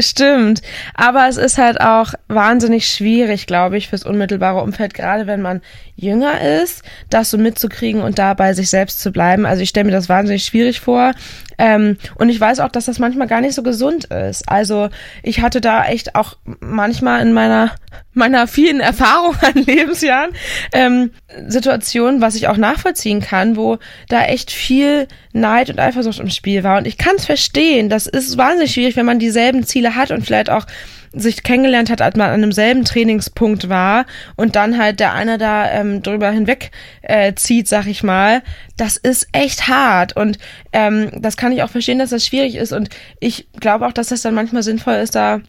Stimmt, 0.00 0.62
aber 0.94 1.28
es 1.28 1.36
ist 1.36 1.58
halt 1.58 1.78
auch 1.82 2.14
wahnsinnig 2.26 2.88
schwierig, 2.88 3.46
glaube 3.46 3.76
ich, 3.76 3.88
fürs 3.90 4.04
unmittelbare 4.04 4.62
Umfeld, 4.62 4.94
gerade 4.94 5.26
wenn 5.26 5.42
man 5.42 5.60
jünger 5.94 6.40
ist, 6.40 6.82
das 7.10 7.30
so 7.30 7.36
mitzukriegen 7.36 8.00
und 8.00 8.18
da 8.18 8.32
bei 8.32 8.54
sich 8.54 8.70
selbst 8.70 9.00
zu 9.00 9.12
bleiben. 9.12 9.44
Also 9.44 9.62
ich 9.62 9.68
stelle 9.68 9.84
mir 9.84 9.92
das 9.92 10.08
wahnsinnig 10.08 10.44
schwierig 10.44 10.80
vor. 10.80 11.12
Ähm, 11.60 11.98
und 12.14 12.30
ich 12.30 12.40
weiß 12.40 12.60
auch, 12.60 12.70
dass 12.70 12.86
das 12.86 12.98
manchmal 12.98 13.26
gar 13.26 13.42
nicht 13.42 13.54
so 13.54 13.62
gesund 13.62 14.06
ist. 14.06 14.48
Also 14.48 14.88
ich 15.22 15.42
hatte 15.42 15.60
da 15.60 15.84
echt 15.84 16.14
auch 16.14 16.38
manchmal 16.60 17.20
in 17.20 17.34
meiner 17.34 17.72
meiner 18.14 18.46
vielen 18.46 18.80
Erfahrung 18.80 19.36
an 19.42 19.62
Lebensjahren 19.62 20.30
ähm, 20.72 21.10
Situationen, 21.48 22.22
was 22.22 22.34
ich 22.34 22.48
auch 22.48 22.56
nachvollziehen 22.56 23.20
kann, 23.20 23.56
wo 23.56 23.76
da 24.08 24.24
echt 24.24 24.50
viel 24.50 25.06
Neid 25.34 25.68
und 25.68 25.78
Eifersucht 25.78 26.18
im 26.18 26.30
Spiel 26.30 26.64
war. 26.64 26.78
Und 26.78 26.86
ich 26.86 26.96
kann 26.96 27.16
es 27.16 27.26
verstehen. 27.26 27.90
Das 27.90 28.06
ist 28.06 28.38
wahnsinnig 28.38 28.72
schwierig, 28.72 28.96
wenn 28.96 29.06
man 29.06 29.18
dieselben 29.18 29.64
Ziele 29.64 29.94
hat 29.96 30.12
und 30.12 30.24
vielleicht 30.24 30.48
auch 30.48 30.64
sich 31.12 31.42
kennengelernt 31.42 31.90
hat, 31.90 32.02
als 32.02 32.16
man 32.16 32.30
an 32.30 32.40
demselben 32.40 32.84
Trainingspunkt 32.84 33.68
war 33.68 34.06
und 34.36 34.56
dann 34.56 34.78
halt 34.78 35.00
der 35.00 35.12
eine 35.12 35.38
da 35.38 35.70
ähm, 35.70 36.02
drüber 36.02 36.30
hinweg 36.30 36.70
äh, 37.02 37.34
zieht, 37.34 37.68
sag 37.68 37.86
ich 37.86 38.02
mal. 38.02 38.42
Das 38.76 38.96
ist 38.96 39.28
echt 39.32 39.68
hart 39.68 40.16
und 40.16 40.38
ähm, 40.72 41.10
das 41.20 41.36
kann 41.36 41.52
ich 41.52 41.62
auch 41.62 41.70
verstehen, 41.70 41.98
dass 41.98 42.10
das 42.10 42.26
schwierig 42.26 42.54
ist 42.54 42.72
und 42.72 42.90
ich 43.18 43.48
glaube 43.58 43.86
auch, 43.86 43.92
dass 43.92 44.08
das 44.08 44.22
dann 44.22 44.34
manchmal 44.34 44.62
sinnvoll 44.62 44.94
ist, 44.94 45.14
da 45.14 45.40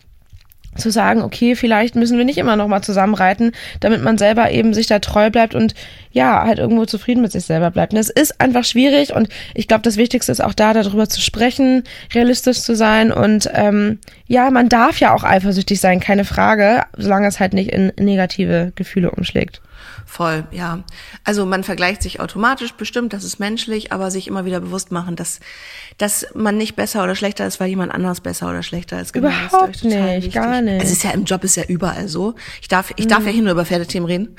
zu 0.75 0.89
sagen, 0.89 1.21
okay, 1.21 1.55
vielleicht 1.55 1.95
müssen 1.95 2.17
wir 2.17 2.25
nicht 2.25 2.37
immer 2.37 2.55
noch 2.55 2.67
mal 2.67 2.81
zusammenreiten, 2.81 3.51
damit 3.79 4.01
man 4.01 4.17
selber 4.17 4.51
eben 4.51 4.73
sich 4.73 4.87
da 4.87 4.99
treu 4.99 5.29
bleibt 5.29 5.53
und 5.53 5.75
ja, 6.11 6.43
halt 6.45 6.59
irgendwo 6.59 6.85
zufrieden 6.85 7.21
mit 7.21 7.31
sich 7.31 7.45
selber 7.45 7.71
bleibt. 7.71 7.93
Und 7.93 7.97
das 7.97 8.09
ist 8.09 8.39
einfach 8.39 8.63
schwierig 8.63 9.13
und 9.13 9.29
ich 9.53 9.67
glaube, 9.67 9.83
das 9.83 9.97
Wichtigste 9.97 10.31
ist 10.31 10.41
auch 10.41 10.53
da, 10.53 10.73
darüber 10.73 11.07
zu 11.09 11.21
sprechen, 11.21 11.83
realistisch 12.13 12.61
zu 12.61 12.75
sein 12.75 13.11
und 13.11 13.49
ähm, 13.53 13.99
ja, 14.27 14.49
man 14.49 14.69
darf 14.69 14.99
ja 14.99 15.13
auch 15.13 15.23
eifersüchtig 15.23 15.79
sein, 15.79 15.99
keine 15.99 16.25
Frage, 16.25 16.83
solange 16.97 17.27
es 17.27 17.39
halt 17.39 17.53
nicht 17.53 17.71
in 17.71 17.91
negative 17.97 18.71
Gefühle 18.75 19.11
umschlägt. 19.11 19.61
Voll, 20.11 20.45
ja. 20.51 20.83
Also 21.23 21.45
man 21.45 21.63
vergleicht 21.63 22.01
sich 22.03 22.19
automatisch, 22.19 22.73
bestimmt, 22.73 23.13
das 23.13 23.23
ist 23.23 23.39
menschlich, 23.39 23.93
aber 23.93 24.11
sich 24.11 24.27
immer 24.27 24.43
wieder 24.43 24.59
bewusst 24.59 24.91
machen, 24.91 25.15
dass, 25.15 25.39
dass 25.97 26.27
man 26.33 26.57
nicht 26.57 26.75
besser 26.75 27.01
oder 27.01 27.15
schlechter 27.15 27.47
ist, 27.47 27.61
weil 27.61 27.69
jemand 27.69 27.93
anders 27.93 28.19
besser 28.19 28.49
oder 28.49 28.61
schlechter 28.61 28.99
ist. 28.99 29.13
Genau, 29.13 29.29
Überhaupt 29.29 29.85
nicht, 29.85 29.95
wichtig. 29.95 30.33
gar 30.33 30.61
nicht. 30.61 30.83
Es 30.83 30.91
ist 30.91 31.05
ja 31.05 31.11
im 31.11 31.23
Job 31.23 31.45
ist 31.45 31.55
ja 31.55 31.63
überall 31.63 32.09
so. 32.09 32.35
Ich 32.61 32.67
darf, 32.67 32.91
ich 32.97 33.07
darf 33.07 33.25
ja 33.25 33.31
hier 33.31 33.41
nur 33.41 33.53
über 33.53 33.63
Pferdethemen 33.63 34.05
reden. 34.05 34.35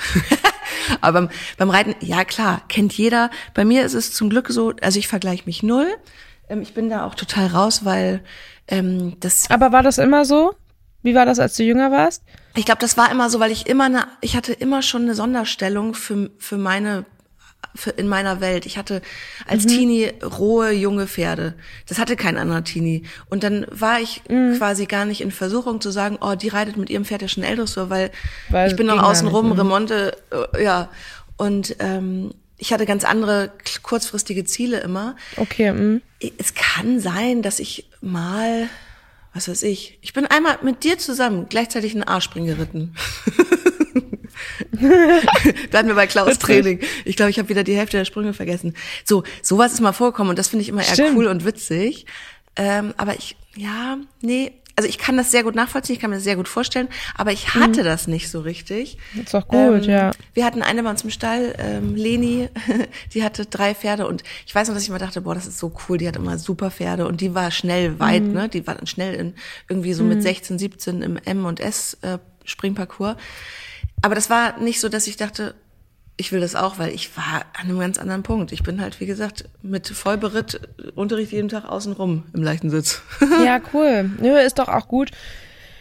aber 1.01 1.23
beim, 1.23 1.31
beim 1.57 1.71
Reiten, 1.71 1.95
ja 2.01 2.27
klar, 2.27 2.61
kennt 2.69 2.93
jeder. 2.93 3.31
Bei 3.55 3.65
mir 3.65 3.83
ist 3.87 3.95
es 3.95 4.13
zum 4.13 4.29
Glück 4.29 4.49
so, 4.51 4.75
also 4.83 4.99
ich 4.99 5.09
vergleiche 5.09 5.45
mich 5.47 5.63
null. 5.63 5.89
Ähm, 6.51 6.61
Ich 6.61 6.75
bin 6.75 6.91
da 6.91 7.07
auch 7.07 7.15
total 7.15 7.47
raus, 7.47 7.83
weil 7.87 8.23
ähm, 8.69 9.17
das 9.21 9.51
Aber 9.51 9.73
war 9.73 9.83
das 9.83 9.97
immer 9.97 10.27
so? 10.27 10.55
Wie 11.03 11.15
war 11.15 11.27
das, 11.27 11.39
als 11.39 11.57
du 11.57 11.63
jünger 11.63 11.91
warst? 11.91 12.23
ich 12.55 12.65
glaube, 12.65 12.81
das 12.81 12.97
war 12.97 13.11
immer 13.11 13.31
so, 13.31 13.41
weil 13.41 13.51
ich 13.51 13.67
immer 13.67 13.85
eine, 13.85 14.07
ich 14.21 14.37
hatte 14.37 14.53
immer 14.53 14.83
schon 14.83 15.03
eine 15.03 15.15
Sonderstellung 15.15 15.95
für, 15.95 16.31
für 16.39 16.59
meine, 16.59 17.07
für 17.75 17.91
in 17.91 18.09
meiner 18.09 18.41
Welt. 18.41 18.67
Ich 18.67 18.77
hatte 18.77 19.01
als 19.47 19.67
Teenie 19.67 20.13
rohe, 20.23 20.73
junge 20.73 21.07
Pferde. 21.07 21.55
Das 21.89 21.99
hatte 21.99 22.17
kein 22.17 22.37
anderer 22.37 22.63
Teenie. 22.63 23.05
Und 23.31 23.43
dann 23.43 23.67
war 23.71 24.01
ich 24.01 24.23
quasi 24.59 24.85
gar 24.87 25.07
nicht 25.07 25.23
in 25.23 25.31
Versuchung 25.31 25.81
zu 25.81 25.91
sagen, 25.91 26.19
oh, 26.21 26.35
die 26.35 26.49
reitet 26.49 26.77
mit 26.77 26.91
ihrem 26.91 27.07
Pferd 27.07 27.23
ja 27.23 27.29
schon 27.29 27.43
Eldressur, 27.43 27.89
weil, 27.89 28.11
Weil 28.51 28.71
ich 28.71 28.77
bin 28.77 28.87
noch 28.87 29.03
außen 29.03 29.29
rum, 29.29 29.47
mhm. 29.47 29.53
Remonte, 29.53 30.17
äh, 30.55 30.63
ja. 30.63 30.91
Und 31.39 31.77
ähm, 31.79 32.33
ich 32.59 32.73
hatte 32.73 32.87
ganz 32.87 33.05
andere 33.05 33.51
kurzfristige 33.83 34.45
Ziele 34.45 34.79
immer 34.81 35.17
Okay, 35.37 35.73
mm. 35.73 36.01
es 36.39 36.55
kann 36.55 37.01
sein, 37.01 37.43
dass 37.43 37.59
ich 37.59 37.89
mal, 38.01 38.69
was 39.35 39.49
weiß 39.49 39.63
ich, 39.63 39.99
ich 40.03 40.13
bin 40.13 40.27
einmal 40.27 40.59
mit 40.63 40.85
dir 40.85 40.99
zusammen 40.99 41.47
gleichzeitig 41.49 41.95
einen 41.95 42.07
A-Spring 42.07 42.47
geritten. 42.47 42.95
da 45.71 45.79
hatten 45.79 45.89
wir 45.89 45.95
bei 45.95 46.07
Klaus. 46.07 46.39
Training. 46.39 46.81
Ich 47.05 47.17
glaube, 47.17 47.31
ich 47.31 47.39
habe 47.39 47.49
wieder 47.49 47.65
die 47.65 47.77
Hälfte 47.77 47.97
der 47.97 48.05
Sprünge 48.05 48.35
vergessen. 48.35 48.75
So, 49.05 49.23
sowas 49.43 49.73
ist 49.73 49.81
mal 49.81 49.93
vorgekommen 49.93 50.31
und 50.31 50.39
das 50.39 50.49
finde 50.49 50.63
ich 50.63 50.69
immer 50.69 50.83
eher 50.83 50.95
Stimmt. 50.95 51.17
cool 51.17 51.27
und 51.27 51.45
witzig. 51.45 52.07
Ähm, 52.57 52.93
aber 52.97 53.15
ich, 53.15 53.37
ja, 53.57 53.99
nee, 54.21 54.53
also 54.77 54.89
ich 54.89 54.99
kann 54.99 55.17
das 55.17 55.31
sehr 55.31 55.43
gut 55.43 55.55
nachvollziehen, 55.55 55.95
ich 55.95 56.01
kann 56.01 56.11
mir 56.11 56.17
das 56.17 56.25
sehr 56.25 56.37
gut 56.37 56.49
vorstellen, 56.49 56.89
aber 57.15 57.33
ich 57.33 57.55
hatte 57.55 57.83
das 57.83 58.07
nicht 58.07 58.31
so 58.31 58.41
richtig. 58.41 58.99
Ist 59.15 59.35
doch 59.35 59.47
gut, 59.49 59.59
Ähm, 59.59 59.83
ja. 59.83 60.11
Wir 60.35 60.45
hatten 60.45 60.63
eine 60.63 60.83
bei 60.83 60.91
uns 60.91 61.03
im 61.05 61.11
Stall, 61.11 61.55
ähm, 61.59 61.95
Leni, 61.95 62.49
die 63.15 63.23
hatte 63.25 63.47
drei 63.47 63.75
Pferde 63.75 64.07
und 64.07 64.23
ich 64.47 64.55
weiß 64.55 64.69
noch, 64.69 64.75
dass 64.75 64.83
ich 64.83 64.89
immer 64.89 64.99
dachte, 64.99 65.21
boah, 65.21 65.35
das 65.35 65.47
ist 65.47 65.59
so 65.59 65.73
cool, 65.89 65.99
die 65.99 66.09
hat 66.09 66.17
immer 66.17 66.39
super 66.39 66.71
Pferde 66.71 67.07
und 67.07 67.21
die 67.21 67.35
war 67.35 67.51
schnell 67.51 67.99
weit, 68.01 68.23
Mhm. 68.23 68.33
ne? 68.33 68.49
Die 68.49 68.67
war 68.67 68.75
dann 68.75 68.87
schnell 68.87 69.15
in 69.15 69.35
irgendwie 69.69 69.93
so 69.93 70.05
mit 70.05 70.23
16, 70.23 70.59
17 70.59 71.03
im 71.03 71.17
M 71.17 71.45
und 71.45 71.61
S 71.61 71.99
äh, 72.03 72.19
Springparcours. 72.45 73.17
Aber 74.03 74.15
das 74.15 74.31
war 74.31 74.59
nicht 74.59 74.81
so, 74.81 74.89
dass 74.89 75.07
ich 75.07 75.17
dachte, 75.17 75.55
ich 76.17 76.33
will 76.33 76.41
das 76.41 76.55
auch, 76.55 76.79
weil 76.79 76.91
ich 76.91 77.17
war 77.17 77.45
an 77.59 77.69
einem 77.69 77.79
ganz 77.79 77.99
anderen 77.99 78.23
Punkt. 78.23 78.53
Ich 78.53 78.63
bin 78.63 78.81
halt, 78.81 79.01
wie 79.01 79.07
gesagt, 79.07 79.49
mit 79.63 79.89
Vollberitt 79.89 80.61
äh, 80.79 80.91
Unterricht 80.91 81.33
jeden 81.33 81.49
Tag 81.49 81.65
außen 81.65 81.93
rum 81.95 82.25
im 82.33 82.43
leichten 82.43 82.71
Sitz. 82.71 83.03
Ja, 83.45 83.61
cool. 83.73 84.11
Nö, 84.21 84.39
ist 84.39 84.59
doch 84.59 84.69
auch 84.69 84.89
gut. 84.89 85.11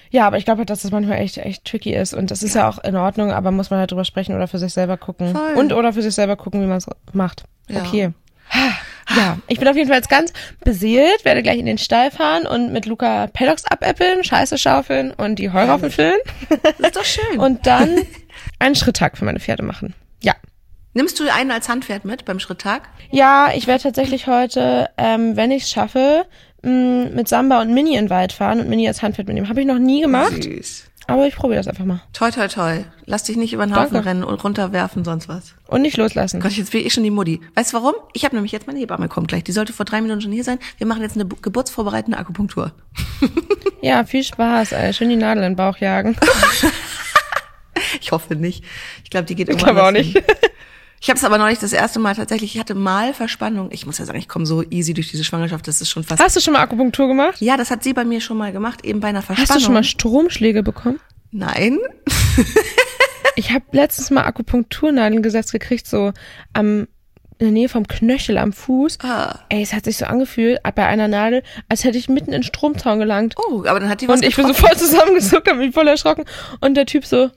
Ja, 0.09 0.27
aber 0.27 0.37
ich 0.37 0.45
glaube, 0.45 0.65
dass 0.65 0.81
das 0.81 0.91
manchmal 0.91 1.19
echt, 1.19 1.37
echt 1.37 1.65
tricky 1.65 1.93
ist. 1.93 2.13
Und 2.13 2.31
das 2.31 2.43
ist 2.43 2.55
ja. 2.55 2.67
auch 2.67 2.83
in 2.83 2.95
Ordnung, 2.95 3.31
aber 3.31 3.51
muss 3.51 3.69
man 3.69 3.79
halt 3.79 3.91
drüber 3.91 4.03
sprechen 4.03 4.35
oder 4.35 4.47
für 4.47 4.57
sich 4.57 4.73
selber 4.73 4.97
gucken. 4.97 5.33
Voll. 5.33 5.53
Und 5.55 5.73
oder 5.73 5.93
für 5.93 6.01
sich 6.01 6.13
selber 6.13 6.35
gucken, 6.35 6.61
wie 6.61 6.65
man 6.65 6.77
es 6.77 6.87
macht. 7.13 7.43
Ja. 7.67 7.81
Okay. 7.81 8.11
Ja, 9.13 9.39
ich 9.47 9.59
bin 9.59 9.67
auf 9.67 9.75
jeden 9.75 9.89
Fall 9.89 9.97
jetzt 9.97 10.09
ganz 10.09 10.31
beseelt, 10.63 11.25
werde 11.25 11.43
gleich 11.43 11.57
in 11.59 11.65
den 11.65 11.79
Stall 11.79 12.11
fahren 12.11 12.45
und 12.47 12.71
mit 12.71 12.85
Luca 12.85 13.27
Paddocks 13.27 13.65
abäppeln, 13.65 14.23
Scheiße 14.23 14.57
schaufeln 14.57 15.11
und 15.11 15.37
die 15.37 15.51
Heuraufen 15.51 15.91
füllen. 15.91 16.19
Das 16.61 16.79
ist 16.79 16.95
doch 16.95 17.03
schön. 17.03 17.39
Und 17.39 17.67
dann 17.67 17.89
einen 18.59 18.75
Schritttag 18.75 19.17
für 19.17 19.25
meine 19.25 19.41
Pferde 19.41 19.63
machen. 19.63 19.95
Ja. 20.21 20.33
Nimmst 20.93 21.19
du 21.19 21.31
einen 21.33 21.51
als 21.51 21.69
Handpferd 21.69 22.03
mit 22.05 22.25
beim 22.25 22.39
Schritttag? 22.39 22.89
Ja, 23.11 23.49
ich 23.55 23.65
werde 23.67 23.83
tatsächlich 23.83 24.27
heute, 24.27 24.89
ähm, 24.97 25.35
wenn 25.37 25.51
ich 25.51 25.63
es 25.63 25.71
schaffe, 25.71 26.25
mh, 26.63 27.09
mit 27.15 27.27
Samba 27.29 27.61
und 27.61 27.73
Mini 27.73 27.95
in 27.95 28.05
den 28.05 28.09
Wald 28.09 28.33
fahren 28.33 28.59
und 28.59 28.67
Mini 28.69 28.87
als 28.87 29.01
Handpferd 29.01 29.27
mitnehmen. 29.27 29.47
Habe 29.49 29.61
ich 29.61 29.67
noch 29.67 29.79
nie 29.79 30.01
gemacht, 30.01 30.43
Süß. 30.43 30.83
aber 31.07 31.27
ich 31.27 31.35
probiere 31.35 31.59
das 31.59 31.67
einfach 31.69 31.85
mal. 31.85 32.01
Toi, 32.11 32.29
toi, 32.31 32.47
toi. 32.49 32.83
Lass 33.05 33.23
dich 33.23 33.37
nicht 33.37 33.53
über 33.53 33.65
den 33.65 33.73
Haufen 33.73 33.93
Danke. 33.93 34.09
rennen 34.09 34.23
und 34.25 34.43
runterwerfen, 34.43 35.05
sonst 35.05 35.29
was. 35.29 35.55
Und 35.67 35.81
nicht 35.81 35.95
loslassen. 35.95 36.41
Gott, 36.41 36.51
jetzt 36.51 36.73
bin 36.73 36.85
ich 36.85 36.91
schon 36.93 37.03
die 37.03 37.09
Mutti. 37.09 37.39
Weißt 37.55 37.71
du 37.71 37.77
warum? 37.77 37.93
Ich 38.13 38.25
habe 38.25 38.35
nämlich 38.35 38.51
jetzt 38.51 38.67
meine 38.67 38.79
Hebamme 38.79 39.07
kommt 39.07 39.29
gleich. 39.29 39.45
Die 39.45 39.53
sollte 39.53 39.71
vor 39.71 39.85
drei 39.85 40.01
Minuten 40.01 40.19
schon 40.19 40.31
hier 40.33 40.43
sein. 40.43 40.59
Wir 40.77 40.87
machen 40.87 41.01
jetzt 41.03 41.15
eine 41.15 41.23
bu- 41.23 41.37
geburtsvorbereitende 41.41 42.17
Akupunktur. 42.19 42.73
Ja, 43.81 44.03
viel 44.03 44.23
Spaß, 44.25 44.73
ey. 44.73 44.93
Schön 44.93 45.07
die 45.09 45.15
Nadel 45.15 45.43
in 45.43 45.51
den 45.51 45.55
Bauch 45.55 45.77
jagen. 45.77 46.17
Ich 47.99 48.11
hoffe 48.11 48.35
nicht. 48.35 48.63
Ich 49.03 49.09
glaube, 49.09 49.25
die 49.25 49.35
geht 49.35 49.49
Ich 49.49 49.55
irgendwann 49.55 49.75
glaube 49.75 49.87
auch 49.87 49.91
nicht. 49.91 50.13
hin. 50.13 50.23
Ich 51.03 51.09
habe 51.09 51.17
es 51.17 51.23
aber 51.23 51.39
neulich 51.39 51.57
das 51.57 51.73
erste 51.73 51.97
Mal 51.99 52.15
tatsächlich. 52.15 52.53
Ich 52.53 52.59
hatte 52.59 52.75
mal 52.75 53.13
Verspannung. 53.15 53.69
Ich 53.71 53.87
muss 53.87 53.97
ja 53.97 54.05
sagen, 54.05 54.19
ich 54.19 54.27
komme 54.27 54.45
so 54.45 54.63
easy 54.69 54.93
durch 54.93 55.09
diese 55.09 55.23
Schwangerschaft. 55.23 55.67
Das 55.67 55.81
ist 55.81 55.89
schon 55.89 56.03
fast. 56.03 56.21
Hast 56.21 56.35
du 56.35 56.41
schon 56.41 56.53
mal 56.53 56.59
Akupunktur 56.61 57.07
gemacht? 57.07 57.41
Ja, 57.41 57.57
das 57.57 57.71
hat 57.71 57.83
sie 57.83 57.93
bei 57.93 58.05
mir 58.05 58.21
schon 58.21 58.37
mal 58.37 58.51
gemacht, 58.51 58.85
eben 58.85 58.99
bei 58.99 59.07
einer 59.07 59.23
Verspannung. 59.23 59.49
Hast 59.49 59.55
du 59.59 59.65
schon 59.65 59.73
mal 59.73 59.83
Stromschläge 59.83 60.61
bekommen? 60.63 60.99
Nein. 61.31 61.79
Ich 63.37 63.51
habe 63.51 63.63
letztens 63.71 64.11
mal 64.11 64.23
Akupunkturnadeln 64.25 65.23
gesetzt 65.23 65.51
gekriegt, 65.53 65.87
so 65.87 66.11
am 66.53 66.87
in 67.39 67.45
der 67.47 67.51
Nähe 67.53 67.69
vom 67.69 67.87
Knöchel 67.87 68.37
am 68.37 68.53
Fuß. 68.53 68.99
Ah. 69.01 69.39
Ey, 69.49 69.63
es 69.63 69.73
hat 69.73 69.85
sich 69.85 69.97
so 69.97 70.05
angefühlt, 70.05 70.59
bei 70.75 70.85
einer 70.85 71.07
Nadel, 71.07 71.41
als 71.69 71.83
hätte 71.83 71.97
ich 71.97 72.07
mitten 72.07 72.27
in 72.27 72.41
den 72.41 72.43
Stromzaun 72.43 72.99
gelangt. 72.99 73.33
Oh, 73.37 73.63
aber 73.65 73.79
dann 73.79 73.89
hat 73.89 74.01
die 74.01 74.07
was 74.07 74.19
Und 74.19 74.27
ich 74.27 74.35
bin 74.35 74.45
getroffen. 74.45 74.67
voll 74.67 74.77
zusammengezuckt, 74.77 75.47
hab 75.49 75.57
mich 75.57 75.73
voll 75.73 75.87
erschrocken. 75.87 76.25
Und 76.59 76.75
der 76.75 76.85
Typ 76.85 77.03
so, 77.03 77.31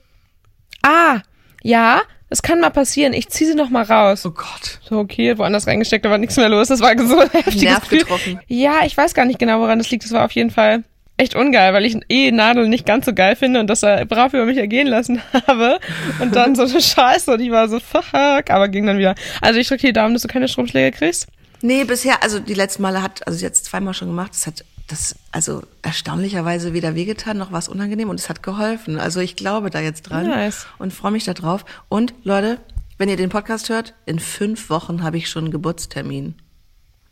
ah, 0.85 1.21
ja, 1.63 2.01
es 2.29 2.41
kann 2.41 2.59
mal 2.59 2.69
passieren, 2.69 3.13
ich 3.13 3.29
ziehe 3.29 3.49
sie 3.51 3.55
noch 3.55 3.69
mal 3.69 3.83
raus. 3.83 4.25
Oh 4.25 4.31
Gott. 4.31 4.79
So, 4.87 4.99
okay, 4.99 5.37
woanders 5.37 5.67
reingesteckt, 5.67 6.05
da 6.05 6.09
war 6.09 6.17
nichts 6.17 6.37
mehr 6.37 6.49
los. 6.49 6.69
Das 6.69 6.79
war 6.79 6.97
so 6.97 7.19
ein 7.19 7.29
heftiges 7.29 7.61
Nerv 7.61 7.81
Gefühl. 7.81 7.99
getroffen. 7.99 8.39
Ja, 8.47 8.85
ich 8.85 8.95
weiß 8.95 9.13
gar 9.13 9.25
nicht 9.25 9.39
genau, 9.39 9.59
woran 9.59 9.79
das 9.79 9.89
liegt. 9.89 10.03
Das 10.03 10.11
war 10.11 10.25
auf 10.25 10.31
jeden 10.31 10.49
Fall 10.49 10.83
echt 11.17 11.35
ungeil, 11.35 11.73
weil 11.73 11.85
ich 11.85 11.97
eh 12.09 12.31
Nadel 12.31 12.67
nicht 12.67 12.85
ganz 12.85 13.05
so 13.05 13.13
geil 13.13 13.35
finde 13.35 13.59
und 13.59 13.67
das 13.67 13.83
er 13.83 14.05
brav 14.05 14.33
über 14.33 14.45
mich 14.45 14.57
ergehen 14.57 14.87
lassen 14.87 15.21
habe. 15.47 15.79
Und 16.19 16.35
dann 16.35 16.55
so 16.55 16.63
eine 16.63 16.81
Scheiße 16.81 17.33
und 17.33 17.39
ich 17.41 17.51
war 17.51 17.69
so, 17.69 17.79
fuck, 17.79 18.49
aber 18.49 18.67
ging 18.67 18.85
dann 18.85 18.97
wieder. 18.97 19.15
Also 19.41 19.59
ich 19.59 19.67
drücke 19.67 19.87
die 19.87 19.93
Daumen, 19.93 20.13
dass 20.13 20.23
du 20.23 20.27
keine 20.27 20.47
Stromschläge 20.47 20.97
kriegst. 20.97 21.27
Nee, 21.61 21.83
bisher, 21.85 22.21
also 22.21 22.39
die 22.39 22.53
letzten 22.53 22.81
Male 22.81 23.01
hat, 23.01 23.25
also 23.27 23.39
jetzt 23.39 23.65
zweimal 23.65 23.93
schon 23.93 24.09
gemacht, 24.09 24.31
das 24.33 24.45
hat 24.45 24.65
das 24.87 25.15
also 25.31 25.63
erstaunlicherweise 25.81 26.73
weder 26.73 26.95
wehgetan 26.95 27.37
noch 27.37 27.51
was 27.51 27.67
unangenehm 27.67 28.09
und 28.09 28.19
es 28.19 28.29
hat 28.29 28.43
geholfen. 28.43 28.99
Also 28.99 29.19
ich 29.19 29.35
glaube 29.35 29.69
da 29.69 29.79
jetzt 29.79 30.03
dran 30.03 30.27
Nice. 30.27 30.67
und 30.77 30.93
freue 30.93 31.11
mich 31.11 31.23
da 31.25 31.33
drauf. 31.33 31.65
Und 31.89 32.13
Leute, 32.23 32.59
wenn 32.97 33.09
ihr 33.09 33.17
den 33.17 33.29
Podcast 33.29 33.69
hört, 33.69 33.93
in 34.05 34.19
fünf 34.19 34.69
Wochen 34.69 35.03
habe 35.03 35.17
ich 35.17 35.29
schon 35.29 35.45
einen 35.45 35.51
Geburtstermin. 35.51 36.35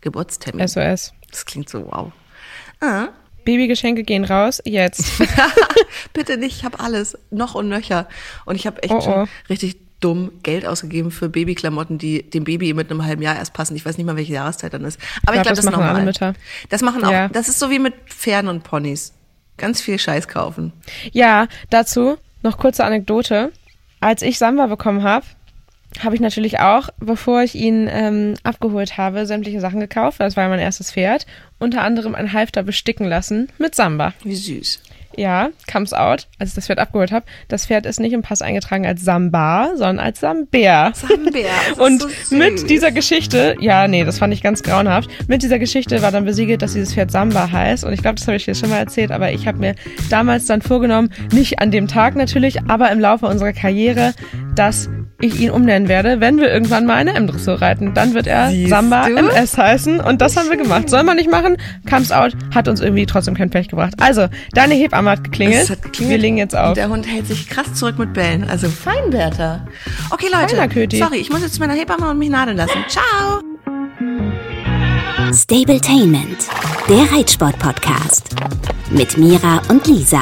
Geburtstermin. 0.02 0.68
SOS. 0.68 1.14
Das 1.32 1.46
klingt 1.46 1.70
so 1.70 1.86
wow. 1.92 2.12
Ah, 2.80 3.10
Babygeschenke 3.46 4.04
gehen 4.04 4.24
raus, 4.24 4.62
jetzt. 4.66 5.22
bitte 6.14 6.38
nicht, 6.38 6.58
ich 6.58 6.66
habe 6.66 6.80
alles, 6.80 7.18
noch 7.30 7.56
und 7.56 7.70
nöcher. 7.70 8.08
Und 8.46 8.56
ich 8.56 8.68
habe 8.68 8.82
echt 8.84 8.94
Oh, 8.94 8.98
oh. 8.98 9.02
schon 9.02 9.30
richtig 9.50 9.78
dumm 10.04 10.32
Geld 10.44 10.66
ausgegeben 10.66 11.12
für 11.12 11.30
Babyklamotten, 11.30 11.98
die 11.98 12.30
dem 12.30 12.44
Baby 12.44 12.74
mit 12.74 12.92
einem 12.92 13.06
halben 13.06 13.22
Jahr 13.22 13.36
erst 13.36 13.54
passen. 13.54 13.76
Ich 13.76 13.86
weiß 13.86 13.98
nicht 13.98 14.06
mal, 14.06 14.16
welche 14.18 14.34
Jahreszeit 14.34 14.74
dann 14.74 14.84
ist. 14.84 15.00
Aber 15.26 15.36
ich, 15.36 15.42
glaub, 15.42 15.44
glaube, 15.44 15.50
das 15.50 15.58
das, 15.58 15.66
ist 15.66 15.72
machen 15.72 15.84
alle 15.84 16.04
Mütter. 16.04 16.34
Das 16.70 16.82
machen 16.82 17.04
auch, 17.04 17.12
Ja. 17.12 17.28
das 17.30 17.48
ist 17.48 17.60
so 17.60 17.70
wie 17.70 17.80
mit 17.80 17.94
Pferden 18.08 18.50
und 18.50 18.64
Ponys. 18.64 19.14
Ganz 19.58 19.82
viel 19.82 20.00
Scheiß 20.00 20.28
kaufen. 20.28 20.74
Ja, 21.12 21.48
dazu 21.70 22.18
noch 22.42 22.58
kurze 22.58 22.84
Anekdote. 22.84 23.52
Als 24.00 24.22
ich 24.22 24.38
Samba 24.38 24.68
bekommen 24.68 25.04
habe, 25.04 25.26
habe 26.04 26.16
ich 26.16 26.22
natürlich 26.22 26.60
auch, 26.60 26.90
bevor 27.00 27.44
ich 27.44 27.56
ihn 27.56 27.88
ähm, 27.90 28.34
abgeholt 28.44 28.98
habe, 28.98 29.26
sämtliche 29.26 29.62
Sachen 29.62 29.80
gekauft. 29.80 30.20
Das 30.20 30.36
war 30.36 30.44
ja 30.44 30.50
mein 30.50 30.60
erstes 30.60 30.92
Pferd. 30.92 31.26
Unter 31.60 31.82
anderem 31.84 32.16
ein 32.16 32.34
Halfter 32.34 32.64
besticken 32.64 33.08
lassen 33.08 33.50
mit 33.58 33.76
Samba. 33.76 34.14
Wie 34.24 34.36
süß. 34.36 34.82
Ja, 35.16 35.50
comes 35.72 35.94
out, 35.94 36.28
als 36.40 36.50
ich 36.50 36.56
das 36.56 36.68
Pferd 36.68 36.80
abgeholt 36.80 37.12
habe. 37.12 37.26
Das 37.48 37.68
Pferd 37.68 37.86
ist 37.86 38.00
nicht 38.00 38.14
im 38.14 38.22
Pass 38.22 38.42
eingetragen 38.42 38.86
als 38.86 39.04
Samba, 39.04 39.72
sondern 39.76 40.00
als 40.00 40.20
das 40.92 41.04
ist 41.04 41.80
Und 41.80 42.02
so 42.02 42.36
mit 42.36 42.70
dieser 42.70 42.92
Geschichte, 42.92 43.56
ja, 43.60 43.88
nee, 43.88 44.04
das 44.04 44.20
fand 44.20 44.34
ich 44.34 44.42
ganz 44.42 44.64
grauenhaft. 44.64 45.10
Mit 45.28 45.44
dieser 45.44 45.60
Geschichte 45.60 46.02
war 46.02 46.12
dann 46.12 46.26
besiegelt, 46.26 46.62
dass 46.62 46.74
dieses 46.74 46.94
Pferd 46.94 47.12
Samba 47.12 47.52
heißt. 47.52 47.84
Und 47.84 47.94
ich 47.94 48.02
glaube, 48.02 48.16
das 48.16 48.28
habe 48.28 48.38
ich 48.38 48.46
dir 48.46 48.56
schon 48.56 48.70
mal 48.70 48.80
erzählt, 48.80 49.12
aber 49.12 49.32
ich 49.32 49.48
habe 49.48 49.58
mir 49.58 49.76
damals 50.10 50.46
dann 50.46 50.62
vorgenommen, 50.62 51.10
nicht 51.32 51.60
an 51.60 51.72
dem 51.72 51.88
Tag 51.88 52.16
natürlich, 52.16 52.64
aber 52.68 52.92
im 52.92 53.00
Laufe 53.00 53.26
unserer 53.26 53.54
Karriere, 53.54 54.14
dass 54.56 54.90
ich 55.24 55.40
ihn 55.40 55.50
umnennen 55.52 55.88
werde, 55.88 56.20
wenn 56.20 56.38
wir 56.40 56.52
irgendwann 56.52 56.86
mal 56.86 56.96
eine 56.96 57.14
M-Dressur 57.14 57.62
reiten. 57.62 57.94
Dann 57.94 58.14
wird 58.14 58.28
er 58.28 58.50
Siehst 58.50 58.70
Samba 58.70 59.08
du? 59.08 59.16
MS 59.16 59.58
heißen. 59.58 60.00
Und 60.00 60.22
das 60.22 60.38
haben 60.38 60.50
wir 60.50 60.58
gemacht. 60.58 60.90
Soll 60.90 61.04
man 61.04 61.16
nicht 61.18 61.30
machen, 61.32 61.58
comes 61.90 62.12
out, 62.12 62.34
hat 62.54 62.68
uns 62.68 62.82
irgendwie 62.82 63.06
trotzdem 63.06 63.34
kein 63.36 63.50
Pech 63.50 63.68
gebracht. 63.70 63.94
Also, 64.00 64.28
deine 64.54 64.74
Hebamme 64.74 65.10
hat 65.12 65.24
geklingelt. 65.24 65.64
Es 65.64 65.70
hat 65.70 65.82
geklingelt. 65.82 66.12
Wir 66.12 66.18
legen 66.22 66.38
jetzt 66.38 66.54
Und 66.54 66.60
auf. 66.60 66.74
der 66.74 66.90
Hund 66.90 67.08
hält 67.08 67.28
sich 67.28 67.50
krass 67.50 67.74
zurück 67.74 67.98
mit 67.98 68.14
Bällen. 68.14 68.44
Also 68.50 68.68
Feinwärter. 68.70 69.66
Okay, 70.12 70.28
Leute. 70.32 70.56
Sorry, 70.98 71.18
ich 71.18 71.30
muss 71.30 71.42
jetzt 71.42 71.56
zu 71.56 71.60
meiner 71.60 71.74
Hebamme 71.74 72.10
und 72.10 72.18
mich 72.20 72.30
nadeln 72.30 72.58
lassen. 72.58 72.84
Ciao. 72.88 73.42
Stabletainment, 75.34 76.38
der 76.90 77.18
Reitsport-Podcast. 77.18 78.36
Mit 78.92 79.18
Mira 79.18 79.62
und 79.70 79.88
Lisa. 79.88 80.22